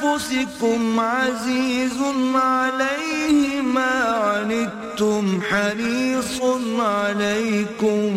أنفسكم 0.02 0.80
عزيز 1.00 1.98
عليه 2.34 3.60
ما 3.60 3.94
عنتم 4.26 5.24
حريص 5.50 6.42
عليكم 6.78 8.10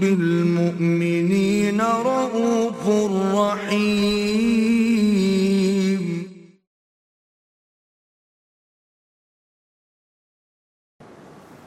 بالمؤمنين 0.00 1.80
رؤوف 1.80 2.82
رحيم. 3.34 4.17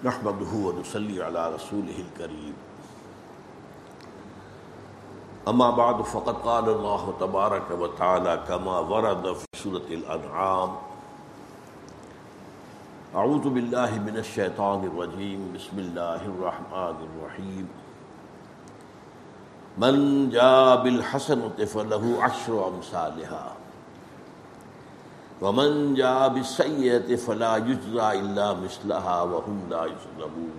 نحمده 0.04 0.52
ونصلي 0.66 1.24
على 1.24 1.56
رسوله 1.56 1.98
الكريم. 2.06 2.54
أما 5.48 5.70
بعد، 5.72 6.02
فقد 6.02 6.36
قال 6.36 6.70
الله 6.70 7.14
تبارك 7.20 7.72
وتعالى 7.72 8.44
كما 8.48 8.80
ورد 8.80 9.34
في 9.34 9.46
سورة 9.54 9.86
الأنعام 9.90 10.72
أعوذ 13.16 13.50
بالله 13.50 14.00
من 14.00 14.18
الشيطان 14.18 14.84
الرجيم، 14.90 15.54
بسم 15.56 15.80
الله 15.80 16.22
الرحمن 16.26 16.98
الرحيم. 17.08 17.68
من 19.78 20.30
جاء 20.30 20.84
بالحسنة 20.84 21.58
فله 21.66 22.24
عشر 22.24 22.68
أمثالها. 22.68 23.61
ومن 25.42 25.94
جاء 25.94 26.30
بالسيئة 26.30 27.16
فلا 27.16 27.58
يجزى 27.58 28.20
إلا 28.20 28.54
مثلها 28.54 29.22
وهم 29.22 29.68
لا 29.70 29.86
يظلمون. 29.86 30.54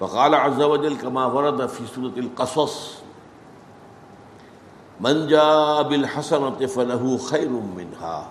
وقال 0.00 0.34
عز 0.34 0.62
وجل 0.62 0.96
كما 0.96 1.26
ورد 1.26 1.66
في 1.66 1.86
سورة 1.86 2.16
القصص، 2.16 3.00
من 5.00 5.26
جاء 5.26 5.82
بالحسنة 5.82 6.66
فله 6.66 7.18
خير 7.18 7.48
منها، 7.48 8.28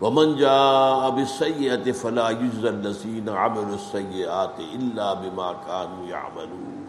ومن 0.00 0.36
جاء 0.36 1.10
بالسيئة 1.10 1.92
فلا 1.92 2.28
يجزى 2.28 2.68
الذين 2.68 3.28
عملوا 3.28 3.74
السيئات 3.74 4.60
إلا 4.60 5.14
بما 5.14 5.56
كانوا 5.66 6.06
يعملون. 6.06 6.85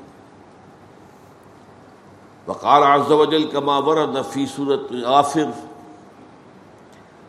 وقال 2.47 2.83
عز 2.83 3.11
وجل 3.11 3.51
كما 3.51 3.77
ورد 3.77 4.21
في 4.21 4.45
سورة 4.45 4.87
غافر 4.91 5.51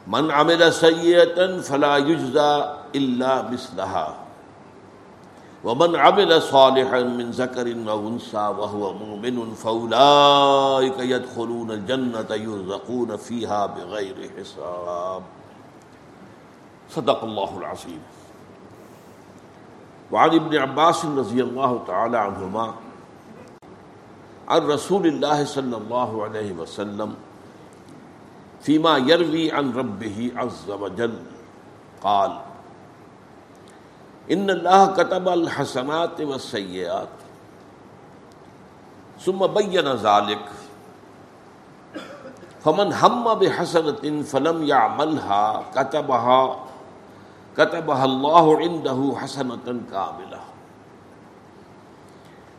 من 0.06 0.30
عمل 0.30 0.72
سيئة 0.72 1.60
فلا 1.60 1.96
يجزى 1.96 2.52
إلا 2.94 3.50
مثلها، 3.50 4.16
ومن 5.64 5.96
عمل 5.96 6.42
صالحا 6.42 7.00
من 7.02 7.30
ذكر 7.30 7.66
أو 7.90 8.08
أنثى 8.08 8.46
وهو 8.58 8.94
مؤمن 8.94 9.54
فأولئك 9.54 10.98
يدخلون 10.98 11.70
الجنة 11.70 12.30
يرزقون 12.30 13.16
فيها 13.16 13.66
بغير 13.66 14.30
حساب. 14.38 15.22
صدق 16.90 17.24
الله 17.24 17.58
العظيم. 17.58 18.02
وعن 20.12 20.30
ابن 20.34 20.56
عباس 20.56 21.04
رضي 21.04 21.42
الله 21.42 21.82
تعالى 21.86 22.18
عنهما 22.18 22.74
عن 24.48 24.60
رسول 24.66 25.06
الله 25.06 25.44
صلى 25.44 25.76
الله 25.76 26.24
عليه 26.24 26.52
وسلم 26.52 27.14
فيما 28.64 28.98
يروي 28.98 29.52
عن 29.52 29.72
ربه 29.76 30.32
عز 30.36 30.70
وجل، 30.70 31.18
قال 32.02 32.32
إن 34.32 34.50
الله 34.50 34.86
كتب 34.96 35.28
الحسنات 35.28 36.20
والسيئات 36.20 37.16
ثم 39.20 39.40
بين 39.46 39.88
ذلك 39.88 40.44
فمن 42.64 42.92
هم 42.92 43.24
بحسنة 43.34 44.22
فلم 44.22 44.58
يعملها 44.64 45.44
كتبها 45.74 46.42
كتبها 47.56 48.04
الله 48.04 48.44
عنده 48.58 48.98
حسنة 49.16 49.66
كاملة 49.92 50.40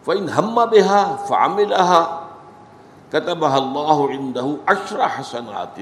فإن 0.09 0.25
هم 0.29 0.57
بها 0.65 1.15
فعملها 1.29 2.01
كتبها 3.13 3.57
الله 3.57 4.09
عنده 4.09 4.47
عشر 4.67 4.99
حسنات 5.09 5.77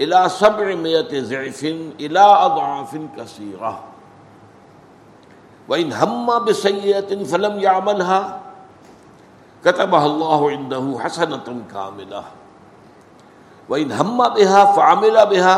إلى 0.00 0.18
سبعمائة 0.28 1.12
ضعف 1.24 1.60
إلى 2.00 2.20
أضعاف 2.20 2.92
كثيرة 3.16 3.72
وإن 5.68 5.92
هم 5.92 6.44
بسيئة 6.44 7.24
فلم 7.24 7.54
يعملها 7.58 8.40
كتبها 9.64 10.06
الله 10.06 10.40
عنده 10.50 10.84
حسنة 11.00 11.48
كاملة 11.72 12.24
وإن 13.68 13.92
هم 13.92 14.18
بها 14.28 14.64
فعمل 14.64 15.16
بها 15.26 15.56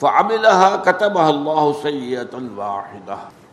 فعملها 0.00 0.76
كتبها 0.76 1.30
الله 1.30 1.72
سيئة 1.72 2.34
واحدة 2.56 3.43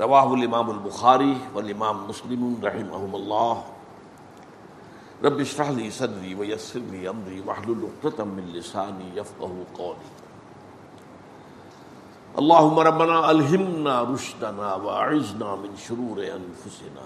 رواه 0.00 0.34
الامام 0.34 0.70
البخاری 0.70 1.36
والامام 1.54 2.08
مسلم 2.08 2.60
رحمهم 2.64 3.14
الله 3.14 3.64
رب 5.24 5.40
اشرح 5.40 5.68
لي 5.68 5.90
صدري 5.90 6.34
ويسر 6.34 6.80
لي 6.80 7.10
امري 7.10 7.40
واحلل 7.46 7.88
عقدة 7.88 8.24
من 8.24 8.48
لساني 8.54 9.08
يفقهوا 9.16 9.64
قولي 9.78 10.08
اللهم 12.38 12.78
ربنا 12.78 13.30
الهمنا 13.30 14.02
رشدنا 14.02 14.74
واعذنا 14.74 15.56
من 15.56 15.76
شرور 15.76 16.18
انفسنا. 16.24 17.04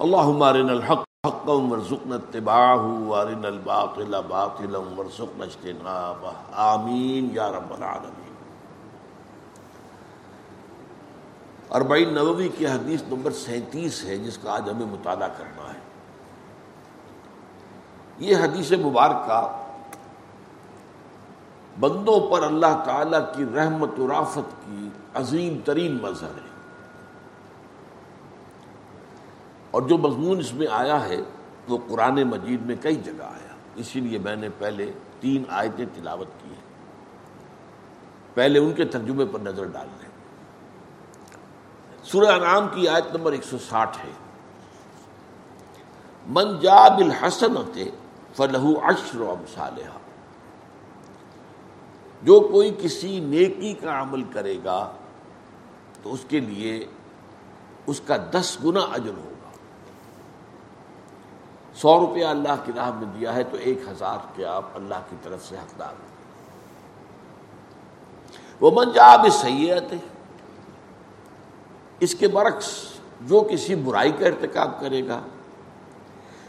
اللهم 0.00 0.42
ارنا 0.42 0.72
الحق 0.72 1.04
حقا 1.26 1.52
وارزقنا 1.52 2.16
اتباعه 2.16 2.86
وارنا 3.08 3.48
الباطل 3.48 4.22
باطلا 4.22 4.78
وارزقنا 4.78 5.44
اجتنابه. 5.44 6.32
آمین 6.74 7.34
یا 7.34 7.50
رب 7.50 7.72
العالمین. 7.72 8.29
اربعین 11.70 12.14
نووی 12.14 12.48
کی 12.58 12.66
حدیث 12.66 13.02
نمبر 13.02 13.30
سینتیس 13.30 14.04
ہے، 14.04 14.16
جس 14.16 14.38
کا 14.38 14.54
آج 14.54 14.70
ہمیں 14.70 14.86
مطالعہ 14.86 15.28
کرنا 15.36 15.74
ہے۔ 15.74 15.78
یہ 18.18 18.36
حدیث 18.36 18.72
مبارکہ 18.72 19.64
بندوں 21.80 22.30
پر 22.30 22.42
اللہ 22.42 22.82
تعالی 22.84 23.16
کی 23.36 23.44
رحمت 23.54 24.00
و 24.00 24.08
رافت 24.08 24.66
کی 24.66 24.88
عظیم 25.14 25.58
ترین 25.64 25.98
مظہر 26.02 26.28
ہے۔ 26.28 26.50
اور 29.70 29.82
جو 29.82 29.98
مضمون 29.98 30.38
اس 30.38 30.54
میں 30.54 30.66
آیا 30.70 31.08
ہے، 31.08 31.16
وہ 31.68 31.78
قرآن 31.88 32.22
مجید 32.22 32.62
میں 32.62 32.76
کئی 32.80 32.96
جگہ 32.96 33.22
آیا۔ 33.22 33.54
اسی 33.74 34.00
لیے 34.00 34.18
میں 34.18 34.36
نے 34.36 34.48
پہلے 34.58 34.92
تین 35.20 35.42
آیتیں 35.48 35.86
تلاوت 35.94 36.28
کی 36.42 36.48
ہیں۔ 36.48 36.70
پہلے 38.34 38.58
ان 38.58 38.72
کے 38.72 38.84
ترجمے 38.84 39.24
پر 39.32 39.38
نظر 39.38 39.64
ڈال 39.64 39.86
لیں 39.98 39.99
سورہ 42.12 42.26
انعام 42.26 42.68
کی 42.68 42.88
آیت 42.88 43.16
نمبر 43.16 43.32
ایک 43.32 43.44
سو 43.44 43.58
ساٹھ 43.58 43.98
ہے۔ 43.98 44.10
من 46.26 46.58
جا 46.60 46.88
بالحسن 46.88 47.54
فلح 48.36 48.64
عشر 48.82 49.20
امثالہ 49.20 49.90
جو 52.22 52.40
کوئی 52.40 52.74
کسی 52.78 53.20
نیکی 53.20 53.74
کا 53.74 54.00
عمل 54.02 54.22
کرے 54.32 54.58
گا 54.64 54.92
تو 56.02 56.12
اس 56.12 56.24
کے 56.28 56.40
لیے 56.40 56.84
اس 57.86 58.00
کا 58.06 58.16
دس 58.32 58.56
گنا 58.64 58.80
اجر 58.80 59.16
ہوگا۔ 59.18 59.50
سو 61.74 61.98
روپیہ 62.00 62.26
اللہ 62.26 62.62
کی 62.64 62.72
راہ 62.76 62.90
میں 62.90 63.06
دیا 63.18 63.34
ہے 63.34 63.44
تو 63.44 63.56
ایک 63.56 63.78
ہزار 63.88 64.18
کے 64.36 64.44
آپ 64.44 64.64
اللہ 64.74 65.08
کی 65.10 65.16
طرف 65.22 65.44
سے 65.48 65.56
حقدار۔ 65.56 65.94
ہوں 66.00 66.08
وہ 68.60 68.70
من 68.74 68.92
جا 68.92 69.16
بھی 69.16 69.30
اس 72.00 72.14
کے 72.14 72.28
برعکس 72.28 72.66
جو 73.20 73.40
کسی 73.40 73.74
برائی 73.74 74.12
کا 74.12 74.26
ارتکاب 74.26 74.80
کرے 74.80 75.08
گا۔ 75.08 75.20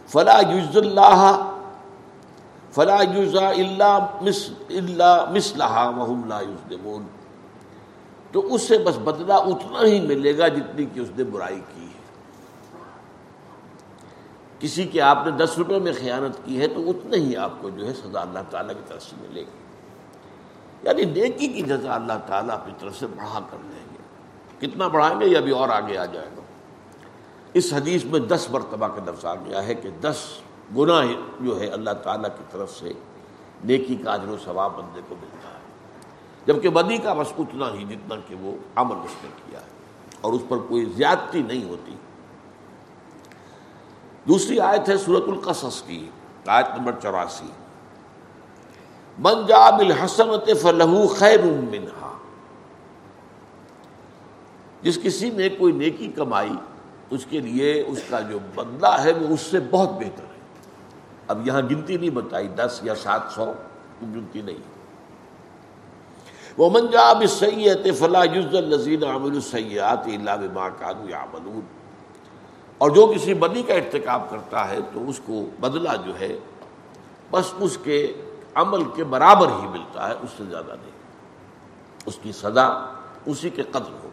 فلا 0.07 0.39
یوز 0.50 0.77
اللہ، 0.77 1.51
فلا 2.71 2.98
یوزا 3.15 3.50
اللہ 3.50 5.25
مسلح 5.31 5.89
وہم 5.95 6.21
لا 6.25 6.39
یوزدمون 6.39 7.03
تو 8.31 8.53
اس 8.53 8.62
سے 8.62 8.77
بس 8.77 8.98
بدلہ 8.98 9.33
اتنا 9.33 9.86
ہی 9.86 10.00
ملے 10.00 10.38
گا 10.38 10.48
جتنی 10.48 10.86
کہ 10.86 11.00
اس 11.00 11.09
نے 11.18 11.24
برائی 11.24 11.62
کی 11.75 11.86
ہے۔ 11.86 12.01
کسی 14.59 14.83
کے 14.83 15.01
آپ 15.01 15.25
نے 15.25 15.31
دس 15.31 15.57
روپے 15.57 15.80
میں 15.80 15.94
خیانت 16.00 16.45
کی 16.45 16.62
ہے 16.62 16.68
تو 16.68 16.89
اتنا 16.89 17.15
ہی 17.15 17.36
آپ 17.36 17.51
کو 17.62 17.69
جو 17.69 17.88
ہے 17.88 17.94
سزا 17.94 18.21
اللہ 18.21 18.39
تعالیٰ 18.50 18.74
کی 18.74 18.81
طرف 18.88 19.03
سے 19.03 19.15
ملے 19.21 19.42
گی۔ 19.42 19.62
یعنی 20.83 21.06
نیکی 21.06 21.48
کی 21.48 21.62
جزا 21.62 21.95
اللہ 21.95 22.13
تعالیٰ 22.27 22.56
اپنی 22.56 22.74
طرف 22.80 23.00
سے 23.00 23.07
بڑھا 23.07 23.39
کر 23.51 23.57
دیں 23.63 23.80
گے 23.80 23.80
کتنا 24.61 24.87
بڑھائیں 24.87 25.19
گے 25.19 25.25
یہ 25.25 25.37
ابھی 25.37 25.51
اور 25.51 25.69
آگے 25.69 25.97
آ 25.97 26.05
جائے 26.05 26.27
گا۔ 26.37 26.41
اس 27.53 27.73
حدیث 27.73 28.05
میں 28.05 28.19
دس 28.19 28.47
مرتبہ 28.51 28.87
کا 28.87 29.11
لفظ 29.11 29.25
آ 29.25 29.35
گیا 29.35 29.65
ہے 29.67 29.75
کہ 29.75 29.89
دس 30.01 30.15
گناہ 30.77 31.05
جو 31.39 31.59
ہے 31.59 31.67
اللہ 31.67 31.89
تعالیٰ 31.89 32.29
کی 32.37 32.43
طرف 32.51 32.71
سے 32.71 32.93
نیکی 33.63 33.95
کا 33.95 34.13
اجر 34.13 34.29
و 34.29 34.35
ثواب 34.45 34.71
بندے 34.77 35.01
کو 35.07 35.15
ملتا 35.21 35.49
ہے۔ 35.49 35.61
جبکہ 36.45 36.69
بدی 36.69 36.97
کا 36.97 37.13
بس 37.13 37.27
اتنا 37.37 37.73
ہی 37.73 37.83
جتنا 37.83 38.15
کہ 38.27 38.35
وہ 38.35 38.55
عمل 38.75 38.95
اس 38.95 39.23
نے 39.23 39.29
کیا 39.45 39.59
ہے 39.59 39.65
اور 40.21 40.33
اس 40.33 40.41
پر 40.49 40.57
کوئی 40.57 40.85
زیادتی 40.85 41.41
نہیں 41.41 41.69
ہوتی۔ 41.69 41.95
دوسری 44.27 44.59
آیت 44.59 44.89
ہے 44.89 44.97
سورت 44.97 45.23
القصص 45.27 45.81
کی، 45.81 46.09
آیت 46.45 46.65
نمبر 46.77 46.91
چوراسی۔ 47.01 47.51
من 49.17 49.45
جا 49.47 49.69
بالحسنت 49.69 50.49
فلہو 50.61 51.07
خیر 51.07 51.39
منہا 51.43 52.00
جس 54.81 54.99
کسی 55.03 55.29
نے 55.29 55.49
کوئی 55.49 55.73
نیکی 55.73 56.07
کمائی، 56.07 56.51
اس 57.09 57.25
کے 57.29 57.39
لیے 57.39 57.83
اس 57.87 57.99
کا 58.09 58.19
جو 58.19 58.39
بدلہ 58.55 59.01
ہے 59.03 59.11
وہ 59.11 59.33
اس 59.33 59.41
سے 59.41 59.59
بہت 59.59 59.89
بہتر 59.89 60.23
ہے۔ 60.23 60.39
اب 61.27 61.47
یہاں 61.47 61.61
گنتی 61.61 61.97
نہیں 61.97 62.09
بتائی، 62.09 62.47
دس 62.47 62.79
یا 62.83 62.95
سات 62.95 63.21
سو 63.35 63.51
گنتی 64.01 64.41
نہیں۔ 64.41 64.57
وہ 66.57 66.69
منجاب 66.69 67.23
سید 67.29 67.95
فلاح 67.97 68.23
یوز 68.33 68.55
الزین 68.55 69.03
عامل 69.03 69.35
السیات 69.35 70.07
اللہ 70.07 70.35
بما 70.41 70.69
کانو 70.69 71.09
یعملون 71.09 71.61
اور 72.77 72.89
جو 72.89 73.05
کسی 73.07 73.33
بدی 73.33 73.61
کا 73.61 73.73
ارتکاب 73.73 74.29
کرتا 74.29 74.69
ہے 74.69 74.79
تو 74.93 75.09
اس 75.09 75.19
کو 75.25 75.49
بدلہ 75.59 75.89
جو 76.05 76.19
ہے، 76.19 76.37
بس 77.31 77.53
اس 77.59 77.77
کے 77.83 78.13
عمل 78.55 78.83
کے 78.95 79.03
برابر 79.03 79.47
ہی 79.47 79.67
ملتا 79.67 80.09
ہے، 80.09 80.13
اس 80.21 80.29
سے 80.37 80.43
زیادہ 80.49 80.71
نہیں۔ 80.71 80.91
اس 82.05 82.17
کی 82.21 82.31
سزا 82.31 82.67
اسی 83.25 83.49
کے 83.49 83.63
قدر 83.63 83.93
ہوگی 84.03 84.10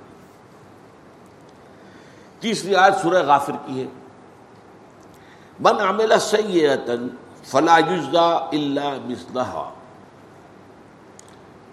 تیسری 2.41 2.75
آیت 2.75 2.95
سورہ 3.03 3.23
غافر 3.27 3.53
کی 3.67 3.81
ہے۔ 3.81 3.87
من 5.61 5.81
عمل 5.81 6.19
سیئتن 6.21 7.09
فلا 7.45 7.79
یجزا 7.79 8.35
الا 8.35 8.95
مثلها 9.05 9.71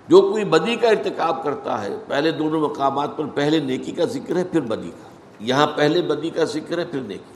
جو 0.07 0.21
کوئی 0.21 0.45
بدی 0.45 0.75
کا 0.75 0.87
ارتکاب 0.87 1.43
کرتا 1.43 1.81
ہے، 1.81 1.89
پہلے 2.07 2.31
دونوں 2.31 2.61
مقامات 2.61 3.17
پر 3.17 3.25
پہلے 3.25 3.59
نیکی 3.59 3.91
کا 3.91 4.05
ذکر 4.05 4.35
ہے، 4.35 4.43
پھر 4.43 4.61
بدی 4.61 4.91
کا۔ 4.91 5.09
یہاں 5.39 5.67
پہلے 5.67 6.01
بدی 6.01 6.29
کا 6.29 6.43
ذکر 6.43 6.77
ہے، 6.77 6.85
پھر 6.85 6.99
نیکی۔ 6.99 7.33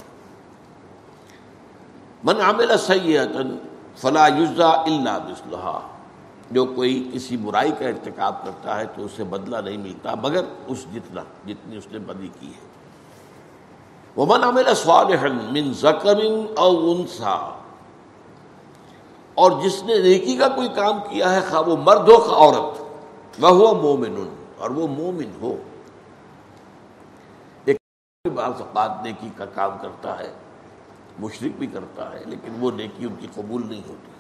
من 2.24 2.42
عمل 2.42 2.78
سیئتن 2.78 3.58
فلا 3.98 4.28
یجزا 4.28 4.70
الا 4.70 5.18
مثلها 5.18 5.88
جو 6.52 6.66
کوئی 6.66 7.12
کسی 7.14 7.38
برائی 7.38 7.72
کا 7.80 7.86
ارتکاب 7.86 8.46
کرتا 8.46 8.80
ہے 8.80 8.86
تو 8.96 9.06
اسے 9.06 9.24
بدلہ 9.24 9.58
نہیں 9.58 9.78
ملتا، 9.78 10.16
مگر 10.16 10.42
اس 10.68 10.86
جتنا، 10.94 11.22
جتنی 11.48 11.78
اس 11.78 11.88
نے 11.92 12.00
بدی 12.00 12.30
کی 12.40 12.48
ہے۔ 12.48 12.69
ومن 14.20 14.44
عمل 14.44 14.76
صالحا 14.76 15.28
من 15.28 15.74
ذکر 15.74 16.20
او 16.58 16.92
انسا 16.92 17.56
اور 19.34 19.52
جس 19.64 19.84
نے 19.84 19.98
نیکی 19.98 20.38
کا 20.38 20.48
کوئی 20.48 20.70
کام 20.70 21.00
کیا 21.10 21.36
ہے، 21.36 21.40
خواہ 21.50 21.62
وہ 21.62 21.76
مرد 21.78 22.10
ہو، 22.10 22.18
خواہ 22.18 22.40
عورت 22.40 22.82
وہ 23.40 23.50
ہوا 23.50 23.74
مومن 23.74 24.30
اور 24.58 24.70
وہ 24.70 24.88
مومن 24.88 25.32
ہو۔ 25.42 25.56
ایک 27.66 27.78
بعض 28.36 28.62
اوقات 28.62 28.92
نیکی 29.04 29.30
کا 29.38 29.46
کام 29.46 29.72
کرتا 29.82 30.20
ہے 30.20 30.34
مشرق 31.20 31.58
بھی 31.58 31.68
کرتا 31.68 32.14
ہے، 32.14 32.24
لیکن 32.26 32.56
وہ 32.60 32.72
نیکی 32.72 33.06
ان 33.06 33.16
کی 33.20 33.28
قبول 33.36 33.68
نہیں 33.68 33.82
ہوتی۔ 33.90 34.12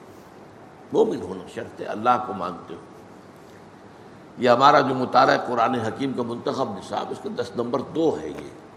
مومن 0.93 1.21
ہونا 1.21 1.47
شرط 1.53 1.81
ہے، 1.81 1.85
اللہ 1.85 2.23
کو 2.27 2.33
مانتے 2.33 2.73
ہو۔ 2.73 2.79
یہ 4.37 4.49
ہمارا 4.49 4.79
جو 4.79 4.95
مطالعہ 4.95 5.37
قرآن 5.47 5.75
حکیم 5.75 6.13
کا 6.13 6.23
منتخب 6.23 6.77
نصاب، 6.77 7.05
اس 7.09 7.17
کا 7.23 7.29
دس 7.35 7.51
نمبر 7.55 7.79
دو 7.79 8.17
ہے 8.21 8.29
یہ۔ 8.29 8.68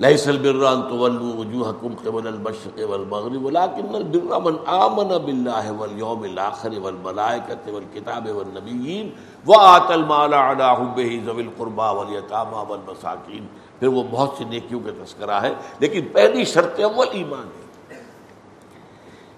ليس 0.00 0.28
البر 0.28 0.72
ان 0.72 0.88
تولوا 0.88 1.34
وجوهكم 1.34 1.94
قبل 2.04 2.26
المشرق 2.26 2.90
والمغرب 2.90 3.44
ولكن 3.44 3.94
البر 3.94 4.40
من 4.40 4.58
آمن 4.66 5.08
بالله 5.18 5.72
واليوم 5.72 6.24
الآخر 6.24 6.80
والملائكة 6.80 7.72
والكتاب 7.74 8.28
والنبيين 8.36 9.14
وآتى 9.46 9.94
المال 9.94 10.34
على 10.34 10.76
حبه 10.76 11.22
ذوي 11.26 11.42
القربى 11.42 11.88
واليتامى 11.98 12.60
والمساكين 12.68 13.46
پھر 13.78 13.88
وہ 13.88 14.02
بہت 14.10 14.34
سی 14.38 14.44
نیکیوں 14.44 14.80
کا 14.80 14.90
تذکرہ 15.04 15.40
ہے 15.42 15.54
لیکن 15.78 16.08
پہلی 16.12 16.44
شرط 16.44 16.80
اول 16.80 17.06
ایمان 17.12 17.48
ہے۔ 17.58 17.96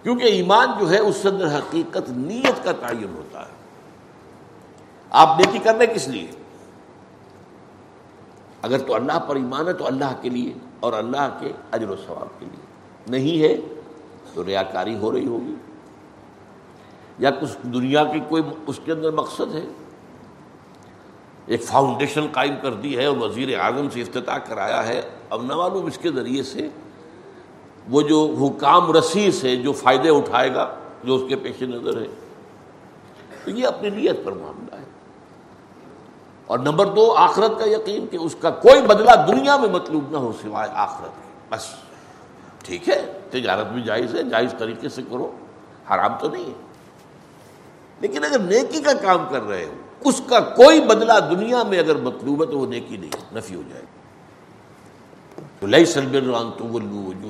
کیونکہ 0.03 0.25
ایمان 0.25 0.69
جو 0.81 0.91
ہے 0.91 0.99
اس 0.99 1.17
سے 1.17 1.29
حقیقت 1.29 2.09
نیت 2.09 2.65
کا 2.65 2.73
تعین 2.73 3.15
ہوتا 3.17 3.41
ہے۔ 3.41 3.59
آپ 5.11 5.41
نیکی 5.41 5.59
کرنے 5.59 5.87
کس 5.87 6.09
لیے؟ 6.09 6.31
اگر 8.63 8.79
تو 8.79 8.95
اللہ 8.95 9.19
پر 9.19 9.37
ایمان 9.37 9.69
ہے 9.69 9.73
تو 9.73 9.87
اللہ 9.87 10.15
کے 10.21 10.29
لیے 10.29 10.53
اور 10.81 10.93
اللہ 10.93 11.37
کے 11.41 11.53
اجر 11.71 11.89
و 11.89 11.97
ثواب 11.97 12.41
کے 12.41 12.47
لیے۔ 12.47 12.67
نہیں 13.09 13.43
ہے 13.43 13.57
تو 14.35 14.45
ریاکاری 14.45 14.97
ہو 14.97 15.13
رہی 15.13 15.27
ہوگی۔ 15.27 15.55
یا 17.19 17.31
کچھ 17.31 17.67
دنیا 17.67 18.05
کی 18.05 18.21
کوئی 18.29 18.43
اس 18.67 18.81
کے 18.85 18.93
اندر 18.93 19.11
مقصد 19.11 19.55
ہے۔ 19.55 19.65
ایک 21.47 21.63
فاؤنڈیشن 21.63 22.27
قائم 22.33 22.55
کر 22.63 22.75
دی 22.75 22.97
ہے 22.97 23.05
اور 23.05 23.17
وزیر 23.17 23.59
اعظم 23.59 23.91
سے 23.91 24.01
افتتاح 24.01 24.39
کرایا 24.39 24.87
ہے۔ 24.87 25.01
اب 25.31 25.43
نہ 25.43 25.55
معلوم 25.55 25.87
اس 25.87 25.99
کے 25.99 26.11
ذریعے 26.11 26.43
سے 26.43 26.69
وہ 27.89 28.03
جو 28.03 28.35
حکام 28.41 28.93
رسی 28.93 29.31
سے 29.31 29.57
جو 29.57 29.73
فائدے 29.73 30.09
اٹھائے 30.09 30.55
گا، 30.55 30.75
جو 31.05 31.15
اس 31.15 31.23
کے 31.29 31.37
پیش 31.37 31.63
نظر 31.63 32.01
ہے، 32.01 32.07
تو 33.45 33.51
یہ 33.51 33.67
اپنی 33.67 33.91
نیت 33.91 34.25
پر 34.25 34.33
معاملہ 34.33 34.75
ہے۔ 34.75 34.80
اور 36.51 36.59
نمبر 36.59 36.87
دو، 36.87 37.15
آخرت 37.17 37.59
کا 37.59 37.69
یقین 37.69 38.07
کہ 38.07 38.17
اس 38.17 38.37
کا 38.41 38.51
کوئی 38.51 38.83
بدلہ 38.83 39.11
دنیا 39.29 39.57
میں 39.57 39.69
مطلوب 39.69 40.11
نہ 40.11 40.17
ہو 40.17 40.33
سوائے 40.43 40.71
آخرت 40.73 41.11
کے۔ 41.11 41.47
بس۔ 41.51 41.67
ٹھیک 42.65 42.89
ہے؟ 42.89 43.19
تجارت 43.31 43.67
بھی 43.67 43.83
جائز 43.83 44.15
ہے، 44.15 44.23
جائز 44.23 44.55
طریقے 44.59 44.89
سے 44.89 45.03
کرو۔ 45.03 45.31
حرام 45.95 46.13
تو 46.21 46.29
نہیں 46.29 46.45
ہے۔ 46.45 46.53
لیکن 48.01 48.25
اگر 48.25 48.39
نیکی 48.39 48.83
کا 48.83 48.93
کام 48.93 49.27
کر 49.31 49.43
رہے 49.43 49.65
ہو، 49.65 49.71
اس 50.01 50.23
کا 50.29 50.41
کوئی 50.41 50.81
بدلہ 50.81 51.13
دنیا 51.31 51.63
میں 51.63 51.79
اگر 51.79 51.97
مطلوب 51.97 52.41
ہے 52.41 52.47
تو 52.47 52.59
وہ 52.59 52.67
نیکی 52.67 52.97
نہیں، 52.97 53.35
نفی 53.35 53.55
ہو 53.55 53.63
جائے۔ 53.69 53.83
لئی 55.67 55.85
سلبران 55.85 56.51
تو 56.59 56.65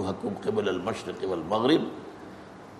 حکم 0.08 0.28
قبل 0.42 0.68
المشرق 0.68 1.24
والمغرب۔ 1.24 1.82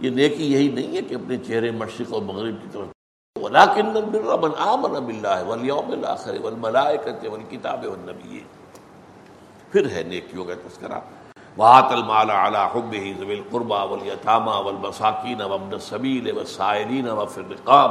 یہ 0.01 0.11
نیکی 0.11 0.53
یہی 0.53 0.69
نہیں 0.69 0.97
ہے 0.97 1.03
کہ 1.03 1.15
اپنے 1.15 1.37
چہرے 1.37 1.71
مشرق 1.71 2.13
اور 2.13 2.23
مغرب 2.23 2.63
کی 2.63 2.69
طرف 2.73 3.00
ولكن 3.39 3.97
البر 3.97 4.37
من 4.43 4.55
آمن 4.55 4.95
بالله 5.07 5.45
واليوم 5.49 5.93
الاخر 5.93 6.35
والملائكه 6.45 7.29
والكتاب 7.31 7.85
والنبيين 7.85 8.47
پھر 9.73 9.91
ہے 9.91 10.03
نیکیوں 10.03 10.45
کا 10.45 10.55
تذکرہ۔ 10.55 10.99
وات 11.57 11.93
المال 11.93 12.31
على 12.31 12.65
حبه 12.75 13.13
ذوي 13.21 13.35
القربى 13.35 13.79
واليتامى 13.91 14.57
والمساكين 14.65 15.43
وابن 15.43 15.75
السبيل 15.75 16.31
والسائلين 16.37 17.11
وفي 17.11 17.41
الرقاب۔ 17.41 17.91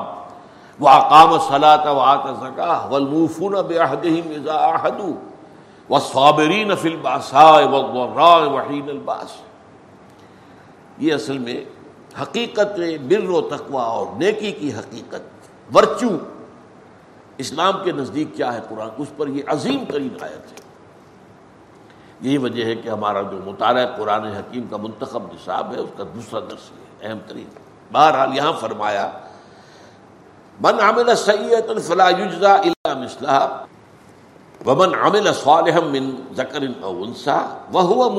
واقام 0.80 1.34
الصلاه 1.34 1.92
واتى 1.94 2.30
الزكاه 2.30 2.92
والموفون 2.92 3.62
بعهدهم 3.62 4.32
اذا 4.42 4.58
عهدوا 4.58 5.16
والصابرين 5.90 6.76
في 6.76 6.88
الباساء 6.88 7.68
والضراء 7.72 8.48
وحين 8.54 8.90
الباس 8.90 9.42
یہ 10.98 11.14
اصل 11.14 11.38
میں 11.38 11.64
حقیقت 12.22 12.80
بر 13.08 13.30
و 13.30 13.42
تقوا 13.42 13.84
اور 13.84 14.06
نیکی 14.18 14.52
کی 14.52 14.72
حقیقت 14.74 15.22
ورچو 15.76 16.08
اسلام 17.38 17.74
کے 17.84 17.92
نزدیک 17.92 18.28
کیا 18.36 18.54
ہے 18.54 18.60
قرآن؟ 18.70 18.90
اس 18.98 19.08
پر 19.18 19.28
یہ 19.28 19.44
عظیم 19.48 19.84
ترین 19.92 20.18
آیت 20.22 20.52
ہے۔ 20.52 20.70
یہی 22.22 22.38
وجہ 22.38 22.66
ہے 22.66 22.76
کہ 22.76 22.90
ہمارا 22.90 23.22
جو 23.22 23.40
مطالعہ 23.46 23.86
قرآن 23.98 24.24
حکیم 24.24 24.68
کا 24.68 24.78
منتخب 24.78 25.24
نصاب 25.34 25.74
ہے، 25.74 25.80
اس 25.80 25.90
کا 25.98 26.04
دوسرا 26.16 26.40
درس 26.40 26.72
ہے، 26.72 27.08
اہم 27.08 27.18
ترین۔ 27.28 27.50
بہرحال 27.92 28.38
یہاں 28.38 28.54
فرمایا، 28.60 29.12
من 30.62 30.80
عمل 30.80 31.16
سید 31.16 31.82
فلا 31.82 32.10
یجزا 32.10 32.54
الا 32.54 32.94
مثلها 32.94 33.66
ومن 34.66 34.96
عمل 34.96 35.34
صالحا 35.34 35.80
من 35.80 36.16
ذکر 36.38 36.64
او 36.82 37.04
انثى 37.04 37.40
وهو 37.74 38.10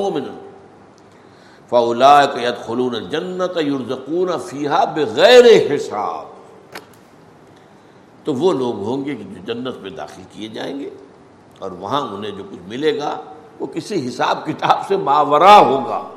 مؤمن 1.72 1.98
فاولئك 1.98 2.42
يدخلون 2.42 2.94
الجنه 2.94 3.60
يرزقون 3.60 4.28
فيها 4.38 4.84
بغیر 4.84 5.76
حساب۔ 5.76 6.30
تو 8.24 8.34
وہ 8.34 8.52
لوگ 8.52 8.74
ہوں 8.74 9.04
گے 9.04 9.14
کہ 9.14 9.22
جو 9.22 9.52
جنت 9.52 9.76
میں 9.76 9.90
داخل 9.90 10.22
کیے 10.32 10.48
جائیں 10.48 10.80
گے 10.80 10.90
اور 11.58 11.70
وہاں 11.70 12.00
انہیں 12.00 12.30
جو 12.30 12.44
کچھ 12.50 12.68
ملے 12.68 12.98
گا 12.98 13.20
وہ 13.60 13.66
کسی 13.66 14.08
حساب 14.08 14.46
کتاب 14.46 14.88
سے 14.88 14.96
ماورا 14.96 15.58
ہوگا۔ 15.58 16.08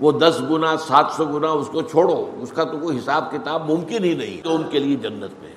وہ 0.00 0.12
دس 0.12 0.40
گنا، 0.50 0.76
سات 0.76 1.06
سو 1.16 1.24
گنا 1.24 1.48
اس 1.48 1.68
کو 1.72 1.82
چھوڑو، 1.82 2.30
اس 2.40 2.52
کا 2.52 2.64
تو 2.64 2.78
کوئی 2.78 2.98
حساب 2.98 3.30
کتاب 3.30 3.70
ممکن 3.70 4.04
ہی 4.04 4.14
نہیں، 4.14 4.44
تو 4.44 4.54
ان 4.54 4.62
کے 4.70 4.78
لیے 4.78 4.96
جنت 4.96 5.42
میں۔ 5.42 5.52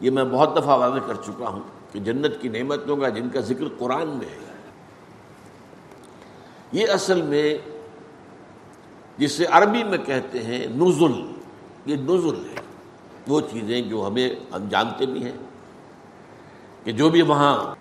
یہ 0.00 0.10
میں 0.10 0.24
بہت 0.24 0.56
دفعہ 0.56 0.78
واضح 0.78 0.98
کر 1.06 1.14
چکا 1.14 1.48
ہوں 1.48 1.60
کہ 1.92 2.00
جنت 2.00 2.40
کی 2.40 2.48
نعمتوں 2.48 2.96
کا 2.96 3.08
جن 3.08 3.28
کا 3.28 3.40
ذکر 3.40 3.64
قرآن 3.78 4.08
میں 4.08 4.26
ہے۔ 4.26 4.51
یہ 6.72 6.88
اصل 6.88 7.22
میں 7.22 7.58
جسے 9.18 9.44
عربی 9.44 9.84
میں 9.84 9.98
کہتے 9.98 10.42
ہیں 10.42 10.66
نزل، 10.66 11.12
یہ 11.86 11.96
نزل 11.96 12.34
ہے۔ 12.34 12.60
وہ 13.28 13.40
چیزیں 13.40 13.80
جو 13.80 14.06
ہمیں، 14.06 14.30
ہم 14.54 14.68
جانتے 14.68 15.06
بھی 15.06 15.24
ہیں 15.24 15.36
کہ 16.84 16.92
جو 16.92 17.10
بھی 17.10 17.22
وہاں، 17.22 17.74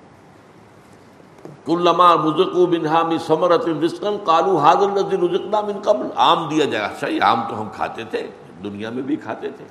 کلما 1.65 2.15
مزکو 2.15 2.65
بنہا 2.65 3.03
می 3.03 3.17
سمرت 3.17 3.67
رسکن 3.67 4.17
کالو 4.25 4.57
حاضر 4.57 4.89
نظر 4.89 5.29
رزقنا 5.29 5.61
من 5.61 5.81
قبل۔ 5.81 6.07
آم 6.15 6.49
دیا 6.49 6.65
جائے 6.65 6.85
اچھا 6.85 7.07
یہ 7.07 7.21
آم 7.21 7.41
تو 7.49 7.61
ہم 7.61 7.69
کھاتے 7.73 8.03
تھے، 8.03 8.27
دنیا 8.63 8.89
میں 8.89 9.03
بھی 9.03 9.15
کھاتے 9.15 9.49
تھے۔ 9.49 9.65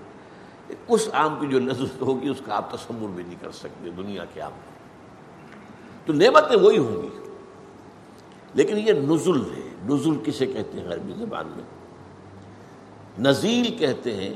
اس 0.88 1.08
آم 1.12 1.34
کی 1.40 1.46
جو 1.46 1.58
لذت 1.58 2.02
ہوگی، 2.02 2.28
اس 2.28 2.40
کا 2.44 2.56
آپ 2.56 2.70
تصور 2.70 3.08
بھی 3.08 3.22
نہیں 3.22 3.36
کر 3.40 3.50
سکتے، 3.50 3.90
دنیا 3.90 4.24
کے 4.24 4.42
آم 4.42 4.50
تو 6.06 6.12
نعمتیں 6.12 6.58
وہی 6.58 6.78
ہوں 6.78 7.02
گی۔ 7.02 7.19
لیکن 8.54 8.78
یہ 8.78 8.92
نزل 8.92 9.40
ہے۔ 9.40 9.70
نزل 9.88 10.10
کسے 10.24 10.46
کہتے 10.46 10.80
ہیں 10.80 10.88
عربی 10.88 11.12
زبان 11.18 11.46
میں؟ 11.56 11.64
نزیل 13.18 13.76
کہتے 13.78 14.14
ہیں، 14.14 14.34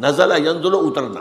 نزلہ 0.00 0.34
ینزل 0.34 0.74
اترنا۔ 0.74 1.20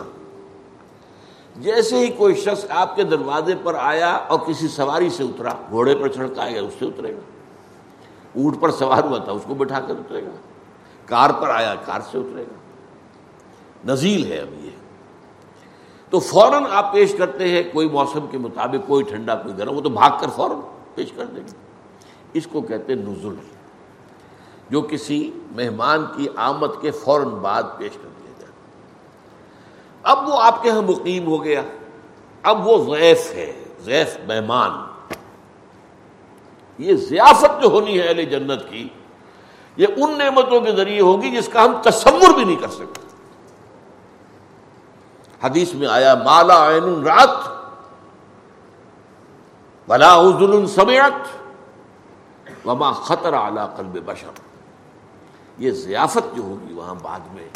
جیسے 1.56 2.00
ہی 2.00 2.08
کوئی 2.08 2.36
شخص 2.36 2.65
آپ 2.70 2.96
کے 2.96 3.03
دروازے 3.03 3.53
پر 3.63 3.75
آیا 3.75 4.13
اور 4.13 4.39
کسی 4.39 4.68
سواری 4.68 5.10
سے 5.10 5.24
اترا، 5.24 5.53
گھوڑے 5.70 5.96
پر 5.96 6.08
چڑھتا 6.08 6.51
ہے 6.51 6.60
اس 6.60 6.74
سے 6.80 6.86
اترے 6.86 7.13
گا۔ 7.13 7.20
اونٹ 8.36 8.62
پر 8.62 8.72
سوار 8.72 9.03
ہوا 9.03 9.18
تھا، 9.18 9.32
اس 9.32 9.41
کو 9.48 9.53
بٹھا 9.53 9.80
کر 9.80 9.94
اترے 10.00 10.24
گا۔ 10.24 10.30
کار 11.06 11.30
پر 11.30 11.50
آیا، 11.50 11.75
کار 11.86 12.00
سے 12.12 12.18
اترے 12.18 12.44
گا۔ 12.44 12.56
نزیل 13.94 14.32
ہے 14.32 14.38
اب 14.38 14.65
یہ۔ 14.65 14.70
تو 16.10 16.20
فوراً 16.20 16.63
آپ 16.72 16.94
پیش 16.94 17.15
کرتے 17.18 17.50
ہیں، 17.50 17.63
کوئی 17.74 17.89
موسم 17.89 18.27
کے 18.32 18.38
مطابق، 18.38 18.88
کوئی 18.88 19.03
ٹھنڈا، 19.03 19.36
کوئی 19.36 19.58
گرم، 19.58 19.75
وہ 19.75 19.82
تو 19.82 19.89
بھاگ 19.89 20.12
کر 20.20 20.27
فوراً 20.36 20.58
پیش 20.96 21.12
کر 21.12 21.25
دیں 21.25 21.44
گے۔ 21.48 21.71
اس 22.34 22.48
کو 22.52 22.62
کہتے 22.62 22.96
نزل، 22.96 23.36
جو 24.70 24.82
کسی 24.82 25.20
مہمان 25.52 26.06
کی 26.16 26.28
آمد 26.36 26.82
کے 26.82 26.92
فوراً 26.92 27.30
بعد 27.42 27.64
پیش 27.78 27.94
کر 27.94 28.08
دیا 28.20 28.32
جائے 28.40 28.52
اب 30.04 30.30
وہ 30.30 30.42
آپ 30.42 30.62
کے 30.62 30.70
یہاں 30.70 30.82
مقیم 30.82 31.28
ہو 31.28 31.44
گیا، 31.44 31.62
اب 32.44 32.68
وہ 32.68 32.78
ضیف 32.86 33.34
ہے 33.34 33.52
ضیف 33.84 34.18
مہمان۔ 34.28 34.72
یہ 36.80 36.96
ضیافت 36.96 37.62
جو 37.62 37.70
ہونی 37.70 38.00
ہے 38.00 38.08
اہل 38.08 38.24
جنت 38.26 38.70
کی، 38.70 38.88
یہ 39.78 39.88
ان 39.98 40.18
نعمتوں 40.18 40.60
کے 40.62 40.72
ذریعے 40.72 41.02
ہوگی 41.02 41.32
جس 41.32 41.50
کا 41.54 41.66
ہم 41.66 41.82
تصور 41.82 42.34
بھی 42.36 42.44
نہیں 42.44 42.56
کر 42.56 42.68
سکتے۔ 42.68 43.00
حدیث 45.44 45.74
میں 45.74 45.88
آیا، 45.88 46.16
مالا 46.16 46.58
عین 46.70 47.04
رات 47.04 47.38
بلا 49.88 50.16
ظلم 50.40 50.66
سمیت 50.66 51.40
وما 52.65 52.91
خطر 52.91 53.34
اعلی 53.34 53.62
قلب 53.75 53.98
بشر۔ 54.06 54.39
یہ 55.58 55.72
ضیافت 55.72 56.36
جو 56.36 56.44
ہوگی 56.44 56.74
وہاں 56.74 56.96
بعد 56.96 57.20
میں، 57.34 57.48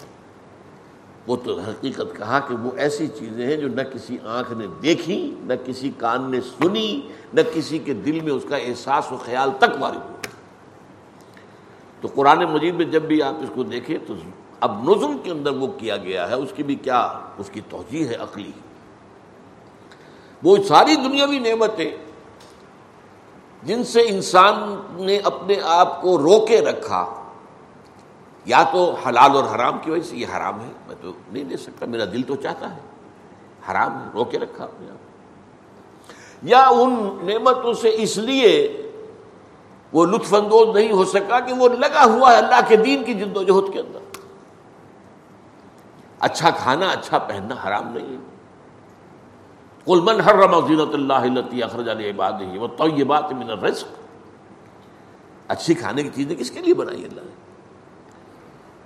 وہ 1.28 1.36
تو 1.36 1.60
حقیقت 1.60 2.16
کہا 2.18 2.40
کہ 2.40 2.56
وہ 2.56 2.72
ایسی 2.78 3.08
چیزیں 3.08 3.46
ہیں 3.46 3.56
جو 3.56 3.68
نہ 3.68 3.82
کسی 3.82 4.18
آنکھ 4.24 4.52
نے 4.52 4.66
دیکھی، 4.82 5.36
نہ 5.40 5.54
کسی 5.66 5.92
کان 5.98 6.32
نے 6.32 6.42
سنی، 6.42 7.08
نہ 7.34 7.42
کسی 7.54 7.80
کے 7.80 7.94
دل 7.94 8.20
میں 8.20 8.32
اس 8.32 8.46
کا 8.50 8.58
احساس 8.58 9.12
و 9.12 9.18
خیال 9.18 9.50
تک 9.60 9.72
وارد 9.80 9.96
ہوا 9.96 10.28
تو 12.02 12.08
قرآن 12.16 12.44
مجید 12.44 12.76
میں 12.76 12.86
جب 12.86 13.02
بھی 13.02 13.22
آپ 13.22 13.34
اس 13.40 13.50
کو 13.56 13.64
دیکھیں 13.64 13.98
تو 14.08 14.14
اب 14.60 14.90
نظم 14.90 15.18
کے 15.24 15.32
اندر 15.32 15.52
وہ 15.52 15.68
کیا 15.68 15.98
گیا 15.98 16.30
ہے، 16.30 16.34
اس 16.34 16.54
کی 16.56 16.64
بھی 16.64 16.76
کیا، 16.76 17.00
اس 17.38 17.50
کی 17.54 17.62
توجہ 17.70 18.08
ہے 18.08 18.16
عقلی۔ 18.16 18.52
وہ 20.44 20.58
ساری 20.68 20.96
دنیاوی 20.96 21.40
نعمتیں 21.40 21.92
جن 23.66 23.84
سے 23.84 24.02
انسان 24.08 24.56
نے 25.06 25.18
اپنے 25.18 25.56
آپ 25.64 26.02
کو 26.02 26.18
روکے 26.18 26.62
رکھا، 26.62 27.06
یا 28.46 28.64
تو 28.72 28.96
حلال 29.08 29.36
اور 29.36 29.44
حرام 29.56 29.78
کی 29.82 29.92
وجہ 29.92 30.02
سے، 30.02 30.16
یہ 30.16 30.28
حرام 30.38 30.60
ہے، 30.60 30.72
میں 30.88 30.96
تو 31.02 31.12
نہیں 31.32 31.44
دے 31.44 31.58
سکتا، 31.58 31.86
میرا 31.86 32.06
دل 32.06 32.22
تو 32.22 32.36
چاہتا 32.36 32.76
ہے، 32.76 32.82
حرام 33.72 34.02
ہے، 34.02 34.10
روکے 34.14 34.40
رکھا 34.40 34.64
اپنے 34.64 34.90
آپ 34.90 36.44
یا 36.44 36.66
ان 36.68 37.18
نعمتوں 37.24 37.74
سے 37.74 37.92
اس 37.94 38.18
لیے 38.18 38.82
وہ 39.94 40.06
لطف 40.06 40.34
اندوز 40.34 40.76
نہیں 40.76 40.92
ہو 40.92 41.06
سکا 41.06 41.40
کہ 41.40 41.54
وہ 41.54 41.68
لگا 41.70 42.04
ہوا 42.06 42.32
ہے 42.32 42.38
اللہ 42.38 42.60
کے 42.68 42.76
دین 42.76 43.04
کی 43.04 43.14
جد 43.14 43.38
و 43.38 43.44
جہد 43.44 43.74
کے 43.74 43.80
اندر۔ 43.80 44.00
اچھا 46.20 46.50
کھانا 46.50 46.90
اچھا 46.90 47.18
پہننا 47.18 47.56
حرام 47.68 47.88
نہیں 47.94 48.08
ہے۔ 48.08 48.35
کل 49.86 50.00
من 50.00 50.22
ہر 50.22 50.36
رما 50.36 50.68
زینت 50.68 50.94
اللہ 50.94 51.64
اخرج 51.64 51.90
علیہ 51.90 52.12
بات 52.12 52.34
وہ 52.60 52.68
من 53.32 53.50
رزق 53.50 53.86
اچھی 55.48 55.74
کھانے 55.74 56.04
کی 56.04 56.10
چیزیں 56.14 56.36
کس 56.36 56.52
کے 56.52 56.60
لیے 56.60 56.74
بنائی 56.74 57.06
اللہ 57.06 57.22
نے؟ 57.22 57.32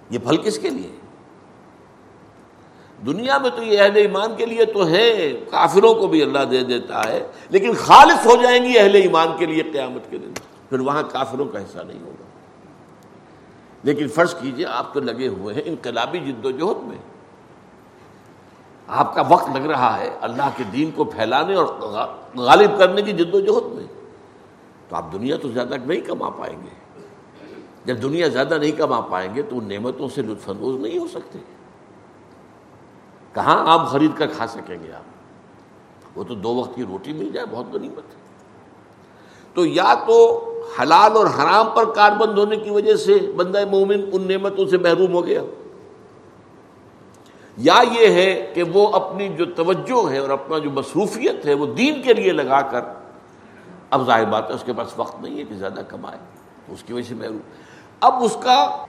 یہ 0.09 0.19
پھل 0.19 0.37
کس 0.37 0.59
کے 0.59 0.69
لیے؟ 0.69 0.89
دنیا 3.05 3.37
میں 3.37 3.49
تو 3.49 3.63
یہ 3.63 3.81
اہل 3.81 3.95
ایمان 3.95 4.35
کے 4.35 4.45
لیے 4.45 4.65
تو 4.65 4.87
ہے، 4.87 5.33
کافروں 5.51 5.93
کو 5.93 6.07
بھی 6.07 6.21
اللہ 6.21 6.39
دے 6.51 6.63
دیتا 6.63 7.01
ہے، 7.07 7.27
لیکن 7.49 7.73
خالص 7.73 8.25
ہو 8.25 8.41
جائیں 8.41 8.65
گی 8.65 8.79
اہل 8.79 8.95
ایمان 8.95 9.27
کے 9.37 9.45
لیے 9.45 9.63
قیامت 9.63 10.11
کے 10.11 10.17
دن۔ 10.17 10.33
پھر 10.69 10.79
وہاں 10.79 11.03
کافروں 11.03 11.45
کا 11.45 11.59
حصہ 11.59 11.79
نہیں 11.87 12.01
ہوگا۔ 12.01 12.23
لیکن 13.83 14.07
فرض 14.07 14.35
کیجیے، 14.35 14.65
آپ 14.65 14.93
تو 14.93 14.99
لگے 14.99 15.27
ہوئے 15.27 15.55
ہیں 15.55 15.61
انقلابی 15.65 16.19
جد 16.19 16.45
و 16.45 16.51
جہد 16.51 16.83
میں۔ 16.83 16.97
آپ 18.89 19.15
کا 19.15 19.23
وقت 19.29 19.49
لگ 19.49 19.65
رہا 19.65 19.99
ہے 19.99 20.17
اللہ 20.21 20.49
کے 20.57 20.63
دین 20.63 20.91
کو 20.91 21.03
پھیلانے 21.03 21.55
اور 21.55 21.65
غالب 22.35 22.77
کرنے 22.77 23.01
کی 23.01 23.11
جد 23.11 23.35
و 23.35 23.39
جہد 23.39 23.71
میں۔ 23.71 23.83
تو 24.89 24.95
آپ 24.95 25.13
دنیا 25.13 25.37
تو 25.37 25.49
زیادہ 25.49 25.75
نہیں 25.85 26.01
کما 26.01 26.29
پائیں 26.29 26.57
گے۔ 26.63 26.79
جب 27.85 28.01
دنیا 28.01 28.27
زیادہ 28.27 28.57
نہیں 28.59 28.71
کما 28.71 29.01
پائیں 29.01 29.35
گے 29.35 29.41
تو 29.41 29.57
ان 29.57 29.67
نعمتوں 29.67 30.07
سے 30.15 30.21
لطف 30.21 30.49
اندوز 30.49 30.75
نہیں 30.81 30.99
ہو 30.99 31.07
سکتے۔ 31.07 31.39
کہاں 33.33 33.67
آم 33.67 33.85
خرید 33.85 34.11
کر 34.17 34.27
کھا 34.27 34.47
سکیں 34.47 34.77
گے 34.83 34.91
آپ؟ 34.91 35.03
وہ 36.17 36.23
تو 36.23 36.35
دو 36.35 36.55
وقت 36.55 36.75
کی 36.75 36.83
روٹی 36.83 37.13
مل 37.13 37.31
جائے، 37.31 37.45
بہت 37.51 37.65
غنیمت 37.73 38.09
ہے۔ 38.09 38.19
تو 39.53 39.65
یا 39.65 39.93
تو 40.07 40.45
حلال 40.81 41.17
اور 41.17 41.25
حرام 41.25 41.67
پر 41.75 41.93
کار 41.93 42.11
بند 42.11 42.37
ہونے 42.37 42.55
کی 42.55 42.69
وجہ 42.69 42.95
سے 42.95 43.17
بندہ 43.35 43.65
مومن 43.71 44.09
ان 44.13 44.27
نعمتوں 44.27 44.67
سے 44.67 44.77
محروم 44.77 45.13
ہو 45.13 45.25
گیا۔ 45.25 45.41
یا 47.59 47.79
یہ 47.91 48.07
ہے 48.07 48.51
کہ 48.53 48.63
وہ 48.63 48.87
اپنی 48.87 49.29
جو 49.29 49.45
توجہ 49.45 50.11
ہے 50.11 50.17
اور 50.17 50.29
اپنا 50.29 50.57
جو 50.57 50.71
مصروفیت 50.71 51.45
ہے 51.45 51.53
وہ 51.53 51.65
دین 51.65 52.01
کے 52.01 52.13
لیے 52.13 52.31
لگا 52.31 52.61
کر، 52.61 52.81
اب 53.89 54.05
ظاہر 54.05 54.25
بات 54.25 54.49
ہے 54.49 54.55
اس 54.55 54.63
کے 54.65 54.73
پاس 54.73 54.93
وقت 54.97 55.21
نہیں 55.21 55.37
ہے 55.37 55.43
کہ 55.43 55.55
زیادہ 55.55 55.81
کمائے 55.87 56.17
اس 56.67 56.83
کی 56.83 56.93
وجہ 56.93 57.07
سے 57.07 57.15
محروم۔ 57.15 57.37
اب 57.99 58.23
اس 58.23 58.37
کا 58.43 58.85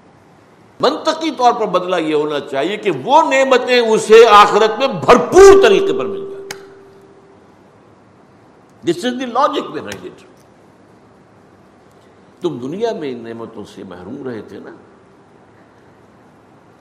منطقی 0.80 1.30
طور 1.30 1.52
پر 1.52 1.66
بدلہ 1.66 1.96
یہ 1.96 2.14
ہونا 2.14 2.40
چاہیے 2.40 2.76
کہ 2.76 2.90
وہ 3.04 3.22
نعمتیں 3.22 3.78
اسے 3.80 4.26
آخرت 4.30 4.78
میں 4.78 4.88
بھرپور 4.88 5.62
طریقے 5.62 5.98
پر 5.98 6.04
مل 6.04 6.30
جائیں۔ 6.30 6.48
دس 8.86 9.04
از 9.04 9.20
دی 9.20 9.26
لاجک 9.26 9.70
میں 9.70 9.82
اٹ 9.82 10.22
تم 12.40 12.58
دنیا 12.58 12.92
میں 12.92 13.10
ان 13.10 13.18
نعمتوں 13.18 13.64
سے 13.64 13.84
محروم 13.84 14.28
رہے 14.28 14.42
تھے 14.42 14.58
نا؟ 14.58 14.70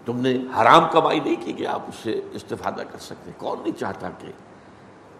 تم 0.09 0.19
نے 0.19 0.37
حرام 0.61 0.83
کمائی 0.91 1.19
نہیں 1.19 1.35
کی 1.39 1.53
کہ 1.53 1.67
آپ 1.67 1.81
اس 1.87 1.95
سے 1.95 2.21
استفادہ 2.31 2.81
کر 2.91 2.97
سکتے۔ 2.97 3.31
کون 3.37 3.59
نہیں 3.63 3.79
چاہتا 3.79 4.09
کہ 4.09 4.27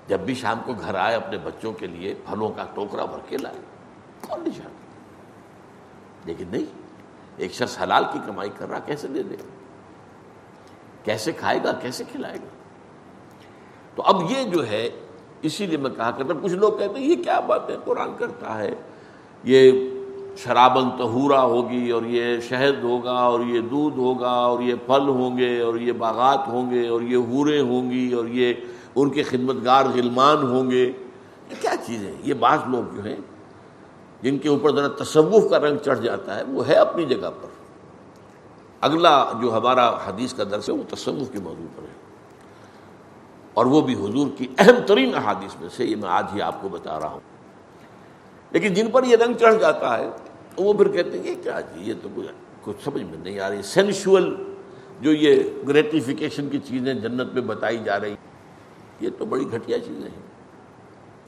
جب 0.07 0.19
بھی 0.19 0.35
شام 0.35 0.59
کو 0.65 0.73
گھر 0.73 0.95
آئے 0.95 1.15
اپنے 1.15 1.37
بچوں 1.37 1.73
کے 1.73 1.87
لیے 1.87 2.13
پھلوں 2.25 2.49
کا 2.49 2.65
ٹوکرا 2.73 3.05
بھر 3.05 3.17
کے 3.27 3.37
لائے؟ 3.37 3.55
کون 4.21 4.43
نہیں 4.43 4.53
چاہتا؟ 4.53 4.69
لیکن 6.25 6.45
نہیں، 6.51 6.65
ایک 7.37 7.53
شخص 7.53 7.81
حلال 7.81 8.03
کی 8.13 8.19
کمائی 8.25 8.49
کر 8.57 8.69
رہا 8.69 8.79
کیسے 8.79 9.07
دے 9.07 9.23
دے؟ 9.23 9.35
کیسے 11.03 11.31
کھائے 11.31 11.59
گا؟ 11.63 11.71
کیسے 11.71 12.03
کھلائے 12.11 12.35
گا؟ 12.35 12.47
تو 13.95 14.03
اب 14.03 14.31
یہ 14.31 14.43
جو 14.43 14.67
ہے، 14.67 14.89
اسی 15.41 15.65
لیے 15.65 15.77
میں 15.77 15.89
کہا 15.89 16.11
کرتا 16.11 16.33
ہوں 16.33 16.41
کچھ 16.41 16.53
لوگ 16.53 16.73
کہتے 16.73 16.99
ہیں، 16.99 17.05
یہ 17.05 17.23
کیا 17.23 17.39
بات 17.39 17.69
ہے 17.69 17.75
قرآن 17.85 18.09
کرتا 18.17 18.57
ہے؟ 18.57 18.71
یہ 19.43 19.88
شرابن 20.43 20.89
تہورا 20.97 21.41
ہوگی 21.41 21.89
اور 21.89 22.03
یہ 22.03 22.39
شہد 22.39 22.83
ہوگا 22.83 23.11
اور 23.11 23.39
یہ 23.39 23.61
دودھ 23.61 23.99
ہوگا 23.99 24.29
اور 24.29 24.59
یہ 24.59 24.75
پھل 24.85 25.09
ہوں 25.09 25.37
گے 25.37 25.61
اور 25.61 25.75
یہ 25.75 25.91
باغات 25.91 26.47
ہوں 26.47 26.71
گے 26.71 26.87
اور 26.87 27.01
یہ 27.01 27.17
حوریں 27.17 27.61
ہوں 27.61 27.91
گی 27.91 28.13
اور 28.13 28.25
یہ 28.25 28.53
ان 28.95 29.09
کے 29.09 29.23
خدمت 29.23 29.65
گار 29.65 29.85
غلمان 29.85 30.37
ہوں 30.37 30.71
گے، 30.71 30.91
یہ 31.49 31.55
کیا 31.61 31.71
چیز 31.85 32.03
ہے؟ 32.03 32.13
یہ 32.23 32.33
بعض 32.33 32.59
لوگ 32.67 32.95
جو 32.95 33.03
ہیں، 33.03 33.15
جن 34.21 34.37
کے 34.37 34.49
اوپر 34.49 34.75
ذرا 34.75 35.03
تصوف 35.03 35.49
کا 35.49 35.59
رنگ 35.59 35.77
چڑھ 35.77 35.99
جاتا 35.99 36.35
ہے، 36.35 36.43
وہ 36.47 36.67
ہے 36.67 36.73
اپنی 36.73 37.05
جگہ 37.05 37.29
پر۔ 37.41 37.47
اگلا 38.81 39.25
جو 39.41 39.57
ہمارا 39.57 39.89
حدیث 39.89 40.33
کا 40.33 40.43
درس 40.43 40.69
ہے، 40.69 40.73
وہ 40.73 40.95
تصوف 40.95 41.31
کے 41.31 41.39
موضوع 41.39 41.67
پر 41.75 41.83
ہے۔ 41.83 41.93
اور 43.53 43.65
وہ 43.65 43.81
بھی 43.81 43.93
حضور 43.93 44.27
کی 44.37 44.47
اہم 44.57 44.75
ترین 44.85 45.15
احادیث 45.15 45.61
میں 45.61 45.69
سے، 45.69 45.85
یہ 45.85 45.95
میں 45.95 46.09
آج 46.09 46.25
ہی 46.35 46.41
آپ 46.41 46.61
کو 46.61 46.69
بتا 46.69 46.99
رہا 46.99 47.09
ہوں۔ 47.09 47.19
لیکن 48.51 48.73
جن 48.73 48.91
پر 48.91 49.03
یہ 49.03 49.15
رنگ 49.15 49.33
چڑھ 49.33 49.59
جاتا 49.59 49.97
ہے 49.97 50.09
وہ 50.61 50.73
پھر 50.73 50.87
کہتے 50.87 51.19
ہیں 51.19 51.27
یہ 51.27 51.35
کیا 51.43 51.59
جی 51.59 51.83
یہ 51.83 51.93
تو 52.01 52.21
کچھ 52.63 52.83
سمجھ 52.83 53.03
میں 53.03 53.17
نہیں 53.23 53.39
آ 53.39 53.49
رہی۔ 53.49 53.61
سینشول 53.61 54.35
جو 55.01 55.11
یہ 55.11 55.43
گریٹیفیکیشن 55.67 56.49
کی 56.49 56.59
چیزیں 56.59 56.93
جنت 56.93 57.33
میں 57.33 57.41
بتائی 57.41 57.77
جا 57.85 57.99
رہی 57.99 58.15
یہ 58.99 59.09
تو 59.17 59.25
بڑی 59.25 59.45
گھٹیا 59.51 59.79
چیزیں 59.79 60.09
ہیں۔ 60.09 60.21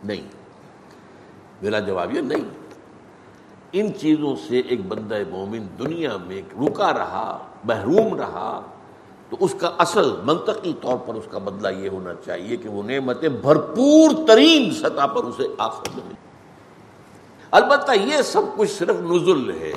نہیں۔ 0.04 0.22
میرا 1.62 1.80
جواب 1.80 2.16
یہ 2.16 2.22
نہیں۔ 2.22 2.50
ان 3.74 3.94
چیزوں 4.00 4.36
سے 4.48 4.60
ایک 4.60 4.86
بندہ 4.88 5.16
مومن 5.30 5.68
دنیا 5.80 6.18
میں 6.18 6.42
رکا 6.68 6.94
رہا، 6.94 7.48
محروم 7.64 8.16
رہا، 8.16 8.62
تو 9.30 9.38
اس 9.40 9.56
کا 9.58 9.72
اصل 9.78 10.12
منطقی 10.24 10.74
طور 10.82 10.98
پر 10.98 11.14
اس 11.14 11.24
کا 11.30 11.38
بدلہ 11.38 11.78
یہ 11.78 11.90
ہونا 11.90 12.14
چاہیے 12.26 12.58
کہ 12.58 12.70
وہ 12.70 12.84
نعمتیں 12.84 13.30
بھرپور 13.30 14.28
ترین 14.28 14.72
سطح 14.72 15.06
پر 15.06 15.24
اسے 15.24 15.48
آخر 15.58 15.90
میں 15.96 16.21
البتہ 17.52 17.92
یہ 17.92 18.22
سب 18.22 18.42
کچھ 18.56 18.72
صرف 18.72 18.96
نزل 18.96 19.62
ہے۔ 19.62 19.74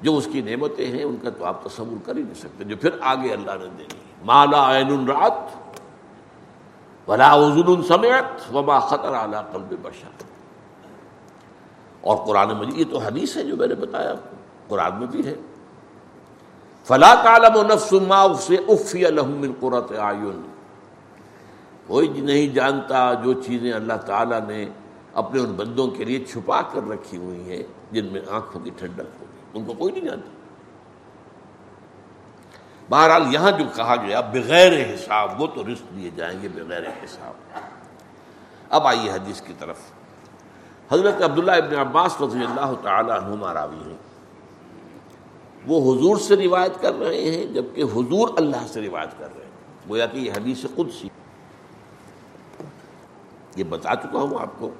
جو 0.00 0.16
اس 0.16 0.28
کی 0.32 0.40
نعمتیں 0.40 0.86
ہیں، 0.86 1.04
ان 1.04 1.16
کا 1.22 1.30
تو 1.30 1.44
آپ 1.44 1.64
تصور 1.64 2.06
کر 2.06 2.16
ہی 2.16 2.22
نہیں 2.22 2.34
سکتے، 2.34 2.64
جو 2.64 2.76
پھر 2.76 2.90
آگے 3.00 3.32
اللہ 3.32 3.50
نے 3.50 3.68
دینی 3.78 4.00
مالا 4.24 4.76
عین 4.76 5.08
رات 5.08 5.66
ولا 7.08 7.34
عزن 7.34 7.82
سمیت 7.82 8.54
وما 8.54 8.78
خطر 8.78 9.14
اعلیٰ 9.14 9.42
قلب 9.52 9.74
بشر۔ 9.82 10.22
اور 12.00 12.16
قرآن 12.26 12.48
مجید، 12.48 12.78
یہ 12.78 12.84
تو 12.90 12.98
حدیث 12.98 13.36
ہے 13.36 13.42
جو 13.42 13.56
میں 13.56 13.66
نے 13.66 13.74
بتایا، 13.74 14.14
قرآن 14.68 14.98
میں 14.98 15.06
بھی 15.06 15.26
ہے۔ 15.26 15.34
فلا 16.84 17.14
تعلم 17.14 17.72
نفس 17.72 17.92
ما 17.92 18.34
سے 18.34 18.54
افی 18.54 19.04
من 19.10 19.52
قرۃ 19.60 19.98
اعین۔ 19.98 20.48
کوئی 21.86 22.08
نہیں 22.08 22.54
جانتا 22.54 23.14
جو 23.14 23.32
چیزیں 23.32 23.72
اللہ 23.72 23.92
تعالیٰ 23.92 24.40
نے 24.46 24.66
اپنے 25.16 25.40
ان 25.40 25.52
بندوں 25.52 25.88
کے 25.88 26.04
لیے 26.04 26.24
چھپا 26.24 26.62
کر 26.62 26.88
رکھی 26.88 27.18
ہوئی 27.18 27.50
ہیں 27.50 27.62
جن 27.90 28.04
میں 28.06 28.20
آنکھوں 28.30 28.60
کی 28.60 28.70
ٹھنڈک 28.76 29.00
ہوگی۔ 29.00 29.40
ان 29.54 29.64
کو 29.64 29.72
کوئی 29.72 29.92
نہیں 29.92 30.04
جانتا۔ 30.04 30.28
بہرحال 32.88 33.34
یہاں 33.34 33.50
جو 33.50 33.64
کہا 33.76 33.96
گیا 33.96 34.20
بغیر 34.20 34.94
حساب، 34.94 35.40
وہ 35.40 35.46
تو 35.46 35.64
رزق 35.64 35.96
دیے 35.96 36.10
جائیں 36.16 36.42
گے 36.42 36.48
بغیر 36.48 36.82
حساب۔ 36.82 37.58
اب 38.70 38.86
آئیے 38.86 39.10
حدیث 39.10 39.40
کی 39.40 39.52
طرف۔ 39.58 39.76
حضرت 40.92 41.22
عبداللہ 41.22 41.52
ابن 41.52 41.76
عباس 41.76 42.20
رضی 42.20 42.44
اللہ 42.44 42.72
تعالی 42.82 43.10
عنہما 43.10 43.54
راوی 43.54 43.90
ہیں۔ 43.90 43.98
وہ 45.66 45.94
حضور 45.94 46.16
سے 46.16 46.36
روایت 46.36 46.72
کر 46.80 46.94
رہے 46.94 47.30
ہیں 47.30 47.46
جبکہ 47.46 47.82
حضور 47.82 48.28
اللہ 48.36 48.66
سے 48.66 48.82
روایت 48.82 49.18
کر 49.18 49.36
رہے 49.36 49.44
ہیں۔ 49.44 49.50
گویا 49.88 50.06
کہ 50.06 50.18
یہ 50.18 50.32
حدیث 50.32 50.62
قدسی۔ 50.74 51.08
یہ 53.56 53.64
بتا 53.64 53.96
چکا 53.96 54.18
ہوں 54.18 54.38
آپ 54.40 54.48
کو۔ 54.58 54.70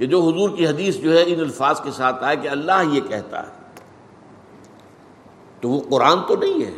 کہ 0.00 0.06
جو 0.06 0.20
حضور 0.20 0.50
کی 0.50 0.66
حدیث 0.66 0.96
جو 0.96 1.18
ہے 1.18 1.22
ان 1.26 1.40
الفاظ 1.40 1.80
کے 1.80 1.90
ساتھ 1.90 2.24
آئے 2.24 2.36
کہ 2.36 2.48
اللہ 2.48 2.82
یہ 2.92 3.00
کہتا 3.00 3.46
ہے، 3.46 3.52
تو 5.60 5.68
وہ 5.68 5.80
قرآن 5.90 6.18
تو 6.28 6.36
نہیں 6.36 6.64
ہے۔ 6.64 6.74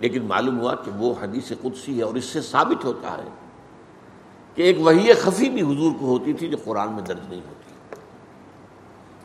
لیکن 0.00 0.22
معلوم 0.22 0.60
ہوا 0.60 0.74
کہ 0.74 0.90
وہ 0.90 1.14
حدیث 1.20 1.52
قدسی 1.60 1.98
ہے 1.98 2.02
اور 2.02 2.14
اس 2.14 2.24
سے 2.24 2.40
ثابت 2.40 2.84
ہوتا 2.84 3.18
ہے 3.18 3.28
کہ 4.54 4.62
ایک 4.62 4.76
وہی 4.80 5.12
خفی 5.12 5.50
بھی 5.50 5.62
حضور 5.62 5.92
کو 6.00 6.06
ہوتی 6.06 6.32
تھی 6.32 6.48
جو 6.48 6.56
قرآن 6.64 6.92
میں 6.92 7.02
درج 7.02 7.20
نہیں 7.28 7.40
ہوتی۔ 7.48 7.96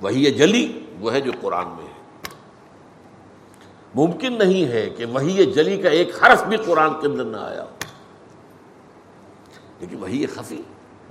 وہی 0.02 0.26
جلی 0.26 0.86
وہ 1.00 1.14
ہے 1.14 1.22
جو 1.22 1.32
قرآن 1.42 1.68
میں 1.68 1.88
ہے۔ 1.88 2.04
ممکن 3.96 4.34
نہیں 4.34 4.66
ہے 4.66 4.90
کہ 4.90 5.06
وہی 5.06 5.52
جلی 5.52 5.78
کا 5.78 5.90
ایک 5.90 6.24
حرف 6.24 6.44
بھی 6.44 6.58
قرآن 6.58 7.02
کے 7.02 7.08
اندر 7.08 7.24
نہ 7.24 7.38
آیا 7.38 7.64
ہو۔ 7.64 7.70
لیکن 9.80 9.98
وہی 9.98 10.26
خفی۔ 10.26 10.62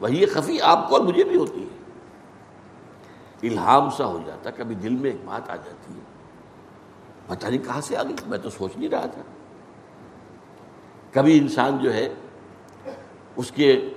وہی 0.01 0.27
خفی 0.27 0.61
آپ 0.61 0.89
کو 0.89 0.97
اور 0.97 1.05
مجھے 1.05 1.25
بھی 1.25 1.37
ہوتی 1.37 1.63
ہے۔ 1.63 1.75
الہام 3.49 3.91
سا 3.91 4.07
ہو 4.07 4.19
جاتا، 4.27 4.51
کبھی 4.51 4.75
دل 4.75 4.97
میں 4.97 5.11
ایک 5.11 5.21
بات 5.25 5.51
آ 5.51 5.57
جاتی 5.57 5.95
ہے۔ 5.95 6.05
پتہ 7.27 7.47
نہیں 7.47 7.65
کہاں 7.65 7.81
سے 7.81 7.97
آ 7.97 8.03
گئی، 8.03 8.15
میں 8.27 8.39
تو 8.39 8.51
سوچ 8.51 8.77
نہیں 8.77 8.89
رہا 8.89 9.07
تھا۔ 9.07 9.23
کبھی 11.13 11.39
انسان 11.39 11.79
جو 11.79 11.95
ہے، 11.95 12.15
اس 13.37 13.51
کے 13.51 13.95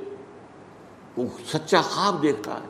وہ 1.17 1.25
سچا 1.45 1.81
خواب 1.81 2.21
دیکھتا 2.21 2.53
ہے۔ 2.53 2.67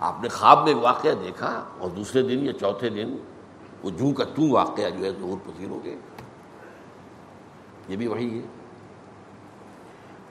آپ 0.00 0.22
نے 0.22 0.28
خواب 0.28 0.58
میں 0.58 0.74
ایک 0.74 0.82
واقعہ 0.82 1.10
دیکھا 1.24 1.64
اور 1.78 1.90
دوسرے 1.90 2.22
دن 2.22 2.46
یا 2.46 2.52
چوتھے 2.52 2.88
دن 2.88 3.16
وہ 3.82 3.90
جوں 3.90 4.12
کا 4.12 4.24
توں 4.24 4.50
واقعہ 4.50 4.90
جو 4.90 5.04
ہے 5.04 5.10
ظہور 5.10 5.38
پذیر 5.44 5.68
ہو 5.68 5.84
گئے 5.84 5.96
یہ 7.88 7.96
بھی 7.96 8.06
وہی 8.06 8.40
ہے۔ 8.40 8.46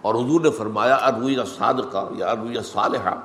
اور 0.02 0.16
حضور 0.16 0.42
نے 0.42 0.52
فرمایا 0.52 0.96
ارویہ 0.96 1.38
صادقہ 1.58 2.10
یا 2.18 2.28
ارویہ 2.28 2.62
صالحہ؟ 2.62 3.22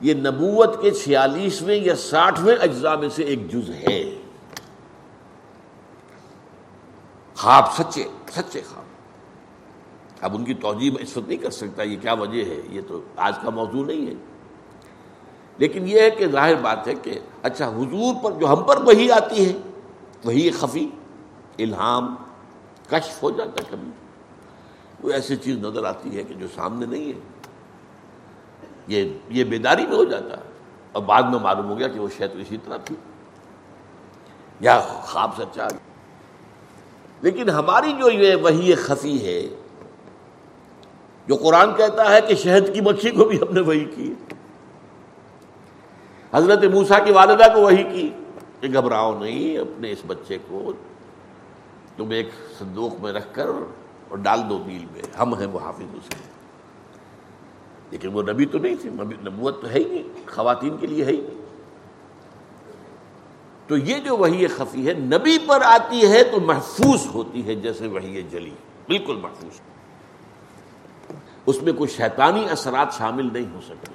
یہ 0.00 0.14
نبوت 0.14 0.82
کے 0.82 0.90
چھیالیسویں 0.90 1.76
یا 1.76 1.96
ساٹھویں 1.96 2.56
اجزاء 2.60 2.94
میں 2.94 3.08
سے 3.08 3.22
ایک 3.22 3.52
جز 3.52 3.70
ہے۔ 3.70 4.22
خواب 7.36 7.72
سچے 7.72 8.04
سچے 8.32 8.60
خواب۔ 8.68 8.84
اب 10.20 10.34
ان 10.34 10.44
کی 10.44 10.54
توجہ 10.54 10.90
میں 10.90 11.02
اس 11.02 11.16
وقت 11.16 11.28
نہیں 11.28 11.38
کر 11.38 11.50
سکتا، 11.50 11.82
یہ 11.82 11.96
کیا 12.02 12.12
وجہ 12.12 12.44
ہے؟ 12.44 12.60
یہ 12.68 12.80
تو 12.88 13.00
آج 13.16 13.34
کا 13.42 13.50
موضوع 13.50 13.84
نہیں 13.84 14.06
ہے۔ 14.06 14.14
لیکن 15.58 15.88
یہ 15.88 16.00
ہے 16.00 16.10
کہ 16.10 16.26
ظاہر 16.26 16.54
بات 16.54 16.88
ہے 16.88 16.94
کہ 16.94 17.18
اچھا 17.42 17.68
حضور 17.68 18.14
پر 18.22 18.32
جو 18.32 18.48
ہم 18.48 18.62
پر 18.62 18.76
وہی 18.76 19.10
آتی 19.10 19.48
ہے 19.48 19.58
وہی 20.24 20.50
خفی، 20.50 20.88
الہام، 21.58 22.14
کشف 22.90 23.22
ہو 23.22 23.30
جاتا 23.30 23.62
کبھی۔ 23.70 23.90
کوئی 25.04 25.14
ایسی 25.14 25.36
چیز 25.36 25.58
نظر 25.58 25.84
آتی 25.84 26.16
ہے 26.16 26.22
کہ 26.22 26.34
جو 26.34 26.46
سامنے 26.54 26.86
نہیں 26.86 27.08
ہے؟ 27.08 27.18
یہ 28.86 29.08
یہ 29.28 29.44
بیداری 29.44 29.86
میں 29.86 29.96
ہو 29.96 30.04
جاتا 30.04 30.36
ہے۔ 30.36 30.42
اور 30.92 31.02
بعد 31.02 31.22
میں 31.22 31.38
معلوم 31.38 31.68
ہو 31.68 31.78
گیا 31.78 31.88
کہ 31.88 32.00
وہ 32.00 32.08
شاید 32.18 32.30
اسی 32.34 32.56
طرح 32.64 32.76
تھی۔ 32.76 32.96
یا 34.60 34.80
خواب 34.80 35.30
سچا 35.38 35.68
لیکن 37.22 37.50
ہماری 37.50 37.92
جو 37.92 38.10
یہ 38.10 38.34
وہی 38.34 38.74
خفی 38.74 39.26
ہے، 39.26 39.56
جو 41.26 41.36
قرآن 41.36 41.74
کہتا 41.76 42.10
ہے 42.10 42.20
کہ 42.20 42.34
شہد 42.34 42.74
کی 42.74 42.80
مکھی 42.80 43.10
کو 43.10 43.24
بھی 43.24 43.38
ہم 43.38 43.54
نے 43.54 43.60
وہی 43.60 43.84
کی۔ 43.84 44.14
حضرت 46.32 46.64
موسا 46.64 46.98
کی 46.98 47.12
والدہ 47.12 47.44
کو 47.54 47.60
وہی 47.60 47.82
کی 47.82 48.10
کہ 48.60 48.68
گھبراؤ 48.68 49.18
نہیں 49.18 49.58
اپنے 49.58 49.92
اس 49.92 49.98
بچے 50.06 50.38
کو۔ 50.48 50.72
تم 51.96 52.10
ایک 52.10 52.28
صندوق 52.58 53.00
میں 53.00 53.12
رکھ 53.12 53.28
کر 53.32 53.46
اور 54.08 54.18
ڈال 54.18 54.42
دو 54.48 54.62
میل 54.66 54.84
میں۔ 54.92 55.02
ہم 55.18 55.34
ہیں 55.34 55.46
وہ 55.46 55.60
حافظ 55.60 55.94
اس 55.94 56.08
کے 56.08 56.34
لیکن 57.90 58.08
وہ 58.12 58.22
نبی 58.22 58.44
تو 58.44 58.58
نہیں 58.58 58.74
تھی 58.80 58.90
نبوت 59.24 59.62
تو 59.62 59.68
ہے 59.68 59.78
ہی 59.78 59.84
نہیں، 59.84 60.02
خواتین 60.34 60.76
کے 60.76 60.86
لیے 60.86 61.04
ہے 61.04 61.12
ہی 61.12 61.20
نہیں۔ 61.20 61.44
تو 63.66 63.76
یہ 63.76 63.98
جو 63.98 64.16
وہی 64.16 64.46
خفی 64.46 64.88
ہے، 64.88 64.92
نبی 64.92 65.38
پر 65.46 65.62
آتی 65.62 66.06
ہے 66.06 66.24
تو 66.24 66.40
محفوظ 66.40 67.06
ہوتی 67.14 67.46
ہے، 67.46 67.54
جیسے 67.54 67.86
وہی 67.86 68.22
جلی۔ 68.22 68.50
بالکل 68.86 69.16
محفوظ۔ 69.16 69.60
اس 71.46 71.62
میں 71.62 71.72
کوئی 71.72 71.90
شیطانی 71.90 72.48
اثرات 72.50 72.94
شامل 72.98 73.32
نہیں 73.32 73.54
ہو 73.54 73.60
سکتے۔ 73.60 73.92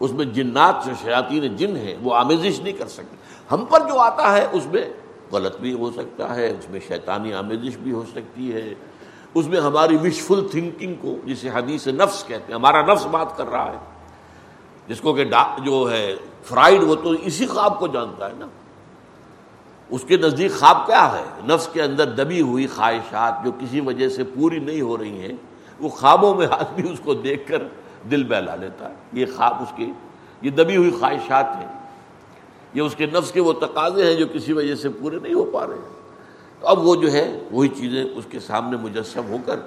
اس 0.00 0.12
میں 0.12 0.24
جنات 0.24 0.86
جو 0.86 0.92
شیاطین 1.02 1.56
جن 1.56 1.76
ہیں، 1.76 1.94
وہ 2.02 2.14
آمیزش 2.14 2.60
نہیں 2.60 2.72
کر 2.72 2.88
سکتے۔ 2.88 3.16
ہم 3.50 3.64
پر 3.64 3.80
جو 3.80 3.98
آتا 3.98 4.32
ہے، 4.32 4.48
اس 4.52 4.66
میں 4.66 4.90
غلط 5.32 5.56
بھی 5.56 5.72
ہو 5.72 5.90
سکتا 5.90 6.34
ہے، 6.34 6.50
اس 6.50 6.70
میں 6.70 6.80
شیطانی 6.88 7.32
آمیزش 7.32 7.76
بھی 7.76 7.92
ہو 7.92 8.04
سکتی 8.12 8.54
ہے۔ 8.54 8.74
اس 9.34 9.46
میں 9.46 9.60
ہماری 9.60 9.96
وشفل 9.96 10.48
تھنکنگ 10.50 10.94
کو، 11.00 11.16
جسے 11.24 11.50
حدیث 11.50 11.86
نفس 11.86 12.24
کہتے 12.26 12.44
ہیں، 12.48 12.54
ہمارا 12.54 12.82
نفس 12.82 13.06
بات 13.06 13.36
کر 13.36 13.50
رہا 13.50 13.72
ہے۔ 13.72 13.78
جس 14.88 15.00
کو 15.00 15.14
کہ 15.14 15.24
جو 15.64 15.88
ہے 15.90 16.16
فرائڈ 16.44 16.82
وہ 16.82 16.94
تو 16.94 17.10
اسی 17.10 17.46
خواب 17.46 17.78
کو 17.78 17.86
جانتا 17.86 18.26
ہے 18.26 18.32
نا۔ 18.38 18.46
اس 19.90 20.04
کے 20.04 20.16
نزدیک 20.16 20.52
خواب 20.52 20.86
کیا 20.86 21.12
ہے؟ 21.12 21.24
نفس 21.54 21.68
کے 21.72 21.82
اندر 21.82 22.04
دبی 22.04 22.40
ہوئی 22.40 22.66
خواہشات 22.66 23.44
جو 23.44 23.52
کسی 23.52 23.80
وجہ 23.80 24.08
سے 24.08 24.24
پوری 24.24 24.58
نہیں 24.58 24.80
ہو 24.80 24.98
رہی 24.98 25.20
ہیں، 25.20 25.36
وہ 25.80 25.88
خوابوں 25.88 26.34
میں 26.34 26.46
آدمی 26.50 26.92
اس 26.92 27.00
کو 27.04 27.14
دیکھ 27.14 27.48
کر 27.48 27.62
دل 28.10 28.24
بہلا 28.24 28.54
لیتا 28.56 28.88
ہے۔ 28.88 28.94
یہ 29.12 29.26
خواب 29.36 29.54
اس 29.60 29.72
کی 29.76 29.92
یہ 30.42 30.50
دبی 30.50 30.76
ہوئی 30.76 30.90
خواہشات 30.90 31.46
ہیں۔ 31.56 31.79
یہ 32.74 32.82
اس 32.82 32.94
کے 32.94 33.06
نفس 33.06 33.32
کے 33.32 33.40
وہ 33.40 33.52
تقاضے 33.52 34.06
ہیں 34.06 34.14
جو 34.14 34.26
کسی 34.32 34.52
وجہ 34.52 34.74
سے 34.74 34.88
پورے 34.88 35.18
نہیں 35.22 35.34
ہو 35.34 35.44
پا 35.44 35.66
رہے 35.66 35.74
ہیں۔ 35.74 36.00
تو 36.60 36.66
اب 36.66 36.78
وہ 36.78 36.96
جو 36.96 37.12
ہے 37.12 37.38
وہی 37.50 37.68
چیزیں 37.68 38.04
اس 38.04 38.24
کے 38.30 38.40
سامنے 38.40 38.76
مجسم 38.76 39.28
ہو 39.28 39.36
کر 39.46 39.60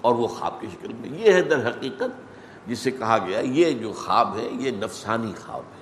اور 0.00 0.14
وہ 0.14 0.26
خواب 0.26 0.60
کی 0.60 0.66
شکل 0.72 0.92
میں۔ 0.92 1.18
یہ 1.18 1.32
ہے 1.32 1.42
در 1.42 1.68
حقیقت 1.68 2.10
جس 2.66 2.78
سے 2.78 2.90
کہا 2.90 3.18
گیا، 3.26 3.40
یہ 3.40 3.70
جو 3.70 3.92
خواب 3.92 4.36
ہے 4.36 4.48
یہ 4.52 4.70
نفسانی 4.70 5.32
خواب 5.46 5.60
ہے 5.60 5.80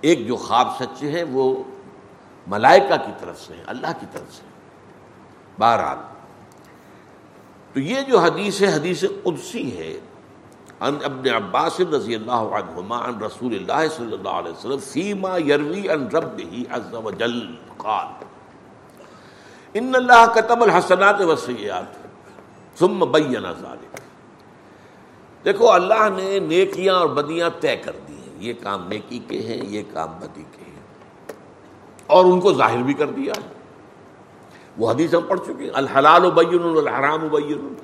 ایک 0.00 0.26
جو 0.26 0.36
خواب 0.36 0.68
سچے 0.80 1.10
ہیں، 1.10 1.24
وہ 1.30 1.62
ملائکہ 2.46 2.96
کی 3.06 3.12
طرف 3.20 3.40
سے 3.40 3.54
اللہ 3.66 3.92
کی 4.00 4.06
طرف 4.12 4.34
سے 4.34 4.42
بہرحال، 5.58 5.96
تو 7.72 7.80
یہ 7.80 8.00
جو 8.08 8.18
حدیث 8.18 8.62
ہے، 8.62 8.66
حدیث 8.66 9.04
قدسی 9.22 9.78
ہے 9.78 10.00
ان 10.80 10.98
ابن 11.04 11.28
عباس 11.28 11.80
رضی 11.94 12.14
اللہ 12.14 12.56
عنہما 12.58 12.98
عن 13.06 13.22
رسول 13.22 13.54
اللہ 13.54 13.86
صلی 13.96 14.12
اللہ 14.12 14.36
علیہ 14.40 14.52
وسلم 14.52 14.78
فیما 14.82 15.36
یروی 15.38 15.88
ان 15.90 16.06
ربہ 16.14 16.62
عز 16.76 16.94
و 16.94 17.10
جل 17.10 17.40
قال، 17.76 18.24
ان 19.74 19.94
اللہ 19.94 20.24
کتب 20.34 20.62
الحسنات 20.62 21.20
وسیعات 21.20 22.78
ثم 22.78 23.04
بین 23.12 23.42
ذالک 23.60 23.98
دیکھو، 25.44 25.70
اللہ 25.72 26.08
نے 26.16 26.38
نیکیاں 26.38 26.94
اور 26.94 27.08
بدیاں 27.08 27.50
طے 27.60 27.76
کر 27.76 27.92
دی 28.08 28.14
ہیں. 28.14 28.34
یہ 28.38 28.52
کام 28.62 28.88
نیکی 28.88 29.18
کے 29.28 29.40
ہیں، 29.42 29.60
یہ 29.66 29.82
کام 29.92 30.18
بدی 30.20 30.42
کے 30.56 30.64
ہیں. 30.64 30.82
اور 32.06 32.24
ان 32.24 32.40
کو 32.40 32.52
ظاہر 32.52 32.82
بھی 32.82 32.94
کر 32.94 33.10
دیا 33.10 33.32
ہے. 33.36 33.48
وہ 34.78 34.90
حدیث 34.90 35.14
ہم 35.14 35.22
پڑھ 35.28 35.40
چکے 35.40 35.64
ہیں. 35.64 35.70
الحلال 35.74 36.30
بین 36.34 36.62
الحرام 36.76 37.28
بین 37.28 37.74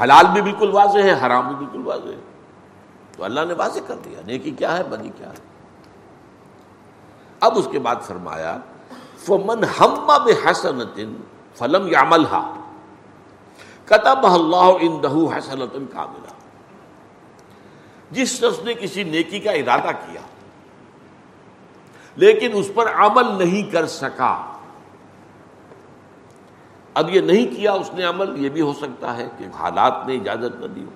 حلال 0.00 0.26
بھی 0.32 0.42
بالکل 0.42 0.70
واضح 0.72 0.98
ہے، 0.98 1.12
حرام 1.26 1.46
بھی 1.46 1.56
بالکل 1.56 1.86
واضح 1.86 2.08
ہے۔ 2.08 2.20
تو 3.16 3.24
اللہ 3.24 3.40
نے 3.48 3.54
واضح 3.54 3.80
کر 3.86 3.96
دیا، 4.04 4.20
نیکی 4.26 4.50
کیا 4.50 4.76
ہے 4.78 4.82
بدی 4.84 5.10
کیا 5.16 5.28
ہے۔ 5.28 5.50
اب 7.40 7.58
اس 7.58 7.68
کے 7.70 7.78
بعد 7.78 7.96
فرمایا، 8.02 8.56
فمن 9.18 9.64
ہم 9.80 10.10
حسن 10.44 10.80
فلم 11.56 11.86
یا 11.86 12.02
کتب 13.84 14.26
اللہ 14.26 14.70
اندہ 14.80 15.14
حسنت 15.36 15.74
کا 15.92 16.06
ملا 16.06 16.32
جس 18.10 18.28
شخص 18.38 18.62
نے 18.64 18.74
کسی 18.74 19.04
نیکی 19.04 19.38
کا 19.38 19.52
ارادہ 19.52 19.90
کیا، 20.06 20.20
لیکن 22.16 22.50
اس 22.54 22.70
پر 22.74 22.92
عمل 22.94 23.26
نہیں 23.38 23.70
کر 23.70 23.86
سکا 23.86 24.34
اب 26.94 27.10
یہ 27.10 27.20
نہیں 27.20 27.56
کیا 27.56 27.72
اس 27.72 27.90
نے 27.94 28.04
عمل، 28.04 28.44
یہ 28.44 28.48
بھی 28.48 28.60
ہو 28.60 28.72
سکتا 28.72 29.16
ہے 29.16 29.28
کہ 29.38 29.44
حالات 29.54 29.92
نے 30.06 30.14
اجازت 30.14 30.60
نہ 30.60 30.66
دی 30.66 30.84
ہو۔ 30.84 30.90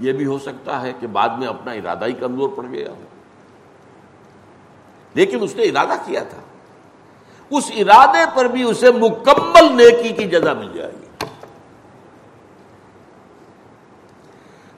یہ 0.00 0.12
بھی 0.12 0.26
ہو 0.26 0.38
سکتا 0.38 0.82
ہے 0.82 0.92
کہ 1.00 1.06
بعد 1.06 1.28
میں 1.28 1.46
اپنا 1.46 1.72
ارادہ 1.72 2.04
ہی 2.04 2.12
کمزور 2.12 2.48
پڑ 2.56 2.64
گیا 2.70 2.90
ہو۔ 2.90 3.00
لیکن 5.14 5.38
اس 5.42 5.56
نے 5.56 5.62
ارادہ 5.62 5.98
کیا 6.04 6.22
تھا۔ 6.22 6.38
اس 7.50 7.70
ارادے 7.76 8.24
پر 8.34 8.44
بھی 8.44 8.62
اسے 8.62 8.90
مکمل 8.90 9.72
نیکی 9.72 10.08
کی 10.08 10.28
جگہ 10.28 10.54
مل 10.54 10.72
جائے 10.74 10.92
گی۔ 10.92 11.26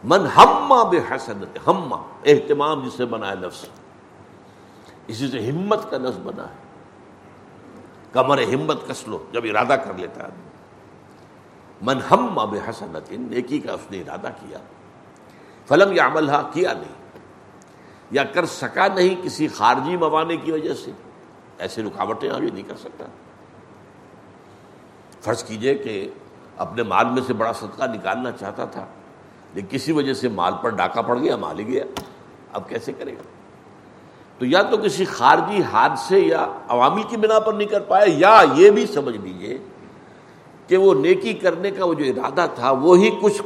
من 0.05 0.27
ہما 0.37 0.83
بے 0.83 0.99
حسنت 0.99 1.59
ہما 1.67 1.97
اہتمام 2.25 2.89
جسے 2.89 3.05
بنا 3.05 3.29
ہے 3.29 3.35
لفظ 3.35 3.65
اسی 5.07 5.29
سے 5.29 5.51
ہمت 5.51 5.91
کا 5.91 5.99
لفظ 5.99 6.19
بنا 6.19 6.43
ہے۔ 6.43 6.62
کمر 8.13 8.43
ہمت 8.43 8.89
کس 8.89 9.09
لو، 9.09 9.25
جب 9.33 9.43
ارادہ 9.45 9.73
کر 9.73 9.93
لیتا 9.97 10.25
ہے۔ 10.25 10.33
من 11.83 11.99
ہما 12.11 12.45
بے 12.45 12.59
حسنت، 12.69 13.13
نیکی 13.13 13.61
کا 13.61 13.73
اس 13.73 13.91
نے 13.91 14.01
ارادہ 14.01 14.29
کیا۔ 14.41 14.59
فلم 15.67 15.93
یا 15.93 16.07
عمل 16.07 16.31
کیا 16.53 16.73
نہیں۔ 16.73 17.19
یا 18.11 18.25
کر 18.25 18.47
سکا 18.47 18.87
نہیں 18.89 19.23
کسی 19.23 19.49
خارجی 19.49 19.97
موانے 19.97 20.37
کی 20.37 20.53
وجہ 20.53 20.75
سے۔ 20.75 20.91
ایسے 21.59 21.83
رکاوٹیں 21.83 22.31
آگے 22.31 22.51
نہیں 22.55 22.69
کر 22.69 22.77
سکتا۔ 22.77 23.05
فرض 25.21 25.45
کیجیے 25.45 25.75
کہ 25.75 26.09
اپنے 26.57 26.83
مال 26.83 27.07
میں 27.07 27.23
سے 27.27 27.33
بڑا 27.33 27.53
صدقہ 27.53 27.85
نکالنا 27.85 28.33
چاہتا 28.33 28.65
تھا، 28.65 28.87
لیکن 29.55 29.69
کسی 29.71 29.93
وجہ 29.93 30.15
سے 30.15 30.29
مال 30.29 30.53
پر 30.63 30.69
ڈاکہ 30.69 31.03
پڑ 31.03 31.19
گیا، 31.19 31.37
مال 31.37 31.59
ہی 31.59 31.67
گیا۔ 31.67 31.85
اب 32.53 32.69
کیسے 32.69 32.93
کرے 32.93 33.13
گا؟ 33.13 33.23
تو 34.43 34.47
یا 34.47 34.63
تو 34.63 34.77
کسی 34.77 35.05
خارجی 35.05 35.61
حادثے 35.63 36.19
یا 36.19 36.47
عوامی 36.69 37.03
کی 37.09 37.17
بنا 37.17 37.39
پر 37.41 37.53
نہیں 37.53 37.69
کر 37.69 37.81
پایا، 37.81 38.05
یا 38.09 38.45
یہ 38.55 38.71
بھی 38.71 38.87
سمجھ 38.87 39.17
لیجیے 39.17 39.59
کہ 40.69 40.77
وہ 40.77 40.95
نیکی 40.95 41.33
کرنے 41.33 41.71
کا 41.71 41.85
وہ 41.85 41.95
جو 41.95 42.05
ارادہ 42.05 42.47
تھا، 42.55 42.71
وہی 42.71 43.11
کچھ 43.23 43.43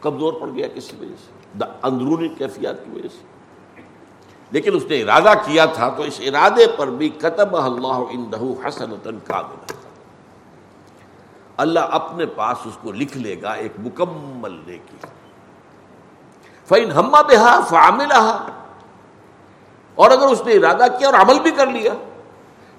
کمزور 0.00 0.32
پڑ 0.32 0.48
گیا 0.48 0.68
کسی 0.74 0.96
وجہ 1.00 1.16
سے، 1.16 1.58
دا 1.58 1.66
اندرونی 1.82 2.28
کیفیات 2.28 2.84
کی 2.84 2.90
وجہ 2.90 3.08
سے۔ 3.08 3.24
لیکن 4.50 4.76
اس 4.76 4.84
نے 4.90 5.02
ارادہ 5.02 5.32
کیا 5.46 5.64
تھا، 5.64 5.88
تو 5.88 6.02
اس 6.02 6.20
ارادے 6.20 6.66
پر 6.76 6.90
بھی 6.90 7.08
قطب 7.18 7.56
اللہ 7.56 8.00
حسن 8.66 8.94
کا 9.24 9.42
اللہ 11.56 11.80
اپنے 11.80 12.26
پاس 12.26 12.66
اس 12.66 12.78
کو 12.82 12.92
لکھ 12.92 13.16
لے 13.18 13.36
گا، 13.42 13.52
ایک 13.52 13.72
مکمل 13.78 14.60
نیکی۔ 14.66 15.06
فین 16.68 16.90
ہما 16.92 17.22
بہا 17.22 17.60
فامل 17.60 18.12
اور 20.00 20.10
اگر 20.10 20.26
اس 20.26 20.42
نے 20.46 20.52
ارادہ 20.52 20.86
کیا 20.98 21.08
اور 21.08 21.14
عمل 21.14 21.40
بھی 21.42 21.50
کر 21.50 21.66
لیا 21.66 21.92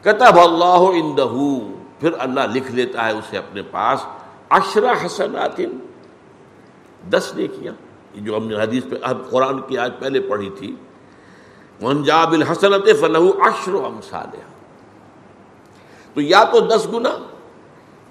کتب 0.03 0.39
اللہ 0.39 0.85
اندہ 0.93 1.27
پھر 1.99 2.11
اللہ 2.19 2.39
لکھ 2.53 2.71
لیتا 2.71 3.05
ہے 3.05 3.11
اسے 3.11 3.37
اپنے 3.37 3.61
پاس 3.61 4.05
اشرا 4.49 4.93
حسنات 5.05 5.59
دس 7.09 7.31
نے 7.35 7.47
کیا 7.47 7.71
جو 8.13 8.37
ہم 8.37 8.47
نے 8.47 8.55
حدیث 8.55 8.83
پہ، 8.89 8.95
اب 9.01 9.17
قرآن 9.29 9.61
کی 9.61 9.77
آج 9.77 9.91
پہلے 9.99 10.19
پڑھی 10.19 10.49
تھی 10.49 10.75
منجاب 11.81 12.31
الحسنت 12.31 12.89
فلح 12.99 13.45
اشر 13.47 13.73
و 13.73 13.89
تو 16.15 16.21
یا 16.21 16.43
تو 16.43 16.59
دس 16.59 16.87
گنا 16.93 17.17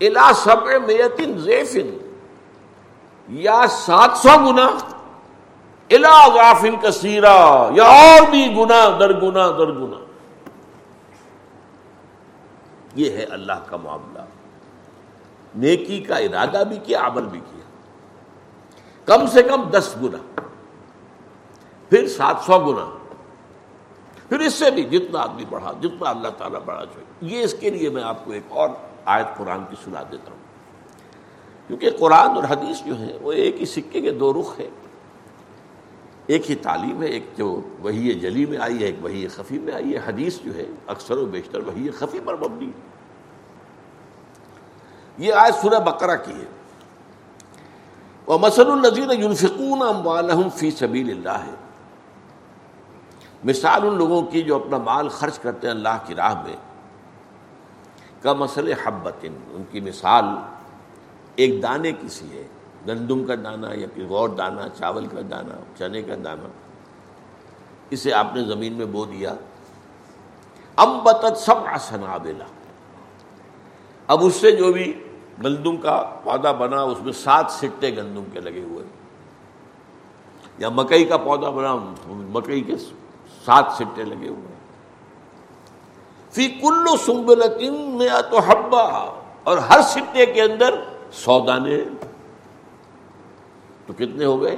الا 0.00 0.32
سب 0.34 0.66
میتن 0.86 1.38
زیفن 1.38 1.96
یا 3.28 3.60
سات 3.70 4.16
سو 4.16 4.38
گنا 4.46 4.68
الا 5.90 6.26
غافن 6.34 6.76
کثیرا 6.82 7.68
یا 7.72 7.84
اور 7.84 8.30
بھی 8.30 8.54
گنا 8.56 8.88
در 9.00 9.20
گنا 9.20 9.46
در 9.46 9.72
گنا 9.72 10.04
یہ 12.94 13.10
ہے 13.10 13.24
اللہ 13.24 13.64
کا 13.66 13.76
معاملہ۔ 13.76 14.22
نیکی 15.54 16.00
کا 16.00 16.16
ارادہ 16.16 16.62
بھی 16.68 16.76
کیا، 16.76 17.06
عمل 17.06 17.22
بھی 17.22 17.40
کیا۔ 17.40 17.60
کم 19.04 19.26
سے 19.26 19.42
کم 19.42 19.70
دس 19.70 19.96
گنا 20.02 20.40
پھر 21.88 22.08
سات 22.08 22.36
سو 22.46 22.58
گنا 22.58 22.86
پھر 24.28 24.40
اس 24.40 24.54
سے 24.54 24.70
بھی 24.70 24.84
جتنا 24.84 25.20
آدمی 25.20 25.44
بڑھا، 25.48 25.72
جتنا 25.80 26.10
اللہ 26.10 26.28
تعالیٰ 26.28 26.60
بڑھا 26.64 26.84
چاہیے 26.84 27.36
یہ 27.36 27.44
اس 27.44 27.54
کے 27.60 27.70
لیے 27.70 27.90
میں 27.90 28.02
آپ 28.02 28.24
کو 28.24 28.32
ایک 28.32 28.42
اور 28.48 28.68
آیت 29.04 29.26
قرآن 29.36 29.64
کی 29.70 29.76
سنا 29.84 30.02
دیتا 30.12 30.30
ہوں۔ 30.30 30.38
کیونکہ 31.66 31.90
قرآن 31.98 32.30
اور 32.30 32.44
حدیث 32.44 32.82
جو 32.86 32.98
ہے 33.00 33.18
وہ 33.20 33.32
ایک 33.32 33.60
ہی 33.60 33.66
سکے 33.66 34.00
کے 34.00 34.10
دو 34.10 34.32
رخ 34.32 34.60
ہے 34.60 34.68
ایک 36.30 36.50
ہی 36.50 36.54
تعلیم 36.54 37.02
ہے، 37.02 37.06
ایک 37.06 37.24
جو 37.36 37.60
وہی 37.78 38.14
جلی 38.14 38.46
میں 38.46 38.58
آئی 38.58 38.80
ہے، 38.80 38.84
ایک 38.84 38.96
وہی 39.00 39.28
خفی 39.28 39.58
میں 39.58 39.74
آئی 39.74 39.94
ہے۔ 39.94 39.98
حدیث 39.98 40.38
جو 40.38 40.54
ہے، 40.54 40.66
اکثر 40.86 41.16
و 41.16 41.26
بیشتر 41.26 41.58
وہی 41.66 41.90
خفی 41.90 42.20
پر 42.24 42.36
مبنی 42.36 42.70
یہ 45.18 45.32
آیت 45.32 45.54
سورہ 45.54 45.80
بقرہ 45.80 46.16
کی 46.16 46.32
ہے۔ 46.32 46.44
اور 48.24 48.40
مسل 48.40 48.70
النظیر 48.70 49.10
یونفقون 49.10 50.50
فی 50.50 50.70
سبیل 50.70 51.10
اللہ 51.10 51.44
ہے 51.46 51.54
مثال 53.44 53.86
ان 53.86 53.94
لوگوں 53.94 54.22
کی 54.22 54.42
جو 54.42 54.56
اپنا 54.56 54.78
مال 54.78 55.08
خرچ 55.08 55.38
کرتے 55.38 55.66
ہیں 55.66 55.74
اللہ 55.74 55.98
کی 56.06 56.14
راہ 56.14 56.42
میں۔ 56.42 56.56
کا 58.22 58.32
مسئلہ 58.32 58.74
حبت 58.84 59.26
ان 59.50 59.62
کی 59.70 59.80
مثال 59.80 60.24
ایک 61.36 61.62
دانے 61.62 61.92
کی 61.92 62.08
سی 62.08 62.26
ہے۔ 62.32 62.48
گندم 62.88 63.24
کا 63.24 63.34
دانہ 63.34 63.66
یا 63.74 63.86
پھر 63.94 64.06
غور 64.06 64.28
دانہ، 64.28 64.60
چاول 64.78 65.06
کا 65.06 65.20
دانہ، 65.30 65.78
چنے 65.78 66.02
کا 66.02 66.14
دانہ، 66.24 66.48
اسے 67.90 68.12
آپ 68.12 68.26
نے 68.34 68.44
زمین 68.44 68.72
میں 68.72 68.86
بو 68.86 69.04
دیا۔ 69.04 69.34
ام 70.76 70.98
بتت 71.04 71.38
سب 71.38 71.54
آسنا 71.66 72.16
اب 74.06 74.24
اس 74.24 74.34
سے 74.34 74.52
جو 74.52 74.72
بھی 74.72 75.04
گندم 75.44 75.76
کا 75.76 76.16
پودا 76.24 76.52
بنا، 76.52 76.82
اس 76.82 76.98
میں 77.02 77.12
سات 77.12 77.46
سٹے 77.48 77.96
گندم 77.96 78.24
کے 78.32 78.40
لگے 78.40 78.62
ہوئے۔ 78.62 78.84
یا 80.58 80.68
مکئی 80.68 81.04
کا 81.04 81.16
پودا 81.16 81.50
بنا، 81.50 81.76
مکئی 82.06 82.60
کے 82.60 82.76
سات 83.44 83.64
سٹے 83.72 84.04
لگے 84.04 84.28
ہوئے۔ 84.28 84.54
فی 86.30 86.48
کلو 86.48 86.96
سنبل 86.96 87.42
میں 87.70 88.08
تو 88.30 88.38
ہبا 88.38 89.22
اور 89.44 89.58
ہر 89.58 89.82
سٹے 89.82 90.26
کے 90.26 90.42
اندر 90.42 90.74
سو 91.12 91.44
دانے۔ 91.46 91.84
تو 93.92 94.06
کتنے 94.06 94.24
ہو 94.24 94.42
گئے؟ 94.42 94.56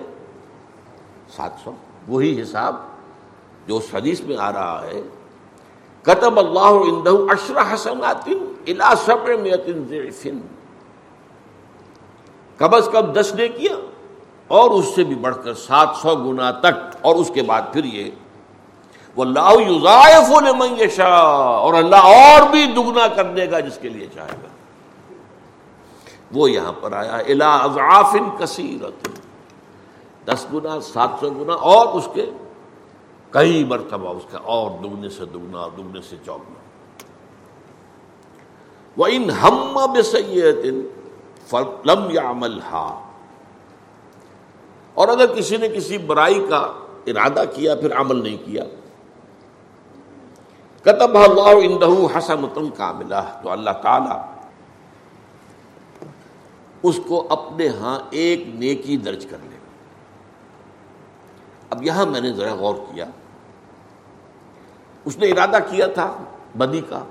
سات 1.37 1.51
سو۔ 1.65 1.71
وہی 2.09 2.43
حساب 2.43 2.77
جو 3.67 3.77
اس 3.77 3.95
حدیث 3.95 4.21
میں 4.21 4.37
آ 4.37 4.53
رہا 4.53 4.85
ہے۔ 4.85 5.03
قطب 6.03 6.39
اللہ 6.39 6.95
اندہ 6.95 7.11
اشرا 7.11 7.75
حسن 7.75 8.05
الا 8.67 8.95
سبر 9.05 9.37
میں 9.37 9.53
کم 12.59 12.75
از 12.75 12.89
کم 12.93 13.13
دس 13.13 13.35
نے 13.35 13.49
کیا 13.49 13.75
اور 14.49 14.71
اس 14.71 14.95
سے 14.95 15.05
بھی 15.05 15.15
بڑھ 15.15 15.37
کر 15.45 15.55
سات 15.55 15.89
سو 16.03 16.15
گنا 16.17 16.51
تک۔ 16.51 16.97
اور 17.03 17.17
اس 17.17 17.31
کے 17.35 17.43
بعد 17.43 17.63
پھر 17.73 17.85
یہ 17.85 18.11
وہ 19.17 19.25
اللہ 19.25 20.89
شاہ 20.97 21.09
اور 21.09 21.75
اللہ 21.75 21.97
اور 21.97 22.51
بھی 22.51 22.67
دگنا 22.67 23.09
کر 23.09 23.25
دے 23.25 23.51
گا 23.51 23.61
جس 23.61 23.79
کے 23.83 23.89
لیے 23.89 24.07
چاہے 24.15 24.37
گا۔ 24.43 24.49
وہ 26.33 26.51
یہاں 26.51 26.73
پر 26.73 26.93
آیا 26.93 27.17
الا 27.17 27.57
اضعافن 27.57 28.31
کثیر 28.39 28.85
دس 30.27 30.47
گنا، 30.53 30.81
سات 30.81 31.11
سو 31.21 31.31
گنا 31.31 31.53
اور 31.53 31.87
اس 31.87 32.09
کے 32.15 32.31
کئی 33.31 33.65
مرتبہ 33.65 34.15
اس 34.15 34.23
کا 34.31 34.39
اور 34.39 34.71
دگنے 34.71 35.09
سے 35.09 35.25
دگنا 35.25 35.59
اور 35.59 35.71
دگنے 35.71 36.01
سے 36.11 36.17
چوگنا۔ 36.25 36.61
وہ 38.97 39.07
ان 39.11 39.31
ہم 39.31 39.77
بے 39.93 40.71
لم 41.85 42.11
یا 42.11 42.31
عمل 42.31 42.59
اور 44.95 45.09
اگر 45.09 45.27
کسی 45.35 45.57
نے 45.57 45.69
کسی 45.69 45.99
برائی 45.99 46.47
کا 46.49 46.59
ارادہ 47.07 47.45
کیا، 47.55 47.75
پھر 47.75 47.97
عمل 47.97 48.23
نہیں 48.23 48.37
کیا۔ 48.45 48.65
کتب 50.83 51.17
اللہ 51.19 51.67
اندہ 51.69 52.19
حسن 52.19 52.45
تم 52.55 52.69
کا 52.71 52.93
ملا 52.93 53.21
تو 53.21 53.51
اللہ 53.51 53.71
تعالی 53.71 54.15
اس 56.83 57.01
کو 57.07 57.27
اپنے 57.31 57.69
ہاں 57.69 57.99
ایک 58.11 58.45
نیکی 58.55 58.97
درج 58.97 59.27
کر 59.27 59.37
لے۔ 59.43 59.62
اب 61.73 61.83
یہاں 61.83 62.07
میں 62.07 62.21
نے 62.21 62.33
ذرا 62.33 62.55
غور 62.55 62.75
کیا۔ 62.75 63.07
اس 65.05 65.19
نے 65.19 65.31
ارادہ 65.31 65.59
کیا 65.71 65.87
تھا 65.87 66.25
بدی 66.59 66.81
کا۔ 66.89 67.05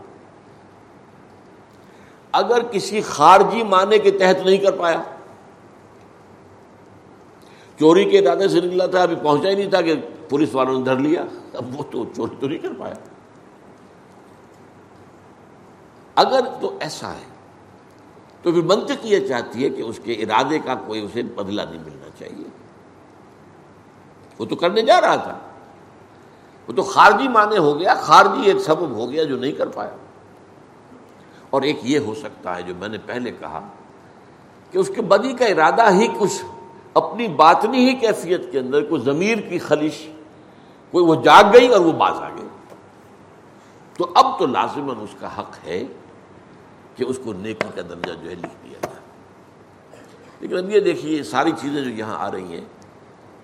اگر 2.31 2.61
کسی 2.71 3.01
خارجی 3.01 3.63
معنی 3.63 3.99
کے 3.99 4.11
تحت 4.11 4.45
نہیں 4.45 4.57
کر 4.57 4.71
پایا، 4.71 5.01
چوری 7.79 8.09
کے 8.09 8.19
ارادے 8.19 8.47
سے 8.47 8.61
نکلا 8.61 8.85
تھا، 8.85 9.01
ابھی 9.01 9.15
پہنچا 9.15 9.49
ہی 9.49 9.55
نہیں 9.55 9.69
تھا 9.69 9.81
کہ 9.81 9.95
پولیس 10.29 10.55
والوں 10.55 10.77
نے 10.79 10.85
دھر 10.85 10.95
لیا، 10.95 11.25
اب 11.53 11.79
وہ 11.79 11.83
تو 11.91 12.05
چوری 12.15 12.35
تو 12.39 12.47
نہیں 12.47 12.59
کر 12.59 12.73
پایا۔ 12.79 12.95
اگر 16.15 16.39
تو 16.61 16.77
ایسا 16.79 17.11
ہے، 17.11 17.29
تو 18.41 18.51
پھر 18.51 18.61
منطق 18.61 19.05
یہ 19.05 19.27
چاہتی 19.27 19.63
ہے 19.63 19.69
کہ 19.69 19.81
اس 19.81 19.99
کے 20.03 20.13
ارادے 20.13 20.59
کا 20.59 20.75
کوئی 20.75 21.01
اسے 21.01 21.23
بدلہ 21.23 21.61
نہیں 21.61 21.83
ملنا 21.83 22.09
چاہیے۔ 22.19 22.60
وہ 24.41 24.45
تو 24.45 24.55
کرنے 24.55 24.81
جا 24.81 25.01
رہا 25.01 25.15
تھا۔ 25.15 25.37
وہ 26.67 26.73
تو 26.73 26.83
خارجی 26.83 27.27
معنی 27.27 27.57
ہو 27.57 27.79
گیا، 27.79 27.93
خارجی 27.93 28.41
ایک 28.45 28.59
سبب 28.59 28.89
ہو 28.89 29.11
گیا 29.11 29.23
جو 29.23 29.37
نہیں 29.37 29.51
کر 29.51 29.67
پایا۔ 29.67 29.95
اور 31.49 31.61
ایک 31.61 31.79
یہ 31.83 31.99
ہو 31.99 32.15
سکتا 32.15 32.57
ہے 32.57 32.61
جو 32.61 32.73
میں 32.79 32.87
نے 32.87 32.97
پہلے 33.05 33.31
کہا 33.31 33.67
کہ 34.71 34.77
اس 34.77 34.91
کے 34.95 35.01
بدی 35.01 35.33
کا 35.33 35.45
ارادہ 35.45 35.93
ہی 35.93 36.07
کچھ 36.19 36.45
اپنی 36.93 37.27
باطنی 37.27 37.89
ہی 37.89 37.95
کیفیت 37.95 38.51
کے 38.51 38.59
اندر 38.59 38.85
کوئی 38.85 39.01
ضمیر 39.01 39.37
کی 39.37 39.59
خلش 39.59 40.07
کوئی 40.91 41.05
وہ 41.05 41.15
جاگ 41.15 41.43
گئی 41.53 41.67
اور 41.67 41.79
وہ 41.79 41.91
باز 41.91 42.17
آ 42.17 42.29
گئی۔ 42.29 42.47
تو 43.97 44.07
اب 44.15 44.39
تو 44.39 44.45
لازماً 44.45 44.95
اس 45.01 45.15
کا 45.19 45.39
حق 45.39 45.67
ہے 45.67 45.83
کہ 46.95 47.03
اس 47.03 47.19
کو 47.23 47.33
نیکی 47.33 47.67
کا 47.75 47.81
درجہ 47.81 48.13
جو 48.23 48.29
ہے 48.29 48.35
لکھ 48.35 48.65
دیا 48.65 48.79
جائے۔ 48.81 48.95
لیکن 50.39 50.57
اب 50.57 50.69
یہ 50.69 50.79
دیکھیے، 50.79 51.23
ساری 51.23 51.51
چیزیں 51.61 51.81
جو 51.81 51.89
یہاں 51.89 52.17
آ 52.19 52.31
رہی 52.31 52.53
ہیں 52.53 52.80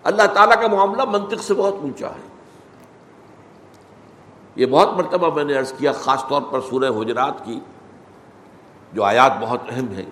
اللہ 0.07 0.27
تعالیٰ 0.33 0.61
کا 0.61 0.67
معاملہ 0.67 1.05
منطق 1.05 1.43
سے 1.43 1.53
بہت 1.53 1.75
اونچا 1.81 2.07
ہے۔ 2.07 2.27
یہ 4.55 4.65
بہت 4.65 4.89
مرتبہ 4.93 5.35
میں 5.35 5.43
نے 5.43 5.53
عرض 5.53 5.71
کیا، 5.71 5.91
خاص 5.91 6.27
طور 6.27 6.41
پر 6.51 6.59
سورہ 6.69 7.01
حجرات 7.01 7.45
کی، 7.45 7.59
جو 8.93 9.03
آیات 9.03 9.31
بہت 9.41 9.59
اہم 9.69 9.91
ہے 9.91 10.05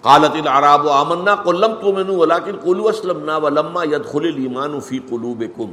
قالت 0.00 0.34
العراب 0.34 0.86
و 0.86 0.90
آمنا 0.90 1.34
قلم 1.34 1.74
تو 1.74 1.92
مینو 1.92 2.14
ولاکن 2.14 2.56
قلو 2.62 2.88
اسلم 2.88 3.24
نا 3.24 3.36
ولما 3.36 3.84
ید 3.84 4.04
خل 4.04 4.24
ایمان 4.24 4.80
فی 4.80 4.98
قلوب 4.98 5.44
کم 5.56 5.72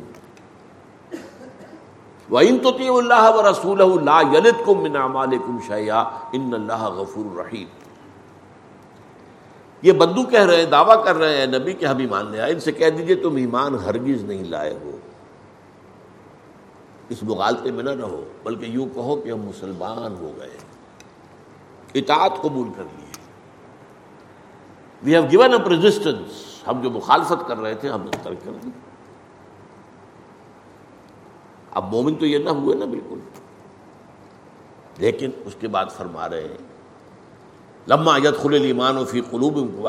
وَإِن 2.32 2.60
تُطِيعُ 2.60 2.94
اللَّهَ 2.98 3.24
وَرَسُولَهُ 3.36 4.00
لَا 4.04 4.22
يَلِدْكُم 4.38 4.82
مِّنْ 4.82 4.96
أَعْمَالِكُمْ 4.96 5.60
شَيْئًا، 5.68 6.04
إِنَّ 6.34 6.54
اللَّهَ 6.56 7.02
غَفُورٌ 7.02 7.38
رَحِيمٌ۔ 7.38 7.81
یہ 9.82 9.92
بدو 9.92 10.24
کہہ 10.24 10.46
رہے 10.46 10.56
ہیں، 10.56 10.66
دعویٰ 10.66 11.06
کر 11.06 11.16
رہے 11.16 11.38
ہیں، 11.38 11.46
نبی 11.46 11.74
کہ 11.74 11.86
ہم 11.86 11.98
ایمان 11.98 12.32
لے 12.32 12.42
آئے، 12.42 12.54
ان 12.54 12.60
سے 12.60 12.72
کہہ 12.72 12.90
دیجیے 12.90 13.16
تم 13.16 13.36
ایمان 13.36 13.76
ہرگز 13.76 14.24
نہیں 14.24 14.44
لائے 14.44 14.78
ہو۔ 14.84 14.98
اس 17.10 17.24
مغالطے 17.24 17.72
میں 17.72 17.84
نہ 17.84 17.90
رہو، 17.90 18.24
بلکہ 18.44 18.66
یوں 18.66 18.86
کہو 18.94 19.16
کہ 19.16 19.32
ہم 19.32 19.42
مسلمان 19.42 20.16
ہو 20.16 20.32
گئے 20.40 20.58
اطاعت 21.94 22.32
قبول 22.42 22.68
کر 22.76 22.84
لیے۔ 22.84 23.12
We 25.04 25.14
have 25.14 25.24
given 25.32 25.54
up 25.54 25.68
resistance 25.68 26.58
ہم 26.68 26.82
جو 26.82 26.90
مخالفت 26.90 27.48
کر 27.48 27.58
رہے 27.58 27.74
تھے، 27.74 27.90
ہم 27.90 28.02
نے 28.02 28.18
ترک 28.24 28.46
کر 28.46 28.52
دی۔ 28.64 28.70
اب 31.72 31.94
مومن 31.94 32.16
تو 32.16 32.26
یہ 32.26 32.38
نہ 32.38 32.50
ہوئے 32.50 32.76
نا، 32.76 32.86
بالکل۔ 32.86 33.20
لیکن 34.98 35.30
اس 35.46 35.56
کے 35.60 35.68
بعد 35.68 35.86
فرما 35.98 36.30
رہے 36.30 36.42
ہیں 36.42 36.71
لما 37.88 38.18
یت 38.18 38.42
خل 38.42 38.54
ایمان 38.54 38.98
و 38.98 39.06
فی 39.06 39.22
قلوب 39.22 39.80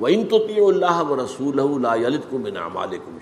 و 0.00 0.06
ان 0.06 0.26
تو 0.26 0.68
اللہ 0.68 1.02
و 1.02 1.16
رسول 1.16 1.60
کو 2.30 2.38
من 2.38 2.56
اعمالکم 2.56 3.18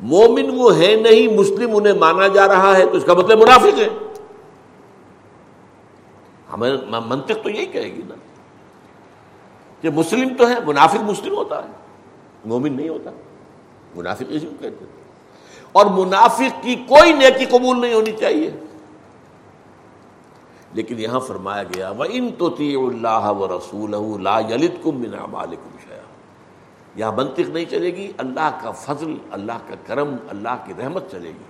مومن 0.00 0.50
وہ 0.54 0.76
ہے 0.76 0.96
نہیں، 0.96 1.34
مسلم 1.34 1.76
انہیں 1.76 1.92
مانا 1.92 2.26
جا 2.26 2.48
رہا 2.48 2.76
ہے، 2.76 2.84
تو 2.84 2.92
اس 2.92 3.04
کا 3.04 3.14
مطلب 3.14 3.38
منافق 3.38 3.78
ہے۔ 3.78 3.88
ہمیں 6.52 6.76
منطق 7.06 7.42
تو 7.42 7.50
یہی 7.50 7.66
کہے 7.66 7.94
گی 7.94 8.02
نا 8.08 8.14
کہ 9.80 9.90
مسلم 9.90 10.28
تو 10.38 10.48
ہے، 10.48 10.54
منافق 10.66 11.02
مسلم 11.02 11.34
ہوتا 11.34 11.64
ہے، 11.64 11.70
مومن 12.44 12.72
نہیں 12.72 12.88
ہوتا۔ 12.88 13.10
منافق 13.94 14.22
اسی 14.28 14.46
کو 14.46 14.52
کہتے 14.60 14.84
ہیں۔ 14.84 15.04
اور 15.72 15.86
منافق 15.86 16.62
کی 16.62 16.74
کوئی 16.74 17.12
نیکی 17.12 17.44
قبول 17.44 17.80
نہیں 17.80 17.94
ہونی 17.94 18.12
چاہیے۔ 18.12 18.50
لیکن 20.74 21.00
یہاں 21.00 21.20
فرمایا 21.20 21.62
گیا 21.62 21.90
وہ 21.90 22.04
ان 22.08 22.30
تو 22.38 22.54
اللہ 22.58 23.30
و 23.30 23.58
رسول 23.58 23.94
یہاں 26.96 27.12
منطق 27.12 27.48
نہیں 27.48 27.64
چلے 27.70 27.94
گی، 27.96 28.12
اللہ 28.18 28.58
کا 28.62 28.70
فضل، 28.70 29.14
اللہ 29.30 29.52
کا 29.68 29.74
کرم، 29.86 30.16
اللہ 30.28 30.56
کی 30.66 30.72
رحمت 30.78 31.10
چلے 31.10 31.28
گی۔ 31.28 31.44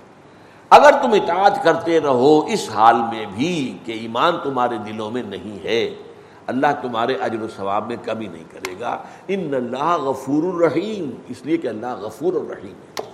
اگر 0.71 0.91
تم 1.03 1.13
اطاعت 1.13 1.65
کرتے 1.65 2.01
رہو 2.01 2.47
اس 2.47 2.71
حال 2.71 2.97
میں 2.97 3.27
بھی 3.35 3.79
کہ 3.85 3.93
ایمان 3.93 4.35
تمہارے 4.43 4.77
دلوں 4.79 5.11
میں 5.11 5.23
نہیں 5.23 5.65
ہے، 5.65 5.95
اللہ 6.47 6.67
تمہارے 6.83 7.15
اجر 7.15 7.43
و 7.43 7.47
ثواب 7.57 7.87
میں 7.87 7.97
کمی 8.05 8.27
نہیں 8.27 8.45
کرے 8.51 8.75
گا۔ 8.81 8.99
ان 9.29 9.55
اللہ 9.55 9.97
غفور 9.97 10.55
الرحیم 10.55 11.11
اس 11.29 11.47
لیے 11.47 11.57
کہ 11.57 11.69
اللہ 11.69 12.01
غفور 12.01 12.33
الرحیم 12.33 12.75
ہے۔ 12.75 13.11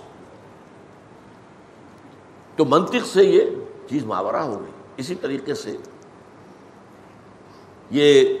تو 2.55 2.65
منطق 2.65 3.05
سے 3.05 3.23
یہ 3.23 3.41
چیز 3.89 4.05
ماورہ 4.05 4.35
ہو 4.35 4.59
گئی۔ 4.61 4.71
اسی 4.97 5.15
طریقے 5.15 5.53
سے 5.53 5.77
یہ 7.91 8.37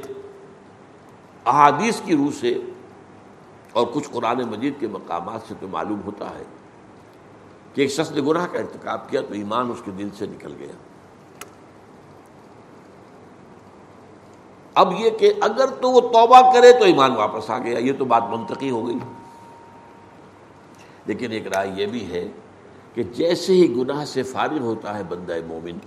احادیث 1.45 2.01
کی 2.01 2.15
روح 2.15 2.31
سے 2.39 2.59
اور 3.71 3.87
کچھ 3.93 4.09
قرآن 4.11 4.37
مجید 4.37 4.73
کے 4.79 4.87
مقامات 4.87 5.41
سے 5.47 5.53
تو 5.59 5.67
معلوم 5.67 6.01
ہوتا 6.05 6.29
ہے 6.29 6.43
کہ 7.73 7.81
ایک 7.81 7.91
شخص 7.91 8.11
نے 8.11 8.21
گناہ 8.21 8.45
کا 8.45 8.59
ارتکاب 8.59 9.09
کیا 9.09 9.21
تو 9.21 9.33
ایمان 9.33 9.71
اس 9.71 9.81
کے 9.85 9.91
دل 9.91 10.09
سے 10.17 10.25
نکل 10.25 10.53
گیا۔ 10.59 10.71
اب 14.73 14.93
یہ 14.99 15.09
کہ 15.09 15.33
اگر 15.41 15.65
تو 15.81 15.91
وہ 15.91 16.01
توبہ 16.01 16.53
کرے 16.53 16.71
تو 16.71 16.83
ایمان 16.83 17.11
واپس 17.11 17.49
آ 17.49 17.57
گیا، 17.57 17.79
یہ 17.79 17.93
تو 17.97 18.05
بات 18.05 18.23
منطقی 18.29 18.69
ہو 18.69 18.87
گئی۔ 18.87 18.95
لیکن 21.05 21.31
ایک 21.31 21.47
رائے 21.47 21.71
یہ 21.75 21.85
بھی 21.85 22.11
ہے 22.11 22.27
کہ 22.93 23.03
جیسے 23.03 23.53
ہی 23.53 23.75
گناہ 23.75 24.05
سے 24.05 24.23
فارغ 24.23 24.59
ہوتا 24.59 24.97
ہے 24.97 25.03
بندہ 25.03 25.33
مومن، 25.47 25.77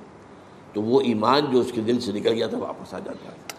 تو 0.72 0.82
وہ 0.82 1.00
ایمان 1.00 1.50
جو 1.52 1.60
اس 1.60 1.72
کے 1.72 1.80
دل 1.80 2.00
سے 2.00 2.12
نکل 2.12 2.32
گیا 2.32 2.46
تھا، 2.46 2.58
واپس 2.58 2.94
آ 2.94 2.98
جاتا 2.98 3.32
ہے۔ 3.32 3.53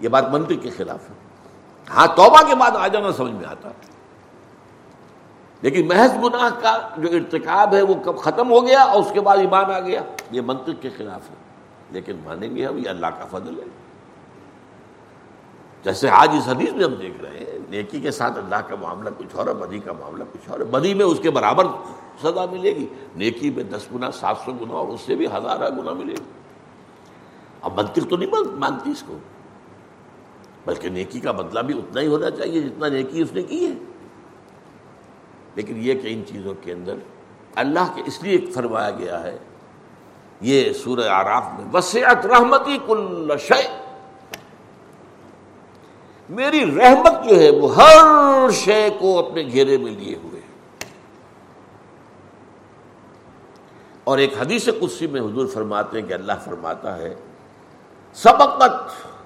یہ 0.00 0.08
بات 0.08 0.30
منطق 0.30 0.52
کے 0.62 0.70
خلاف 0.70 1.10
ہے۔ 1.10 1.14
ہاں 1.90 2.06
توبہ 2.06 2.48
کے 2.48 2.54
بعد 2.54 2.70
آ 2.70 2.88
جانا 2.88 3.12
سمجھ 3.12 3.32
میں 3.32 3.44
آتا۔ 3.44 3.68
لیکن 5.62 5.88
محض 5.88 6.14
گناہ 6.14 6.60
کا 6.62 6.88
جو 6.96 7.08
ارتکاب 7.08 7.74
ہے، 7.74 7.82
وہ 7.82 7.94
کب 8.04 8.18
ختم 8.18 8.50
ہو 8.50 8.66
گیا 8.66 8.82
اور 8.82 9.00
اس 9.00 9.10
کے 9.12 9.20
بعد 9.20 9.36
ایمان 9.36 9.64
آ 9.64 9.80
گیا، 9.80 10.00
یہ 10.30 10.40
منطق 10.40 10.70
کے 10.80 10.90
خلاف 10.96 11.30
ہے۔ 11.30 11.34
لیکن 11.90 12.16
مانیں 12.24 12.56
گے 12.56 12.66
ہم، 12.66 12.78
یہ 12.78 12.88
اللہ 12.88 13.06
کا 13.06 13.38
فضل 13.38 13.58
ہے۔ 13.58 13.64
جیسے 15.84 16.10
آج 16.10 16.30
اس 16.38 16.48
حدیث 16.48 16.72
میں 16.72 16.84
ہم 16.84 16.94
دیکھ 16.94 17.24
رہے 17.24 17.38
ہیں، 17.38 17.58
نیکی 17.68 18.00
کے 18.00 18.10
ساتھ 18.10 18.38
اللہ 18.38 18.54
کا 18.54 18.76
معاملہ 18.80 19.10
کچھ 19.18 19.36
اور 19.36 19.46
ہے، 19.46 19.54
بدی 19.54 19.78
کا 19.78 19.92
معاملہ 19.92 20.24
کچھ 20.32 20.50
اور 20.50 20.60
ہے۔ 20.60 20.64
بدی 20.64 20.94
میں 20.94 21.06
اس 21.06 21.18
کے 21.22 21.30
برابر 21.30 21.64
سزا 22.22 22.46
ملے 22.52 22.70
گی۔ 22.74 22.86
نیکی 23.16 23.50
میں 23.50 23.64
دس 23.64 23.82
گنا، 23.94 24.10
سات 24.10 24.36
سو 24.44 24.52
گنا 24.52 24.74
اور 24.74 24.88
اس 24.88 25.00
سے 25.00 25.14
بھی 25.14 25.26
ہزارہ 25.26 25.70
گنا 25.70 25.92
ملے 25.92 26.12
گی۔ 26.12 26.30
اب 27.62 27.80
منطق 27.80 28.10
تو 28.10 28.16
نہیں 28.16 28.30
مانتی 28.54 28.90
اس 28.90 29.02
کو۔ 29.06 29.18
بلکہ 30.66 30.88
نیکی 30.88 31.20
کا 31.20 31.32
بدلہ 31.32 31.60
بھی 31.60 31.78
اتنا 31.78 32.00
ہی 32.00 32.06
ہونا 32.06 32.30
چاہیے 32.30 32.60
جتنا 32.60 32.88
نیکی 32.88 33.22
اس 33.22 33.32
نے 33.32 33.42
کی 33.42 33.66
ہے۔ 33.66 33.74
لیکن 35.54 35.74
یہ 35.76 35.94
کہ 35.94 36.08
ان 36.08 36.22
چیزوں 36.26 36.54
کے 36.62 36.72
اندر 36.72 36.94
اللہ 37.54 37.92
کے 37.94 38.02
اس 38.06 38.22
لیے 38.22 38.38
فرمایا 38.54 38.90
گیا 38.90 39.22
ہے، 39.22 39.38
یہ 40.40 40.72
سورہ 40.72 41.08
آراف 41.08 41.44
میں، 41.58 41.64
وسعت 41.72 42.26
رحمتی 42.26 42.78
کل 42.86 43.30
شے 43.40 43.68
میری 46.28 46.66
رحمت 46.76 47.28
جو 47.28 47.40
ہے 47.40 47.50
وہ 47.50 47.76
ہر 47.76 48.50
شے 48.50 48.88
کو 49.00 49.18
اپنے 49.18 49.42
گھیرے 49.42 49.76
میں 49.76 49.92
لیے 49.92 50.16
ہوئے۔ 50.16 50.40
اور 54.04 54.18
ایک 54.18 54.34
حدیث 54.40 54.68
قدسی 54.80 55.06
میں 55.06 55.20
حضور 55.20 55.46
فرماتے 55.46 56.00
ہیں 56.00 56.08
کہ 56.08 56.14
اللہ 56.14 56.32
فرماتا 56.44 56.98
ہے 56.98 57.14
سبقت 58.14 58.72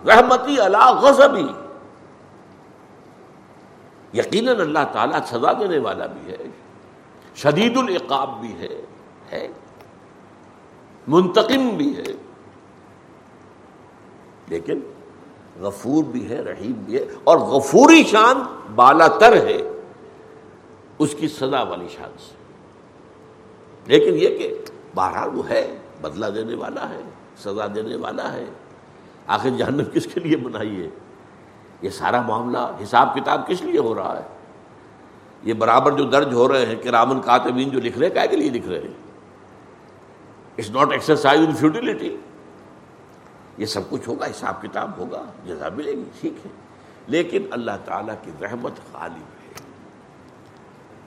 رحمتی 0.08 0.60
اللہ 0.60 0.92
غضبی۔ 1.02 1.46
یقیناً 4.18 4.60
اللہ 4.60 4.78
تعالیٰ 4.92 5.20
سزا 5.26 5.52
دینے 5.52 5.78
والا 5.78 6.06
بھی 6.06 6.32
ہے، 6.32 6.36
شدید 7.34 7.76
العقاب 7.76 8.40
بھی 8.40 8.54
ہے 8.54 8.82
ہے، 9.32 9.48
منتقم 11.06 11.68
بھی 11.68 11.96
ہے۔ 11.96 12.12
لیکن 14.48 14.80
غفور 15.60 16.04
بھی 16.04 16.30
ہے، 16.30 16.40
رحیم 16.40 16.72
بھی 16.72 16.96
ہے، 16.96 17.04
اور 17.24 17.36
غفوری 17.36 18.04
شان 18.04 18.42
بالا 18.74 19.06
تر 19.06 19.32
ہے 19.32 19.62
اس 20.98 21.14
کی 21.18 21.28
سزا 21.28 21.62
والی 21.62 21.88
شان 21.88 22.10
سے۔ 22.18 22.34
لیکن 23.86 24.14
یہ 24.14 24.38
کہ 24.38 24.64
بہرحال 24.94 25.28
وہ 25.34 25.48
ہے، 25.48 25.78
بدلہ 26.00 26.26
دینے 26.26 26.54
والا 26.54 26.88
ہے، 26.88 27.00
سزا 27.38 27.66
دینے 27.74 27.96
والا 27.96 28.32
ہے۔ 28.32 28.44
آخر 29.28 29.48
جہنم 29.48 29.84
کس 29.84 30.06
کے 30.14 30.20
لیے 30.20 30.36
بنائی 30.36 30.82
ہے؟ 30.82 30.88
یہ 31.82 31.90
سارا 31.90 32.22
معاملہ 32.22 32.58
حساب 32.82 33.14
کتاب 33.14 33.46
کس 33.46 33.62
لیے 33.62 33.78
ہو 33.78 33.94
رہا 33.94 34.16
ہے؟ 34.16 34.22
یہ 35.42 35.54
برابر 35.54 35.92
جو 35.92 36.04
درج 36.04 36.34
ہو 36.34 36.52
رہے 36.52 36.66
ہیں 36.66 36.76
کہ 36.76 36.88
رامن 36.88 37.20
کاتبین 37.20 37.70
جو 37.70 37.80
لکھ 37.80 37.98
رہے 37.98 38.08
ہیں 38.08 38.26
کے 38.26 38.36
لیے 38.36 38.50
لکھ 38.50 38.68
رہے 38.68 38.78
ہیں؟ 38.78 38.94
It's 40.58 40.70
not 40.70 40.92
exercise 40.92 41.40
in 41.40 41.54
futility 41.54 42.16
یہ 43.58 43.66
سب 43.66 43.90
کچھ 43.90 44.08
ہوگا، 44.08 44.26
حساب 44.26 44.62
کتاب 44.62 44.90
ہوگا، 44.98 45.24
جزا 45.46 45.68
ملے 45.68 45.92
گی، 45.92 46.04
ٹھیک 46.20 46.32
ہے۔ 46.46 46.50
لیکن 47.06 47.42
اللہ 47.50 47.70
تعالیٰ 47.84 48.14
کی 48.22 48.30
رحمت 48.42 48.72
غالب 48.92 49.16
ہے۔ 49.16 49.54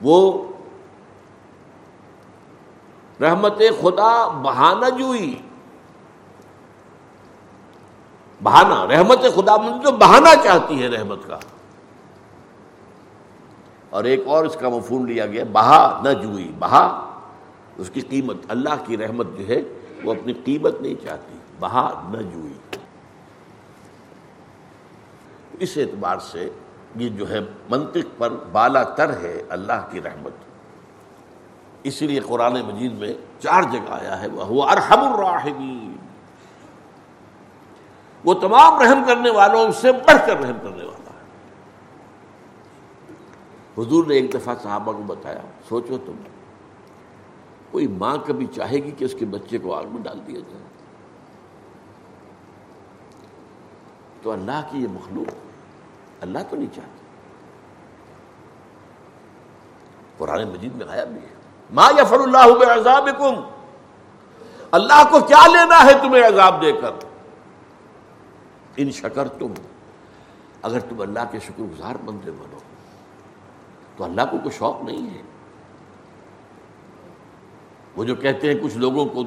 وہ 0.01 0.47
رحمت 3.21 3.57
خدا 3.81 4.27
بہانہ 4.27 4.89
جوئی 4.97 5.41
بہانا 8.43 8.88
رحمت 8.88 9.19
خدا 9.36 9.58
مند 9.58 9.84
جو 9.84 9.91
بہانا 9.91 10.36
چاہتی 10.43 10.84
ہے 10.84 10.88
رحمت 10.88 11.19
کا۔ 11.27 11.39
اور 13.89 14.04
ایک 14.04 14.27
اور 14.27 14.45
اس 14.45 14.58
کا 14.60 14.69
مفہوم 14.69 15.06
لیا 15.06 15.25
گیا، 15.25 15.43
بہا 15.51 16.01
نہ 16.04 16.10
جوئی، 16.10 16.51
بہا 16.60 17.12
اس 17.77 17.89
کی 17.89 18.01
قیمت، 18.01 18.36
اللہ 18.49 18.69
کی 18.86 18.97
رحمت 18.97 19.27
جو 19.38 19.47
ہے 19.47 19.62
وہ 20.04 20.13
اپنی 20.13 20.34
قیمت 20.34 20.82
نہیں 20.82 20.95
چاہتی، 21.04 21.38
بہا 21.60 22.01
نہ 22.10 22.17
جوئی۔ 22.17 22.54
اس 25.60 25.77
اعتبار 25.77 26.17
سے 26.17 26.49
یہ 26.95 27.10
جو 27.10 27.30
ہے 27.30 27.39
منطق 27.69 28.17
پر 28.17 28.30
بالا 28.51 28.84
تر 28.84 29.17
ہے 29.17 29.43
اللہ 29.49 29.88
کی 29.91 30.01
رحمت۔ 30.01 30.32
اسی 31.84 32.08
لیے 32.08 32.19
قرآن 32.19 32.54
مجید 32.54 32.93
میں 32.93 33.13
چار 33.39 33.62
جگہ 33.62 33.91
آیا 33.91 34.21
ہے 34.21 34.27
وہ 34.27 34.63
ارحم 34.63 35.13
الراحمین۔ 35.13 36.11
وہ 38.23 38.34
تمام 38.41 38.81
رحم 38.81 39.03
کرنے 39.07 39.29
والوں 39.31 39.71
سے 39.81 39.91
بڑھ 39.91 40.25
کر 40.25 40.36
رحم 40.39 40.57
کرنے 40.63 40.84
والا 40.86 41.13
ہے۔ 41.13 41.23
حضور 43.77 44.05
نے 44.07 44.15
ایک 44.15 44.34
دفعہ 44.34 44.55
صحابہ 44.63 44.91
کو 44.91 45.03
بتایا، 45.07 45.41
سوچو 45.69 45.97
تم، 46.05 46.21
کوئی 47.71 47.88
ماں 47.88 48.15
کبھی 48.25 48.45
چاہے 48.55 48.84
گی 48.84 48.91
کہ 48.97 49.05
اس 49.05 49.15
کے 49.19 49.25
بچے 49.25 49.57
کو 49.57 49.73
آگ 49.75 49.86
میں 49.91 50.01
ڈال 50.03 50.19
دیا 50.27 50.39
جائے؟ 50.39 50.65
تو 54.21 54.31
اللہ 54.31 54.60
کی 54.71 54.81
یہ 54.81 54.88
مخلوق 54.93 55.29
اللہ 56.21 56.39
تو 56.49 56.55
نہیں 56.55 56.73
چاہتا 56.75 56.99
قرآن 60.17 60.47
مجید 60.49 60.75
میں 60.75 60.88
آیا 60.88 61.03
بھی 61.03 61.19
ہے، 61.19 61.34
ما 61.71 61.88
یفر 61.99 62.19
اللہ 62.19 62.71
عذاب 62.71 63.07
اللہ 64.71 65.03
کو 65.12 65.19
کیا 65.27 65.45
لینا 65.53 65.84
ہے 65.86 65.93
تمہیں 66.01 66.23
عذاب 66.23 66.62
دے 66.62 66.71
کر؟ 66.71 66.93
ان 68.77 68.91
شکر 68.91 69.27
تم 69.27 69.53
اگر 70.62 70.79
تم 70.79 71.01
اللہ 71.01 71.19
کے 71.31 71.39
شکر 71.39 71.62
گزار 71.62 71.95
بندے 72.05 72.31
بنو، 72.31 72.60
تو 73.97 74.03
اللہ 74.03 74.21
کو 74.31 74.38
کوئی 74.38 74.57
شوق 74.57 74.84
نہیں 74.84 75.10
ہے۔ 75.10 75.21
وہ 77.95 78.03
جو 78.03 78.15
کہتے 78.15 78.53
ہیں 78.53 78.60
کچھ 78.63 78.77
لوگوں 78.77 79.05
کو 79.05 79.23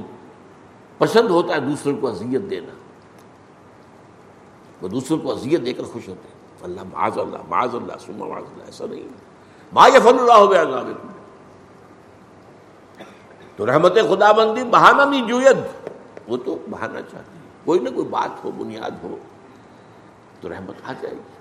پسند 0.98 1.30
ہوتا 1.30 1.54
ہے 1.54 1.60
دوسروں 1.60 1.96
کو 1.96 2.08
اذیت 2.08 2.50
دینا، 2.50 2.72
وہ 4.82 4.88
دوسروں 4.88 5.18
کو 5.18 5.32
اذیت 5.32 5.66
دے 5.66 5.72
کر 5.72 5.82
خوش 5.82 6.08
ہوتے 6.08 6.28
ہیں۔ 6.28 6.62
اللہ، 6.62 6.80
معاذ 6.92 7.18
اللہ 7.18 7.38
معاذ 7.48 7.74
اللہ 7.74 7.92
سما 8.06 8.26
معاذ 8.26 8.42
اللہ، 8.42 8.64
ایسا 8.64 8.86
نہیں 8.90 9.08
ما 9.72 9.88
یفن 9.88 10.18
اللہ 10.18 10.56
عذاب 10.60 10.88
تو 13.56 13.66
رحمت 13.66 13.94
خدا 14.08 14.32
بندی 14.32 14.64
بہانہ 14.64 15.02
نہیں 15.10 15.28
جوید، 15.28 15.88
وہ 16.28 16.36
تو 16.36 16.58
بہانا 16.70 17.00
چاہتی 17.02 17.38
ہے 17.38 17.42
کوئی 17.64 17.80
نہ 17.80 17.88
کوئی 17.88 18.08
بات 18.08 18.44
ہو، 18.44 18.50
بنیاد 18.50 18.90
ہو۔ 19.02 19.16
تو 20.40 20.48
رحمت 20.48 20.74
آ 20.84 20.92
جائے 21.02 21.14
گی۔ 21.14 21.32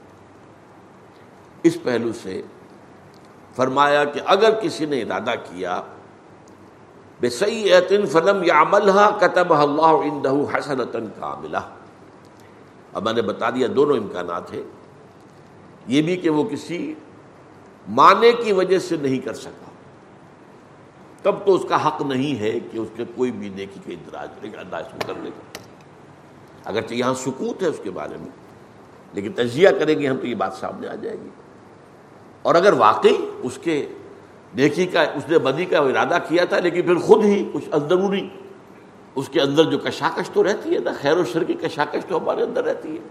اس 1.63 1.77
پہلو 1.83 2.13
سے 2.13 2.41
فرمایا 3.55 4.03
کہ 4.03 4.21
اگر 4.25 4.59
کسی 4.61 4.85
نے 4.85 5.01
ارادہ 5.01 5.33
کیا 5.43 5.81
بے 7.19 7.29
سی 7.29 7.69
فلم 8.11 8.43
یا 8.43 8.61
عملہ 8.61 9.17
کتب 9.19 9.53
اللہ 9.53 9.81
اندہ 9.81 10.33
حسنتن 10.53 11.07
کا 11.19 11.41
اب 12.93 13.03
میں 13.03 13.13
نے 13.13 13.21
بتا 13.21 13.49
دیا 13.49 13.67
دونوں 13.75 13.97
امکانات 13.97 14.53
ہیں۔ 14.53 14.63
یہ 15.87 16.01
بھی 16.01 16.17
کہ 16.17 16.29
وہ 16.29 16.43
کسی 16.43 16.93
معنی 17.87 18.31
کی 18.43 18.51
وجہ 18.51 18.79
سے 18.79 18.95
نہیں 18.97 19.19
کر 19.19 19.33
سکا۔ 19.33 19.71
تب 21.21 21.45
تو 21.45 21.55
اس 21.55 21.65
کا 21.69 21.87
حق 21.87 22.01
نہیں 22.01 22.39
ہے 22.39 22.59
کہ 22.59 22.77
اس 22.77 22.87
کے 22.95 23.03
کوئی 23.15 23.31
بھی 23.31 23.49
نیکی 23.49 23.79
کے 23.85 23.93
اندراج 23.93 24.29
انداز 24.59 24.85
کرنے 25.07 25.29
کا 25.29 25.59
اگرچہ 26.63 26.93
یہاں 26.93 27.13
سکوت 27.13 27.61
ہے 27.61 27.67
اس 27.67 27.79
کے 27.83 27.91
بارے 27.91 28.17
میں۔ 28.17 28.42
لیکن 29.13 29.33
تجزیہ 29.33 29.69
کریں 29.69 29.99
گے 29.99 30.07
ہم 30.07 30.17
تو 30.17 30.27
یہ 30.27 30.35
بات 30.35 30.53
سامنے 30.53 30.87
آ 30.87 30.95
جائے 30.95 31.17
گی۔ 31.23 31.29
اور 32.41 32.55
اگر 32.55 32.73
واقعی 32.73 33.17
اس 33.43 33.59
کے 33.61 33.87
نیکی 34.53 34.85
کا، 34.85 35.01
اس 35.01 35.29
نے 35.29 35.39
بدی 35.39 35.65
کا 35.65 35.79
ارادہ 35.79 36.17
کیا 36.27 36.45
تھا، 36.45 36.59
لیکن 36.59 36.81
پھر 36.81 36.95
خود 36.95 37.25
ہی 37.25 37.49
کچھ 37.53 37.65
اندرونی، 37.71 38.29
اس 39.15 39.29
کے 39.29 39.41
اندر 39.41 39.63
جو 39.63 39.77
کشاکش 39.77 40.29
تو 40.29 40.43
رہتی 40.43 40.73
ہے 40.73 40.79
نا، 40.79 40.91
خیر 41.01 41.17
و 41.17 41.25
شر 41.25 41.43
کی 41.43 41.53
کشاکش 41.53 42.05
تو 42.07 42.17
ہمارے 42.17 42.43
اندر 42.43 42.63
رہتی 42.63 42.93
ہے۔ 42.93 43.01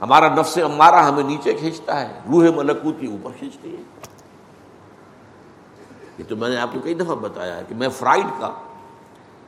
ہمارا 0.00 0.34
نفس 0.34 0.58
ہمارا 0.58 1.08
ہمیں 1.08 1.22
نیچے 1.22 1.52
کھینچتا 1.52 2.00
ہے، 2.00 2.20
روح 2.28 2.44
ملکوتی 2.56 3.06
اوپر 3.06 3.30
کھینچتی 3.38 3.76
ہے۔ 3.76 3.82
یہ 6.18 6.24
تو 6.28 6.36
میں 6.36 6.48
نے 6.48 6.56
آپ 6.56 6.72
کو 6.72 6.80
کئی 6.80 6.94
دفعہ 6.94 7.14
بتایا 7.14 7.56
ہے 7.56 7.62
کہ 7.68 7.74
میں 7.74 7.88
فرائڈ 7.88 8.26
کا، 8.40 8.52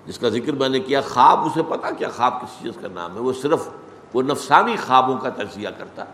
جس 0.06 0.18
کا 0.18 0.28
ذکر 0.28 0.52
میں 0.52 0.68
نے 0.68 0.80
کیا، 0.80 1.00
خواب، 1.00 1.38
اسے 1.38 1.62
پتا 1.68 1.90
کیا 1.90 2.08
خواب 2.08 2.40
کس 2.40 2.62
چیز 2.62 2.72
کا 2.80 2.88
نام 2.94 3.14
ہے؟ 3.14 3.20
وہ 3.20 3.32
صرف 3.32 3.68
وہ 4.14 4.22
نفسانی 4.22 4.76
خوابوں 4.76 5.18
کا 5.18 5.30
تجزیہ 5.30 5.68
کرتا 5.78 6.04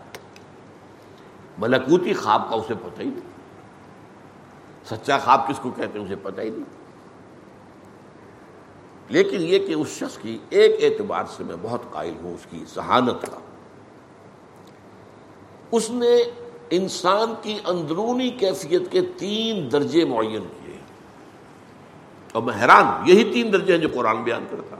ملکوتی 1.57 2.13
خواب 2.13 2.49
کا 2.49 2.55
اسے 2.55 2.73
پتہ 2.73 3.01
ہی 3.01 3.07
نہیں۔ 3.07 3.35
سچا 4.85 5.17
خواب 5.17 5.47
کس 5.47 5.59
کو 5.59 5.71
کہتے 5.71 5.99
ہیں 5.99 6.05
اسے 6.05 6.15
پتہ 6.15 6.41
ہی 6.41 6.49
نہیں۔ 6.49 6.63
لیکن 9.09 9.37
یہ 9.39 9.59
کہ 9.59 9.73
اس 9.73 9.87
شخص 9.87 10.17
کی 10.17 10.37
ایک 10.49 10.83
اعتبار 10.83 11.23
سے 11.37 11.43
میں 11.43 11.55
بہت 11.61 11.81
قائل 11.91 12.13
ہوں، 12.23 12.33
اس 12.33 12.47
کی 12.49 12.65
ذہانت 12.75 13.21
کا۔ 13.21 13.39
اس 15.71 15.89
نے 15.89 16.17
انسان 16.69 17.33
کی 17.41 17.59
اندرونی 17.65 18.29
کیفیت 18.29 18.91
کے 18.91 19.01
تین 19.17 19.71
درجے 19.71 20.05
معین 20.05 20.41
کیے۔ 20.41 20.77
اور 22.31 22.43
میں 22.43 22.53
حیران 22.61 23.09
یہی 23.09 23.33
تین 23.33 23.53
درجے 23.53 23.73
ہیں 23.73 23.81
جو 23.81 23.89
قرآن 23.93 24.23
بیان 24.23 24.45
کرتا 24.49 24.75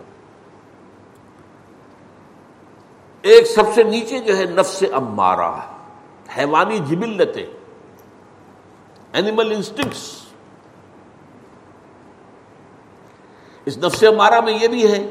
ایک 3.25 3.47
سب 3.47 3.73
سے 3.75 3.83
نیچے 3.83 4.19
جو 4.19 4.37
ہے 4.37 4.43
نفس 4.45 4.83
امارہ، 4.93 5.51
حیوانی 6.37 6.79
جبلتیں 6.79 7.45
اینیمل 9.13 9.51
انسٹنکٹس 9.51 10.03
اس 13.65 13.77
نفس 13.77 14.03
امارہ 14.03 14.41
میں 14.41 14.53
یہ 14.53 14.67
بھی 14.67 14.91
ہے 14.91 15.03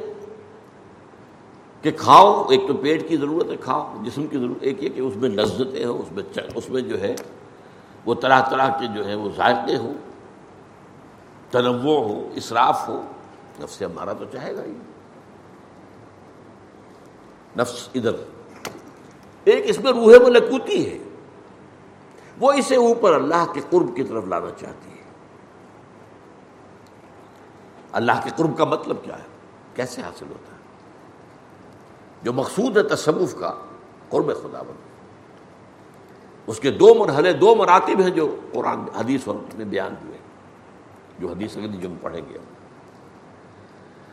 کہ 1.82 1.90
کھاؤ، 1.90 2.46
ایک 2.50 2.60
تو 2.68 2.74
پیٹ 2.74 3.08
کی 3.08 3.16
ضرورت 3.16 3.50
ہے، 3.50 3.56
کھاؤ، 3.56 4.02
جسم 4.02 4.26
کی 4.26 4.38
ضرورت، 4.38 4.58
ایک 4.60 4.82
یہ 4.84 4.88
کہ 4.88 5.00
اس 5.00 5.16
میں 5.16 5.30
لذتیں 5.30 5.84
ہوں، 5.84 5.98
اس 5.98 6.12
میں 6.12 6.22
اس 6.54 6.70
میں 6.70 6.82
جو 6.82 7.00
ہے 7.00 7.14
وہ 8.06 8.14
طرح 8.14 8.40
طرح 8.40 8.68
کے 8.68 8.86
جو 8.94 9.08
ہے 9.08 9.14
وہ 9.14 9.28
ذائقے 9.36 9.76
ہوں، 9.76 9.94
تنوع 11.50 11.98
ہو 12.04 12.28
اسراف 12.34 12.88
ہو 12.88 13.02
نفس 13.60 13.82
ہمارا 13.82 14.12
تو 14.12 14.24
چاہے 14.32 14.56
گا 14.56 14.64
ہی۔ 14.64 14.72
نفس 17.58 17.88
ادھر۔ 17.94 18.12
ایک 19.44 19.64
اس 19.66 19.80
میں 19.80 19.92
روح 19.92 20.28
ملکوتی 20.28 20.90
ہے۔ 20.90 20.98
وہ 22.40 22.52
اسے 22.52 22.76
اوپر 22.76 23.14
اللہ 23.14 23.52
کے 23.54 23.60
قرب 23.70 23.96
کی 23.96 24.02
طرف 24.02 24.24
لانا 24.26 24.50
چاہتی 24.60 24.90
ہے۔ 24.90 25.04
اللہ 27.92 28.12
کے 28.24 28.30
قرب 28.36 28.58
کا 28.58 28.64
مطلب 28.64 28.96
کیا 29.02 29.18
ہے؟ 29.18 29.24
کیسے 29.74 30.02
حاصل 30.02 30.26
ہوتا 30.28 30.52
ہے؟ 30.52 30.60
جو 32.22 32.32
مقصود 32.32 32.76
ہے 32.76 32.82
تصوف 32.82 33.34
کا، 33.38 33.54
قرب 34.08 34.26
خدا 34.42 34.62
بند 34.62 34.78
اس 36.46 36.60
کے 36.60 36.70
دو 36.70 36.94
مرحلے، 36.94 37.32
دو 37.32 37.54
مراتب 37.54 38.00
ہیں 38.00 38.10
جو 38.10 38.36
قرآن 38.52 38.80
حدیث 38.80 39.28
اور 39.28 39.34
میں 39.54 39.64
بیان 39.64 39.94
ہوئے۔ 40.04 40.18
جو 41.18 41.28
حدیث 41.28 41.54
جو 41.54 41.88
ہم 41.88 41.94
پڑھیں 42.00 42.22
گے۔ 42.30 42.38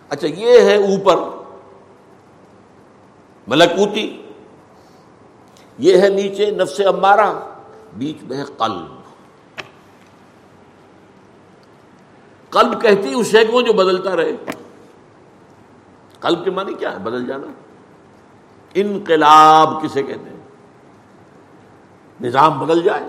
اچھا 0.10 0.28
یہ 0.28 0.62
ہے 0.62 0.76
اوپر۔ 0.76 1.41
ملکوتی۔ 3.52 4.32
یہ 5.78 5.98
ہے 5.98 6.10
نیچے 6.10 6.52
نفس 6.52 6.82
امارہ، 6.86 7.40
بیچ 7.94 8.24
میں 8.24 8.38
ہے 8.38 8.44
قلب۔ 8.44 9.02
قلب 12.50 12.82
کہتی 12.82 13.14
اس 13.14 13.28
شے 13.28 13.46
کو 13.46 13.62
جو 13.62 13.74
بدلتا 13.74 14.16
رہے۔ 14.16 14.32
قلب 16.20 16.44
کے 16.44 16.52
معنی 16.52 16.74
کیا 16.74 16.92
ہے؟ 16.92 16.98
بدل 16.98 17.28
جانا۔ 17.28 17.48
انقلاب 18.74 19.84
کسے 19.84 20.04
کہتے 20.04 20.30
ہیں؟ 20.30 20.40
نظام 22.22 22.60
بدل 22.60 22.84
جائے۔ 22.84 23.04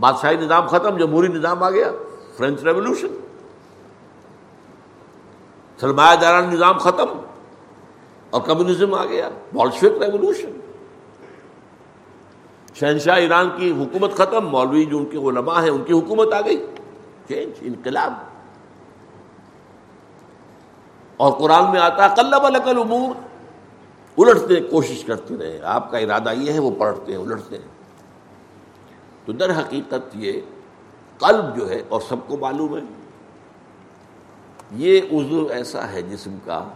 بادشاہی 0.00 0.36
نظام 0.36 0.66
ختم، 0.66 0.96
جمہوری 0.96 1.28
نظام 1.28 1.62
آ 1.62 1.70
گیا۔ 1.70 1.92
French 2.36 2.62
revolution. 2.62 3.20
سرمایہ 5.80 6.16
داران 6.16 6.50
نظام 6.50 6.78
ختم۔ 6.78 7.06
اور 8.30 8.42
کمیونزم 8.42 8.94
آ 8.94 9.04
گیا۔ 9.04 9.28
بالشوک 9.54 10.02
ریولوشن 10.02 10.60
شہنشاہ 12.74 13.16
ایران 13.16 13.50
کی 13.56 13.70
حکومت 13.70 14.12
ختم، 14.12 14.48
مولوی 14.48 14.84
جو 14.84 14.98
ان 14.98 15.04
کے 15.04 15.16
علماء 15.16 15.62
ہیں، 15.62 15.70
ان 15.70 15.84
کی 15.84 15.92
حکومت 15.92 16.32
آ 16.32 16.40
گئی۔ 16.40 16.66
چینج، 17.28 17.52
انقلاب۔ 17.60 18.12
اور 21.16 21.32
قرآن 21.32 21.70
میں 21.70 21.80
آتا 21.80 22.10
ہے 22.10 22.14
کلب 22.16 22.46
القل 22.46 22.80
امور 22.80 23.14
الٹتے 24.18 24.60
کوشش 24.60 25.04
کرتے 25.04 25.36
رہے۔ 25.36 25.60
آپ 25.62 25.90
کا 25.90 25.98
ارادہ 25.98 26.32
یہ 26.32 26.52
ہے، 26.52 26.58
وہ 26.58 26.70
پلٹتے 26.70 27.12
ہیں 27.12 27.20
الٹتے 27.20 27.58
ہیں۔ 27.58 27.68
تو 29.24 29.32
در 29.32 29.58
حقیقت 29.58 30.16
یہ 30.16 30.32
قلب 31.18 31.56
جو 31.56 31.70
ہے، 31.70 31.82
اور 31.88 32.00
سب 32.08 32.16
کو 32.26 32.36
معلوم 32.36 32.76
ہے، 32.76 32.82
یہ 34.72 35.00
عضو 35.12 35.46
ایسا 35.50 35.92
ہے 35.92 36.02
جسم 36.02 36.38
کا 36.44 36.68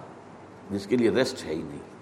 جس 0.71 0.87
کے 0.87 0.97
لیے 0.97 1.11
ریسٹ 1.11 1.45
ہے 1.45 1.55
ہی 1.55 1.63
نہیں۔ 1.63 1.95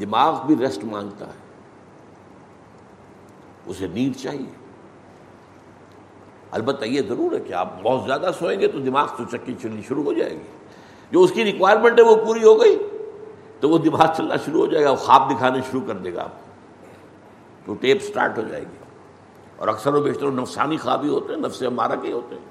دماغ 0.00 0.46
بھی 0.46 0.56
ریسٹ 0.60 0.84
مانگتا 0.84 1.26
ہے۔ 1.26 1.46
اسے 3.66 3.86
نیند 3.86 4.16
چاہیے۔ 4.16 4.66
البتہ 6.50 6.84
یہ 6.84 7.02
ضرور 7.08 7.32
ہے 7.32 7.40
کہ 7.40 7.52
آپ 7.52 7.82
بہت 7.82 8.06
زیادہ 8.06 8.30
سوئیں 8.38 8.60
گے 8.60 8.68
تو 8.68 8.78
دماغ 8.78 9.08
تو 9.16 9.36
چکی 9.36 9.54
چلنی 9.62 9.82
شروع 9.82 10.04
ہو 10.04 10.12
جائے 10.12 10.30
گی۔ 10.30 10.56
جو 11.10 11.22
اس 11.22 11.32
کی 11.32 11.44
ریکوائرمنٹ 11.44 11.98
ہے 11.98 12.04
وہ 12.04 12.16
پوری 12.16 12.42
ہو 12.42 12.60
گئی 12.60 12.78
تو 13.60 13.70
وہ 13.70 13.78
دماغ 13.78 14.14
چلنا 14.16 14.36
شروع 14.36 14.60
ہو 14.60 14.66
جائے 14.66 14.84
گا 14.84 14.90
وہ 14.90 14.96
خواب 14.96 15.30
دکھانے 15.30 15.60
شروع 15.70 15.80
کر 15.86 15.94
دے 15.94 16.14
گا 16.14 16.22
آپ 16.22 16.32
تو 17.64 17.74
ٹیپ 17.74 18.02
سٹارٹ 18.02 18.38
ہو 18.38 18.42
جائے 18.42 18.62
گی۔ 18.62 18.76
اور 19.56 19.68
اکثر 19.68 19.94
و 19.94 20.02
بیشتر 20.02 20.30
نفسانی 20.30 20.76
خواب 20.76 21.02
ہی 21.02 21.08
ہوتے 21.08 21.34
ہیں، 21.34 21.40
نفس 21.40 21.62
ہمارا 21.62 21.94
کے 21.94 22.12
ہوتے 22.12 22.34
ہیں۔ 22.34 22.44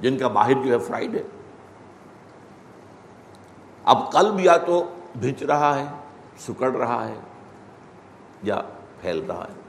جن 0.00 0.18
کا 0.18 0.28
ماہر 0.28 0.54
جو 0.54 0.72
ہے 0.72 0.78
فرائیڈ 0.78 1.14
ہے۔ 1.14 1.22
اب 3.84 4.12
قلب 4.12 4.40
یا 4.40 4.56
تو 4.56 4.94
بھیچ 5.16 5.42
رہا 5.42 5.78
ہے، 5.78 5.86
سکڑ 6.38 6.72
رہا 6.72 7.08
ہے 7.08 7.20
یا 8.42 8.60
پھیل 9.00 9.22
رہا 9.28 9.44
ہے۔ 9.44 9.60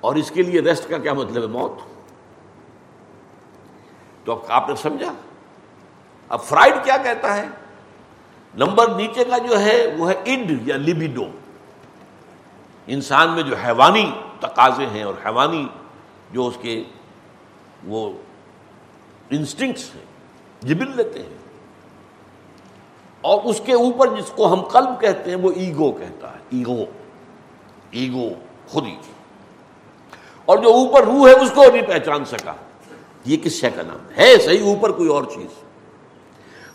اور 0.00 0.16
اس 0.16 0.30
کے 0.30 0.42
لیے 0.42 0.60
ریسٹ 0.60 0.90
کا 0.90 0.98
کیا 0.98 1.12
مطلب 1.12 1.42
ہے؟ 1.42 1.48
موت۔ 1.48 1.72
تو 4.24 4.44
آپ 4.48 4.68
نے 4.68 4.76
سمجھا؟ 4.76 5.12
اب 6.28 6.42
فرائڈ 6.42 6.74
کیا 6.84 6.96
کہتا 6.96 7.36
ہے؟ 7.36 7.46
نمبر 8.54 8.94
نیچے 8.94 9.24
کا 9.24 9.38
جو 9.38 9.60
ہے، 9.60 9.96
وہ 9.98 10.10
ہے 10.10 10.22
انڈ 10.24 10.68
یا 10.68 10.76
لبیڈو 10.76 11.24
انسان 12.86 13.30
میں 13.30 13.42
جو 13.42 13.56
حیوانی 13.56 14.12
تقاضے 14.40 14.86
ہیں 14.86 15.02
اور 15.02 15.14
حیوانی 15.24 15.68
جو 16.30 16.46
اس 16.46 16.58
کے 16.60 16.84
وہ 17.84 18.12
انسٹنکٹس 19.30 19.94
ہیں 19.94 20.15
جبل 20.60 20.96
لیتے 20.96 21.22
ہیں۔ 21.22 21.36
اور 23.20 23.42
اس 23.44 23.60
کے 23.64 23.72
اوپر 23.72 24.06
جس 24.06 24.30
کو 24.30 24.52
ہم 24.52 24.62
قلب 24.62 25.00
کہتے 25.00 25.30
ہیں 25.30 25.36
وہ 25.36 25.52
ایگو 25.52 25.92
کہتا 25.92 26.32
ہے۔ 26.32 26.38
ایگو۔ 26.50 26.84
ایگو۔ 27.90 28.28
خود 28.68 28.84
ہی۔ 28.86 28.96
اور 30.44 30.58
جو 30.58 30.72
اوپر 30.72 31.02
روح 31.02 31.28
ہے 31.28 31.32
اس 31.32 31.50
کو 31.54 31.64
نہیں 31.72 31.86
پہچان 31.86 32.24
سکا۔ 32.24 32.52
یہ 33.24 33.36
کس 33.36 33.52
شے 33.52 33.70
کا 33.70 33.82
نام 33.82 34.10
ہے 34.16 34.38
صحیح، 34.38 34.64
اوپر 34.64 34.92
کوئی 34.92 35.08
اور 35.08 35.22
چیز۔ 35.24 35.62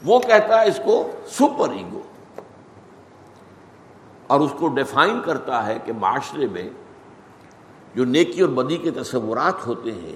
وہ 0.04 0.20
کہتا 0.20 0.62
ہے 0.62 0.68
اس 0.68 0.80
کو 0.86 1.10
سپر 1.28 1.70
ایگو۔ 1.70 2.02
اور 4.28 4.40
اس 4.40 4.52
کو 4.60 4.68
ڈیفائن 4.68 5.22
کرتا 5.26 5.66
ہے 5.66 5.78
کہ 5.86 5.94
معاشرے 5.94 6.48
میں 6.48 6.70
جو 7.96 8.06
نیکی 8.06 8.42
اور 8.42 8.50
بدی 8.50 8.78
کے 8.78 8.92
تصورات 8.92 9.68
ہوتے 9.68 9.92
ہیں 9.92 10.16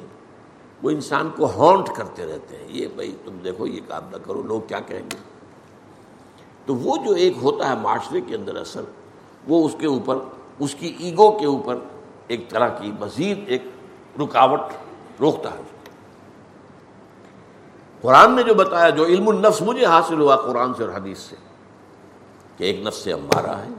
وہ 0.83 0.89
انسان 0.89 1.29
کو 1.35 1.45
ہانٹ 1.45 1.89
کرتے 1.95 2.25
رہتے 2.25 2.57
ہیں، 2.57 2.67
یہ 2.69 2.87
بھائی 2.95 3.15
تم 3.25 3.37
دیکھو، 3.43 3.67
یہ 3.67 3.79
کام 3.87 4.03
نہ 4.11 4.17
کرو، 4.25 4.41
لوگ 4.41 4.61
کیا 4.67 4.79
کہیں 4.79 5.01
گے؟ 5.01 5.17
تو 6.65 6.75
وہ 6.75 6.97
جو 6.97 7.11
ایک 7.13 7.33
ہوتا 7.41 7.69
ہے 7.69 7.75
معاشرے 7.75 8.21
کے 8.21 8.35
اندر 8.35 8.55
اثر، 8.55 8.81
وہ 9.47 9.65
اس 9.65 9.75
کے 9.79 9.87
اوپر، 9.87 10.17
اس 10.59 10.75
کی 10.75 10.95
ایگو 10.99 11.31
کے 11.31 11.45
اوپر 11.45 11.77
ایک 12.27 12.49
طرح 12.49 12.67
کی 12.67 12.91
مزید 12.99 13.39
ایک 13.47 13.63
رکاوٹ 14.19 14.59
روکتا 15.19 15.51
ہے۔ 15.51 15.61
قرآن 18.01 18.35
نے 18.35 18.43
جو 18.43 18.53
بتایا، 18.53 18.89
جو 18.89 19.05
علم 19.05 19.29
النفس 19.29 19.61
مجھے 19.61 19.85
حاصل 19.85 20.21
ہوا 20.21 20.35
قرآن 20.35 20.73
سے 20.73 20.83
اور 20.83 20.91
حدیث 20.91 21.17
سے، 21.17 21.35
کہ 22.57 22.63
ایک 22.63 22.79
نفس 22.79 22.97
سے 22.97 23.13
ہمارا 23.13 23.57
ہے، 23.59 23.69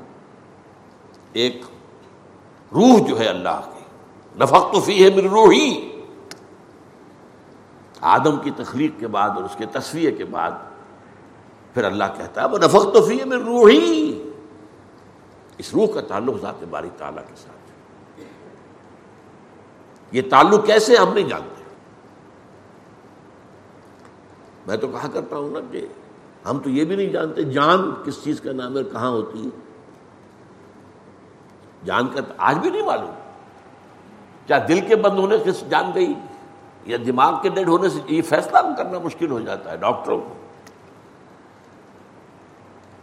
ایک 1.33 1.63
روح 2.73 3.09
جو 3.09 3.21
ہے 3.21 3.27
اللہ 3.27 3.61
کی۔ 3.65 3.85
نفق 4.41 4.73
تو 4.73 4.81
فی 4.81 5.05
ہے 5.05 5.11
میری 5.11 5.29
روحی۔ 5.29 5.96
آدم 8.07 8.39
کی 8.39 8.51
تخلیق 8.57 9.01
کے 9.01 9.07
بعد 9.07 9.31
اور 9.31 9.45
اس 9.45 9.57
کے 9.59 9.67
تصویر 9.67 10.13
کے 10.19 10.25
بعد 10.25 10.51
پھر 11.75 11.85
اللہ 11.85 12.05
کہتا 12.17 12.43
ہے 12.43 12.47
وہ 12.47 12.59
نفق 12.59 12.95
تو 12.95 13.03
فی 13.03 13.19
روحی. 13.25 14.23
اس 15.59 15.75
روح 15.75 15.87
کا 15.95 16.01
تعلق 16.01 16.43
ذات 16.43 16.65
باری 16.71 16.89
تعالیٰ 16.99 17.23
کے 17.29 17.35
ساتھ 17.37 17.57
یہ 20.13 20.23
تعلق 20.31 20.67
کیسے 20.67 20.97
ہم 20.97 21.13
نہیں 21.13 21.29
جانتے؟ 21.29 21.63
میں 24.67 24.77
تو 24.77 24.89
کہا 24.89 25.09
کرتا 25.13 25.37
ہوں 25.37 25.51
نا 25.51 25.59
کہ 25.71 25.87
ہم 26.47 26.59
تو 26.59 26.71
یہ 26.71 26.85
بھی 26.85 26.97
نہیں 26.97 27.11
جانتے 27.11 27.43
جان 27.43 27.91
کس 28.05 28.25
چیز 28.25 28.41
کا 28.41 28.53
نام 28.53 28.77
ہے، 28.77 28.85
کہاں 28.85 29.11
ہوتی 29.11 29.45
ہے۔ 29.45 29.51
جان 31.85 32.09
کر 32.09 32.21
آج 32.37 32.59
بھی 32.59 32.71
نہیں 32.71 32.83
معلوم۔ 32.83 33.15
کیا 34.47 34.59
دل 34.69 34.81
کے 34.81 34.97
بند 34.97 35.19
ہونے 35.19 35.39
سے 35.39 35.67
جان 35.69 35.91
گئی؟ 35.95 36.15
یا 36.87 36.99
دماغ 37.07 37.43
کے 37.43 37.49
ڈیڈ 37.49 37.69
ہونے 37.69 37.89
سے 37.89 37.99
یہ 38.07 38.23
فیصلہ 38.23 38.59
کرنا 38.79 38.99
مشکل 38.99 39.31
ہو 39.31 39.41
جاتا 39.41 39.71
ہے 39.71 39.77
ڈاکٹروں 39.77 40.21
کو۔ 40.21 40.35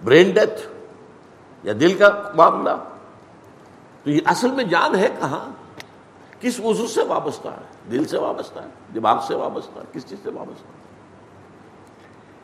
برین 0.04 0.32
ڈیتھ 0.32 0.68
یا 1.64 1.74
دل 1.80 1.98
کا 1.98 2.32
معاملہ۔ 2.36 2.70
تو 4.04 4.10
یہ 4.10 4.22
اصل 4.26 4.52
میں 4.52 4.64
جان 4.64 4.96
ہے 4.96 5.08
کہاں؟ 5.20 5.50
کس 6.42 6.60
وضو 6.60 6.88
سے 6.88 7.04
وابستہ 7.04 7.48
ہے؟ 7.48 7.92
دل 7.92 8.06
سے 8.06 8.18
وابستہ 8.18 8.60
ہے؟ 8.60 8.68
دماغ 8.94 9.26
سے 9.28 9.36
وابستہ 9.36 9.80
ہے؟ 9.80 9.84
کس 9.92 10.06
چیز 10.06 10.20
سے 10.24 10.30
وابستہ 10.30 10.68
ہے؟ 10.68 10.84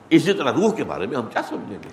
اسی 0.09 0.33
طرح 0.33 0.51
روح 0.51 0.73
کے 0.73 0.83
بارے 0.83 1.07
میں 1.07 1.17
ہم 1.17 1.25
کیا 1.25 1.41
سمجھیں 1.49 1.77
گے؟ 1.83 1.89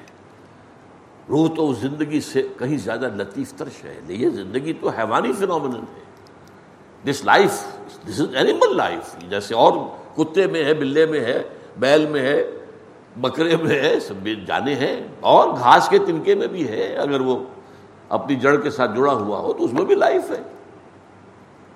روح 1.28 1.48
تو 1.56 1.72
زندگی 1.72 2.20
سے 2.20 2.48
کہیں 2.58 2.78
زیادہ 2.78 3.08
لطیف 3.14 3.54
ترش 3.54 3.84
ہے 3.84 4.00
یہ 4.08 4.30
زندگی 4.30 4.72
تو 4.72 4.88
حیوانی 4.88 5.32
فنومنل 5.32 5.84
ہے۔ 5.96 6.05
This 7.06 7.24
life 7.24 7.52
this 8.08 8.20
is 8.20 8.34
animal 8.34 8.76
life 8.76 9.30
جیسے 9.30 9.54
اور 9.54 9.72
کتے 10.16 10.46
میں 10.46 10.64
ہے، 10.64 10.74
بلے 10.74 11.06
میں 11.06 11.20
ہے، 11.20 11.42
بیل 11.78 12.06
میں 12.06 12.20
ہے، 12.20 12.50
بکرے 13.16 13.56
میں 13.56 13.80
ہے، 13.80 14.00
سب 14.00 14.28
جانے 14.46 14.74
ہیں۔ 14.74 15.06
اور 15.20 15.48
گھاس 15.48 15.88
کے 15.88 15.98
تنکے 15.98 16.34
میں 16.34 16.46
بھی 16.46 16.68
ہے۔ 16.68 16.96
اگر 16.96 17.20
وہ 17.20 17.44
اپنی 18.08 18.36
جڑ 18.36 18.56
کے 18.56 18.70
ساتھ 18.70 18.90
جڑا 18.96 19.12
ہوا 19.12 19.38
ہو 19.38 19.52
تو 19.52 19.64
اس 19.64 19.72
میں 19.72 19.84
بھی 19.84 19.94
لائف 19.94 20.30
ہے۔ 20.30 20.40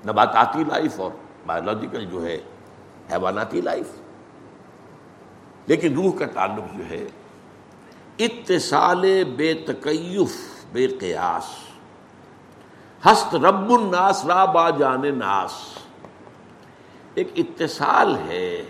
نباتاتی 0.07 0.65
لائف 0.65 1.01
اور 1.01 1.11
بایولوجیکل 1.47 2.05
جو 2.05 2.27
ہے، 2.27 2.39
حیواناتی 3.13 3.61
لائف 3.61 3.87
لیکن 5.67 5.95
روح 5.95 6.13
کا 6.19 6.27
تعلق 6.27 6.79
جو 6.79 6.85
ہے، 6.91 7.05
اتصال 8.19 9.25
بے 9.37 9.55
تکیف، 9.55 10.37
بے 10.73 10.87
قیاس۔ 10.87 11.70
ہست 13.07 13.35
رب 13.35 13.73
الناس 13.73 14.27
را 14.27 14.45
با 14.45 14.71
جان 14.71 15.19
ناس۔ 15.19 15.53
ایک 17.15 17.29
اتصال 17.37 18.17
ہے، 18.29 18.63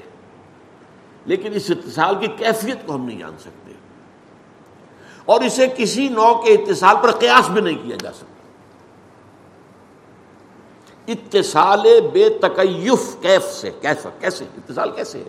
لیکن 1.26 1.54
اس 1.54 1.70
اتصال 1.70 2.14
کی 2.14 2.26
کیفیت 2.26 2.86
کو 2.86 2.94
ہم 2.94 3.04
نہیں 3.04 3.18
جان 3.18 3.38
سکتے۔ 3.38 3.72
اور 5.24 5.40
اسے 5.40 5.66
کسی 5.76 6.08
نو 6.08 6.34
کے 6.34 6.52
اتصال 6.52 6.96
پر 7.02 7.10
قیاس 7.10 7.48
بھی 7.48 7.60
نہیں 7.60 7.78
کیا 7.82 7.96
جا 7.96 8.12
سکتا۔ 8.12 8.26
اتصال 11.08 11.86
بے 12.12 12.28
تکیف، 12.28 13.16
کیف 13.22 13.44
سے 13.44 13.70
کیسا 13.80 14.08
کیسے، 14.20 14.44
اتصال 14.44 14.90
کیسے 14.90 15.18
ہے؟ 15.18 15.28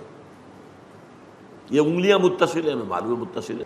یہ 1.70 1.80
انگلیاں 1.80 2.20
متصل 2.20 2.68
ہیں، 2.68 2.76
میں 2.76 2.86
معلوم 2.86 3.20
متصل 3.20 3.60
ہے 3.60 3.66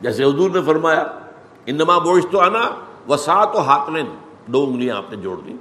جیسے 0.00 0.24
حضور 0.24 0.50
نے 0.50 0.62
فرمایا 0.62 1.04
انما 1.66 1.98
بوش 1.98 2.24
تو 2.32 2.40
آنا 2.40 2.70
وسعت 3.08 3.56
و 3.56 3.60
ہاتمین 3.60 4.06
دو 4.46 4.64
انگلیاں 4.64 4.96
آپ 4.96 5.10
نے 5.10 5.16
جوڑ 5.16 5.40
دی۔ 5.40 5.56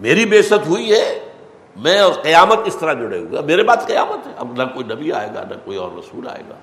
میری 0.00 0.26
بے 0.26 0.42
ست 0.42 0.66
ہوئی 0.66 0.92
ہے، 0.92 1.32
میں 1.76 2.00
اور 2.00 2.12
قیامت 2.12 2.58
اس 2.64 2.76
طرح 2.76 2.92
جڑے 2.92 3.18
ہوئے۔ 3.18 3.42
میرے 3.42 3.62
بعد 3.62 3.76
قیامت 3.86 4.26
ہے۔ 4.26 4.32
اب 4.36 4.52
نہ 4.52 4.62
کوئی 4.62 4.86
نبی 4.86 5.12
آئے 5.12 5.30
گا، 5.34 5.44
نہ 5.44 5.54
کوئی 5.64 5.76
اور 5.76 5.90
رسول 5.98 6.28
آئے 6.28 6.42
گا۔ 6.50 6.54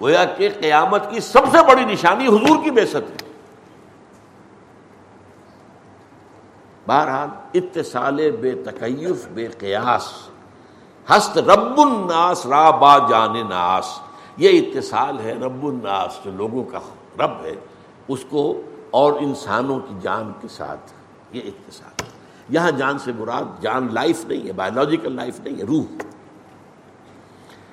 گویا 0.00 0.24
کہ 0.24 0.48
قیامت 0.60 1.10
کی 1.10 1.20
سب 1.20 1.40
سے 1.50 1.58
بڑی 1.68 1.84
نشانی 1.84 2.26
حضور 2.26 2.64
کی 2.64 2.70
بے 2.70 2.86
ست 2.86 3.24
ہے۔ 3.24 3.32
بہرحال، 6.86 7.28
اتصال 7.54 8.30
بے 8.30 8.52
تکیف، 8.52 9.28
بے 9.28 9.46
قیاس۔ 9.46 10.28
ہست 11.10 11.38
رب 11.38 11.80
الناس 11.80 12.46
را 12.46 12.70
با 12.70 12.98
جان 12.98 13.48
ناس۔ 13.48 14.00
یہ 14.36 14.60
اتصال 14.60 15.20
ہے 15.20 15.32
رب 15.32 15.66
الناس، 15.66 16.18
جو 16.24 16.30
لوگوں 16.30 16.64
کا 16.64 16.78
رب 17.18 17.44
ہے، 17.44 17.54
اس 18.08 18.24
کو 18.28 18.62
اور 18.90 19.12
انسانوں 19.12 19.80
کی 19.80 19.94
جان 20.02 20.32
کے 20.40 20.48
ساتھ 20.48 20.92
یہ 21.32 21.40
اتصال 21.44 22.04
ہے۔ 22.04 22.10
یہاں 22.48 22.70
جان 22.70 22.98
سے 22.98 23.12
مراد 23.18 23.62
جان 23.62 23.88
لائف 23.90 24.24
نہیں 24.24 24.46
ہے 24.46 24.52
بایولوجیکل 24.52 25.12
لائف 25.12 25.40
نہیں 25.40 25.58
ہے، 25.58 25.62
روح۔ 25.62 26.02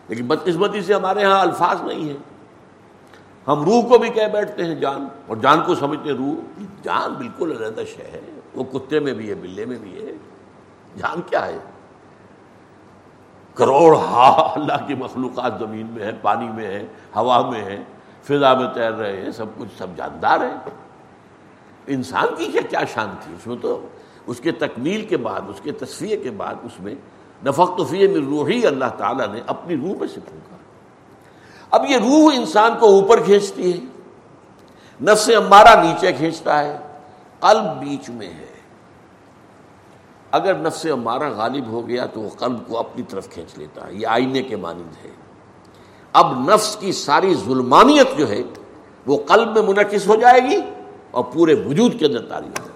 لیکن 0.07 0.28
بدقسمتی 0.28 0.82
سے 0.82 0.93
ہمارے 0.93 1.24
ہاں 1.24 1.41
الفاظ 1.41 1.82
نہیں 1.82 2.09
ہیں۔ 2.09 2.18
ہم 3.47 3.64
روح 3.64 3.89
کو 3.89 3.97
بھی 3.97 4.09
کہہ 4.09 4.28
بیٹھتے 4.34 4.64
ہیں 4.64 4.76
جان، 4.76 5.07
اور 5.28 5.38
جان 5.38 5.64
کو 5.66 5.76
سمجھتے 5.76 6.09
ہیں 6.09 6.18
روح۔ 6.18 6.64
جان 6.84 7.14
بالکل 7.14 7.51
علیحدہ 7.51 7.82
ہے۔ 7.82 8.22
وہ 8.55 8.64
کتے 8.64 8.99
میں 8.99 9.14
بھی 9.14 9.30
ہے، 9.30 9.36
بلے 9.36 9.66
میں 9.66 9.78
بھی 9.82 10.05
ہے۔ 10.05 10.12
جان 10.97 11.22
کیا 11.22 11.45
ہے؟ 11.45 11.57
کروڑ 13.56 13.97
ہا 13.97 14.54
اللہ 14.56 14.88
کی 14.88 14.95
مخلوقات 14.95 15.54
زمین 15.60 15.88
میں 15.91 16.04
ہے، 16.06 16.12
پانی 16.22 16.49
میں 16.49 16.66
ہے، 16.66 16.86
ہوا 17.16 17.49
میں 17.49 17.64
ہے، 17.64 17.84
فضا 18.24 18.54
میں 18.54 18.68
تیر 18.74 18.91
رہے 18.91 19.22
ہیں، 19.22 19.32
سب 19.32 19.45
کچھ 19.58 19.70
سب 19.78 19.88
جاندار 19.95 20.39
ہیں۔ 20.39 20.70
انسان 21.88 22.28
کی 22.38 22.45
کیا 22.45 22.62
کیا 22.70 22.80
شان 22.93 23.16
تھی؟ 23.24 23.34
اس 23.34 23.47
میں 23.47 23.56
تو 23.62 23.88
اس 24.28 24.39
کے 24.39 24.52
تکمیل 24.52 25.06
کے 25.06 25.18
بعد، 25.18 25.41
اس 25.47 25.62
کے 25.62 25.72
تصویر 25.72 26.20
کے 26.24 26.32
بعد 26.32 26.56
اس 26.64 26.80
میں 26.80 26.95
نفق 27.45 27.78
تو 27.78 27.86
فی 27.86 28.08
میں 28.08 28.22
روحی 28.26 28.68
اللہ 28.68 28.86
تعالیٰ 28.97 29.28
نے 29.28 29.41
اپنی 29.47 29.76
روح 29.76 29.93
میں 29.99 30.08
سے 30.08 30.20
پھونکا۔ 30.30 30.56
اب 31.72 31.86
یہ 31.89 31.97
روح 31.97 32.34
انسان 32.36 32.72
کو 32.80 32.86
اوپر 32.86 33.24
کھینچتی 33.24 33.74
ہے، 33.74 33.86
نفس 35.04 35.32
امارہ 35.36 35.84
نیچے 35.84 36.12
کھینچتا 36.12 36.60
ہے، 36.60 36.78
قلب 37.39 37.80
بیچ 37.80 38.10
میں 38.10 38.28
ہے۔ 38.28 38.51
اگر 40.32 40.56
نفس 40.56 40.88
امارہ 40.92 41.30
غالب 41.30 41.68
ہو 41.68 41.88
گیا 41.88 42.06
تو 42.06 42.22
وہ 42.22 42.30
قلب 42.30 42.68
کو 42.68 42.80
اپنی 42.80 43.04
طرف 43.04 43.30
کھینچ 43.30 43.58
لیتا 43.58 43.88
ہے، 43.88 43.94
یہ 43.94 44.08
آئینے 44.08 44.44
کے 44.44 44.56
مانند 44.56 45.06
ہے۔ 45.06 45.12
اب 46.14 46.50
نفس 46.54 46.76
کی 46.76 46.92
ساری 46.92 47.36
ظلمانیت 47.36 48.18
جو 48.18 48.30
ہے، 48.30 48.42
وہ 49.06 49.18
قلب 49.28 49.54
میں 49.54 49.62
منعقد 49.62 50.08
ہو 50.08 50.16
جائے 50.16 50.40
گی 50.40 50.60
اور 51.12 51.24
پورے 51.24 51.54
وجود 51.54 52.00
کے 52.00 52.06
اندر 52.06 52.22
تاری 52.22 52.48
ہو 52.48 52.54
جائے 52.56 52.70
گی۔ 52.70 52.72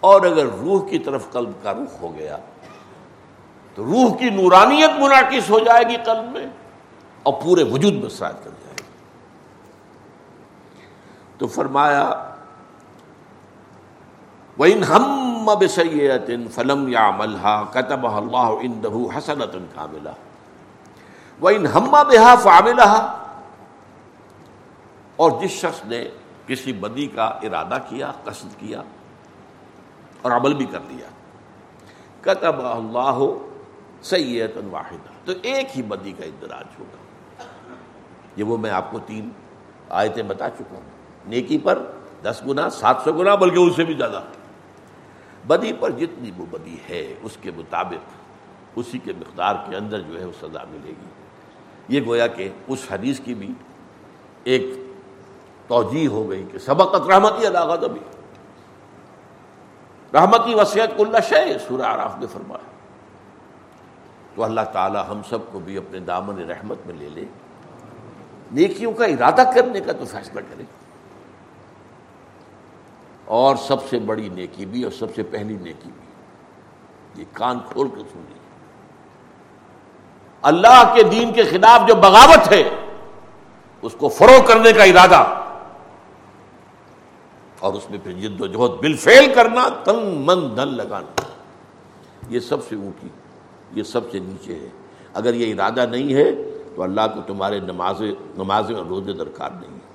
اور 0.00 0.20
اگر 0.20 0.46
روح 0.46 0.88
کی 0.88 0.98
طرف 0.98 1.30
قلب 1.30 1.50
کا 1.62 1.72
رخ 1.72 2.02
ہو 2.02 2.14
گیا، 2.14 2.36
تو 3.74 3.84
روح 3.84 4.16
کی 4.16 4.30
نورانیت 4.30 4.90
منعقد 5.00 5.50
ہو 5.50 5.58
جائے 5.58 5.84
گی 5.88 5.96
قلب 5.96 6.32
میں 6.32 6.46
اور 7.22 7.34
پورے 7.44 7.62
وجود 7.62 7.92
میں 7.92 8.08
سرائد 8.08 8.44
کر 8.44 8.50
جائے 8.50 8.74
گی۔ 8.78 8.82
تو 11.38 11.46
فرمایا 11.46 12.32
وَإِنْ 14.58 14.76
هَمَّ 14.76 15.54
بِسَيِّئَةٍ 15.54 16.48
فَلَمْ 16.50 16.88
يَعْمَلْهَا 16.88 17.64
كَتَبَهَا 17.72 18.18
اللَّهُ 18.18 18.60
عِنْدَهُ 18.60 19.16
حَسَنَةً 19.16 19.66
كَامِلَةً. 19.74 20.12
وَإِنْ 21.42 21.66
هَمَّ 21.66 21.90
بِهَا 21.90 22.34
فَعَمِلَهَا 22.34 23.22
اور 25.16 25.30
جس 25.40 25.50
شخص 25.50 25.84
نے 25.84 26.04
کسی 26.46 26.72
بدی 26.72 27.06
کا 27.06 27.24
ارادہ 27.24 27.78
کیا، 27.88 28.12
قصد 28.24 28.60
کیا 28.60 28.82
اور 30.22 30.32
عمل 30.32 30.54
بھی 30.54 30.64
کر 30.64 30.78
لیا 30.88 31.06
کتب 32.20 32.66
اللہ 32.66 33.24
سید 34.02 34.50
واحدہ. 34.70 35.26
تو 35.26 35.32
ایک 35.42 35.76
ہی 35.76 35.82
بدی 35.82 36.12
کا 36.12 36.24
اندراج 36.24 36.64
ہوگا۔ 36.78 36.96
یہ 38.36 38.44
وہ 38.44 38.56
میں 38.56 38.70
آپ 38.70 38.90
کو 38.90 38.98
تین 38.98 39.30
آیتیں 39.88 40.22
بتا 40.22 40.50
چکا 40.50 40.74
ہوں۔ 40.74 40.82
نیکی 41.26 41.58
پر 41.58 41.82
دس 42.22 42.42
گنا، 42.46 42.70
سات 42.70 42.96
سو 43.04 43.12
گنا، 43.12 43.34
بلکہ 43.34 43.58
اس 43.58 43.76
سے 43.76 43.84
بھی 43.84 43.94
زیادہ۔ 43.94 44.20
بدی 45.46 45.72
پر 45.72 45.90
جتنی 45.90 46.30
وہ 46.36 46.46
بدی 46.50 46.76
ہے، 46.90 47.14
اس 47.22 47.36
کے 47.40 47.50
مطابق 47.56 48.10
اسی 48.76 48.98
کے 48.98 49.12
مقدار 49.18 49.54
کے 49.70 49.76
اندر 49.76 50.00
جو 50.00 50.20
ہے 50.20 50.24
وہ 50.24 50.32
سزا 50.32 50.64
ملے 50.70 50.90
گی۔ 50.90 51.08
یہ 51.88 52.00
گویا 52.06 52.26
کہ 52.26 52.48
اس 52.66 52.86
حدیث 52.90 53.20
کی 53.20 53.34
بھی 53.34 53.52
ایک 54.44 54.66
توجہ 55.66 56.06
ہو 56.06 56.30
گئی 56.30 56.44
کہ 56.52 56.58
سبقت 56.58 57.10
رحمتی 57.10 57.46
علاقہ 57.46 57.86
بھی 57.86 58.00
رحمتی 60.14 60.54
وسیعت 60.54 60.88
اللہ 60.98 61.18
شے 61.28 61.58
سورہ 61.68 61.82
عراف 61.82 62.18
نے 62.18 62.26
فرمایا۔ 62.26 62.70
تو 64.34 64.44
اللہ 64.44 64.60
تعالی 64.72 64.98
ہم 65.08 65.20
سب 65.28 65.38
کو 65.52 65.58
بھی 65.58 65.76
اپنے 65.76 65.98
دامن 65.98 66.50
رحمت 66.50 66.78
میں 66.86 66.94
لے 66.94 67.08
لے۔ 67.08 67.24
نیکیوں 68.52 68.92
کا 68.92 69.04
ارادہ 69.04 69.50
کرنے 69.54 69.80
کا 69.80 69.92
تو 69.92 70.04
فیصلہ 70.04 70.40
کرے۔ 70.40 70.62
اور 73.26 73.56
سب 73.56 73.88
سے 73.88 73.98
بڑی 73.98 74.28
نیکی 74.28 74.66
بھی 74.66 74.82
اور 74.82 74.92
سب 74.92 75.06
سے 75.14 75.22
پہلی 75.22 75.56
نیکی 75.60 75.90
بھی۔ 75.94 76.06
یہ 77.20 77.24
کان 77.32 77.58
کھول 77.72 77.88
کر 77.88 78.02
سنیے۔ 78.12 78.38
اللہ 80.42 80.92
کے 80.94 81.02
دین 81.02 81.32
کے 81.32 81.44
خلاف 81.44 81.88
جو 81.88 81.94
بغاوت 81.94 82.52
ہے، 82.52 82.62
اس 83.82 83.94
کو 83.98 84.08
فروغ 84.08 84.46
کرنے 84.46 84.72
کا 84.72 84.82
ارادہ۔ 84.82 85.44
اور 87.60 87.72
اس 87.74 87.90
میں 87.90 87.98
پھر 88.02 88.12
جد 88.12 88.40
و 88.40 88.46
جہد 88.46 88.78
بلفیل 88.80 89.34
کرنا، 89.34 89.68
تن 89.84 90.22
من 90.26 90.56
دن 90.56 90.68
لگانا۔ 90.68 91.22
یہ 92.28 92.40
سب 92.40 92.68
سے 92.68 92.76
اونچی، 92.76 93.08
یہ 93.72 93.82
سب 93.82 94.00
سے 94.12 94.18
نیچے 94.18 94.54
ہے۔ 94.54 94.68
اگر 95.14 95.34
یہ 95.34 95.54
ارادہ 95.54 95.86
نہیں 95.90 96.14
ہے، 96.14 96.32
تو 96.76 96.82
اللہ 96.82 97.00
کو 97.14 97.20
تمہارے 97.26 97.60
نماز 97.60 98.02
نمازیں 98.36 98.76
اور 98.76 98.86
روزے 98.86 99.12
درکار 99.12 99.50
نہیں 99.50 99.74
ہے 99.74 99.86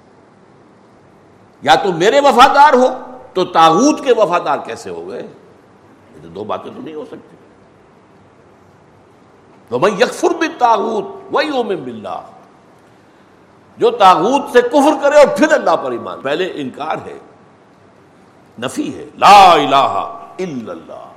یا 1.61 1.75
تو 1.75 1.91
میرے 1.91 2.19
وفادار 2.19 2.73
ہو 2.73 3.10
تو 3.33 3.45
تاغوت 3.45 4.03
کے 4.03 4.13
وفادار 4.13 4.57
کیسے 4.65 4.89
ہو 4.89 5.09
گئے؟ 5.09 5.21
یہ 6.15 6.19
تو 6.21 6.27
دو 6.27 6.43
باتیں 6.43 6.71
تو 6.75 6.81
نہیں 6.81 6.95
ہو 6.95 7.05
سکتی۔ 7.05 7.37
تو 9.69 9.79
میں 9.79 9.91
یکفر 9.91 10.29
بھی 10.29 10.47
تاغوت 10.57 11.05
وہی 11.31 11.49
او 11.49 11.63
بلّہ 11.63 12.21
جو 13.77 13.91
تاغوت 13.91 14.41
سے 14.51 14.61
کفر 14.61 15.01
کرے 15.01 15.17
اور 15.17 15.37
پھر 15.37 15.51
اللہ 15.51 15.75
پر 15.75 15.91
ایمان، 15.91 16.21
پہلے 16.21 16.51
انکار 16.55 16.95
ہے، 17.05 17.19
نفی 18.61 18.95
ہے۔ 18.95 19.05
لا 19.17 19.51
الہ 19.53 19.75
الا 19.75 20.71
اللہ۔ 20.71 21.11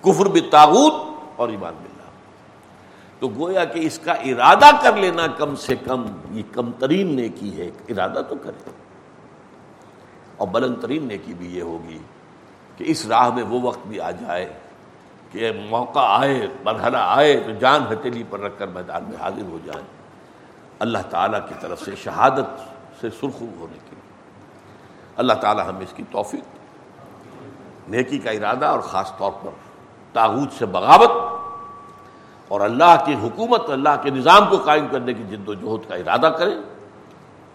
کفر 0.00 0.26
بھی 0.26 0.40
تاغوت 0.40 0.92
اور 1.36 1.48
ایمان 1.48 1.72
باللہ۔ 1.82 2.10
تو 3.20 3.28
گویا 3.28 3.64
کہ 3.64 3.80
اس 3.80 3.98
کا 3.98 4.12
ارادہ 4.12 4.70
کر 4.82 4.96
لینا 4.96 5.26
کم 5.26 5.56
سے 5.56 5.76
کم، 5.76 6.04
یہ 6.30 6.42
کم 6.52 6.70
ترین 6.78 7.16
نیکی 7.16 7.58
ہے۔ 7.58 7.70
ارادہ 7.88 8.20
تو 8.28 8.34
کرے۔ 8.34 8.70
اور 10.38 10.48
بلند 10.48 10.74
ترین 10.80 11.08
نیکی 11.08 11.34
بھی 11.34 11.56
یہ 11.56 11.62
ہوگی 11.62 11.98
کہ 12.76 12.84
اس 12.86 13.06
راہ 13.06 13.34
میں 13.34 13.42
وہ 13.42 13.60
وقت 13.62 13.86
بھی 13.86 14.00
آ 14.00 14.10
جائے 14.10 14.52
کہ 15.32 15.52
موقع 15.70 16.00
آئے، 16.02 16.46
مرحلہ 16.64 16.96
آئے 17.00 17.36
تو 17.36 17.50
جان 17.52 17.82
ہتھیلی 17.82 18.22
پر 18.30 18.40
رکھ 18.40 18.58
کر 18.58 18.66
میدان 18.66 19.02
میں 19.08 19.16
حاضر 19.20 19.42
ہو 19.42 19.58
جائیں۔ 19.64 19.86
اللہ 20.78 20.98
تعالیٰ 21.10 21.40
کی 21.48 21.54
طرف 21.60 21.82
سے 21.82 21.90
شہادت 21.96 22.60
سے 23.00 23.10
سرخو 23.10 23.46
ہونے 23.60 23.78
کے 23.90 23.90
لیے۔ 23.90 24.08
اللہ 25.16 25.32
تعالیٰ 25.32 25.68
ہمیں 25.68 25.82
اس 25.82 25.92
کی 25.96 26.02
توفیق 26.10 26.44
نیکی 27.88 28.18
کا 28.18 28.30
ارادہ 28.30 28.66
اور 28.66 28.80
خاص 28.80 29.12
طور 29.18 29.32
پر 29.32 29.50
تاغوت 30.12 30.58
سے 30.58 30.66
بغاوت 30.66 31.10
اور 32.48 32.60
اللہ 32.60 33.02
کی 33.06 33.14
حکومت، 33.14 33.70
اللہ 33.70 34.02
کے 34.02 34.10
نظام 34.10 34.46
کو 34.50 34.56
قائم 34.56 34.86
کرنے 34.90 35.14
کی 35.14 35.22
جد 35.22 35.48
و 35.48 35.54
جہد 35.54 35.88
کا 35.88 35.94
ارادہ 35.94 36.32
کریں۔ 36.38 36.77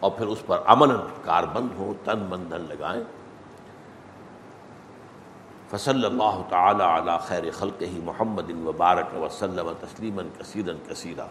اور 0.04 0.12
پھر 0.12 0.28
اس 0.28 0.41
پر 0.45 0.60
امن 0.66 0.91
کار 1.24 1.43
بند 1.43 1.76
ہو 1.78 1.93
تن 2.04 2.26
بندن 2.30 2.62
لگائیں۔ 2.62 3.04
فصل 5.70 6.06
اللہ 6.06 6.41
تعالی 6.49 6.84
علی 6.84 7.12
خیر 7.22 7.43
خلق 7.51 7.82
ہی 7.82 7.99
محمد 8.04 8.49
وبارک 8.66 9.16
وسلم 9.22 9.72
تسلیما 9.80 10.22
کثیرا 10.38 10.74
کثیرہ 10.88 11.26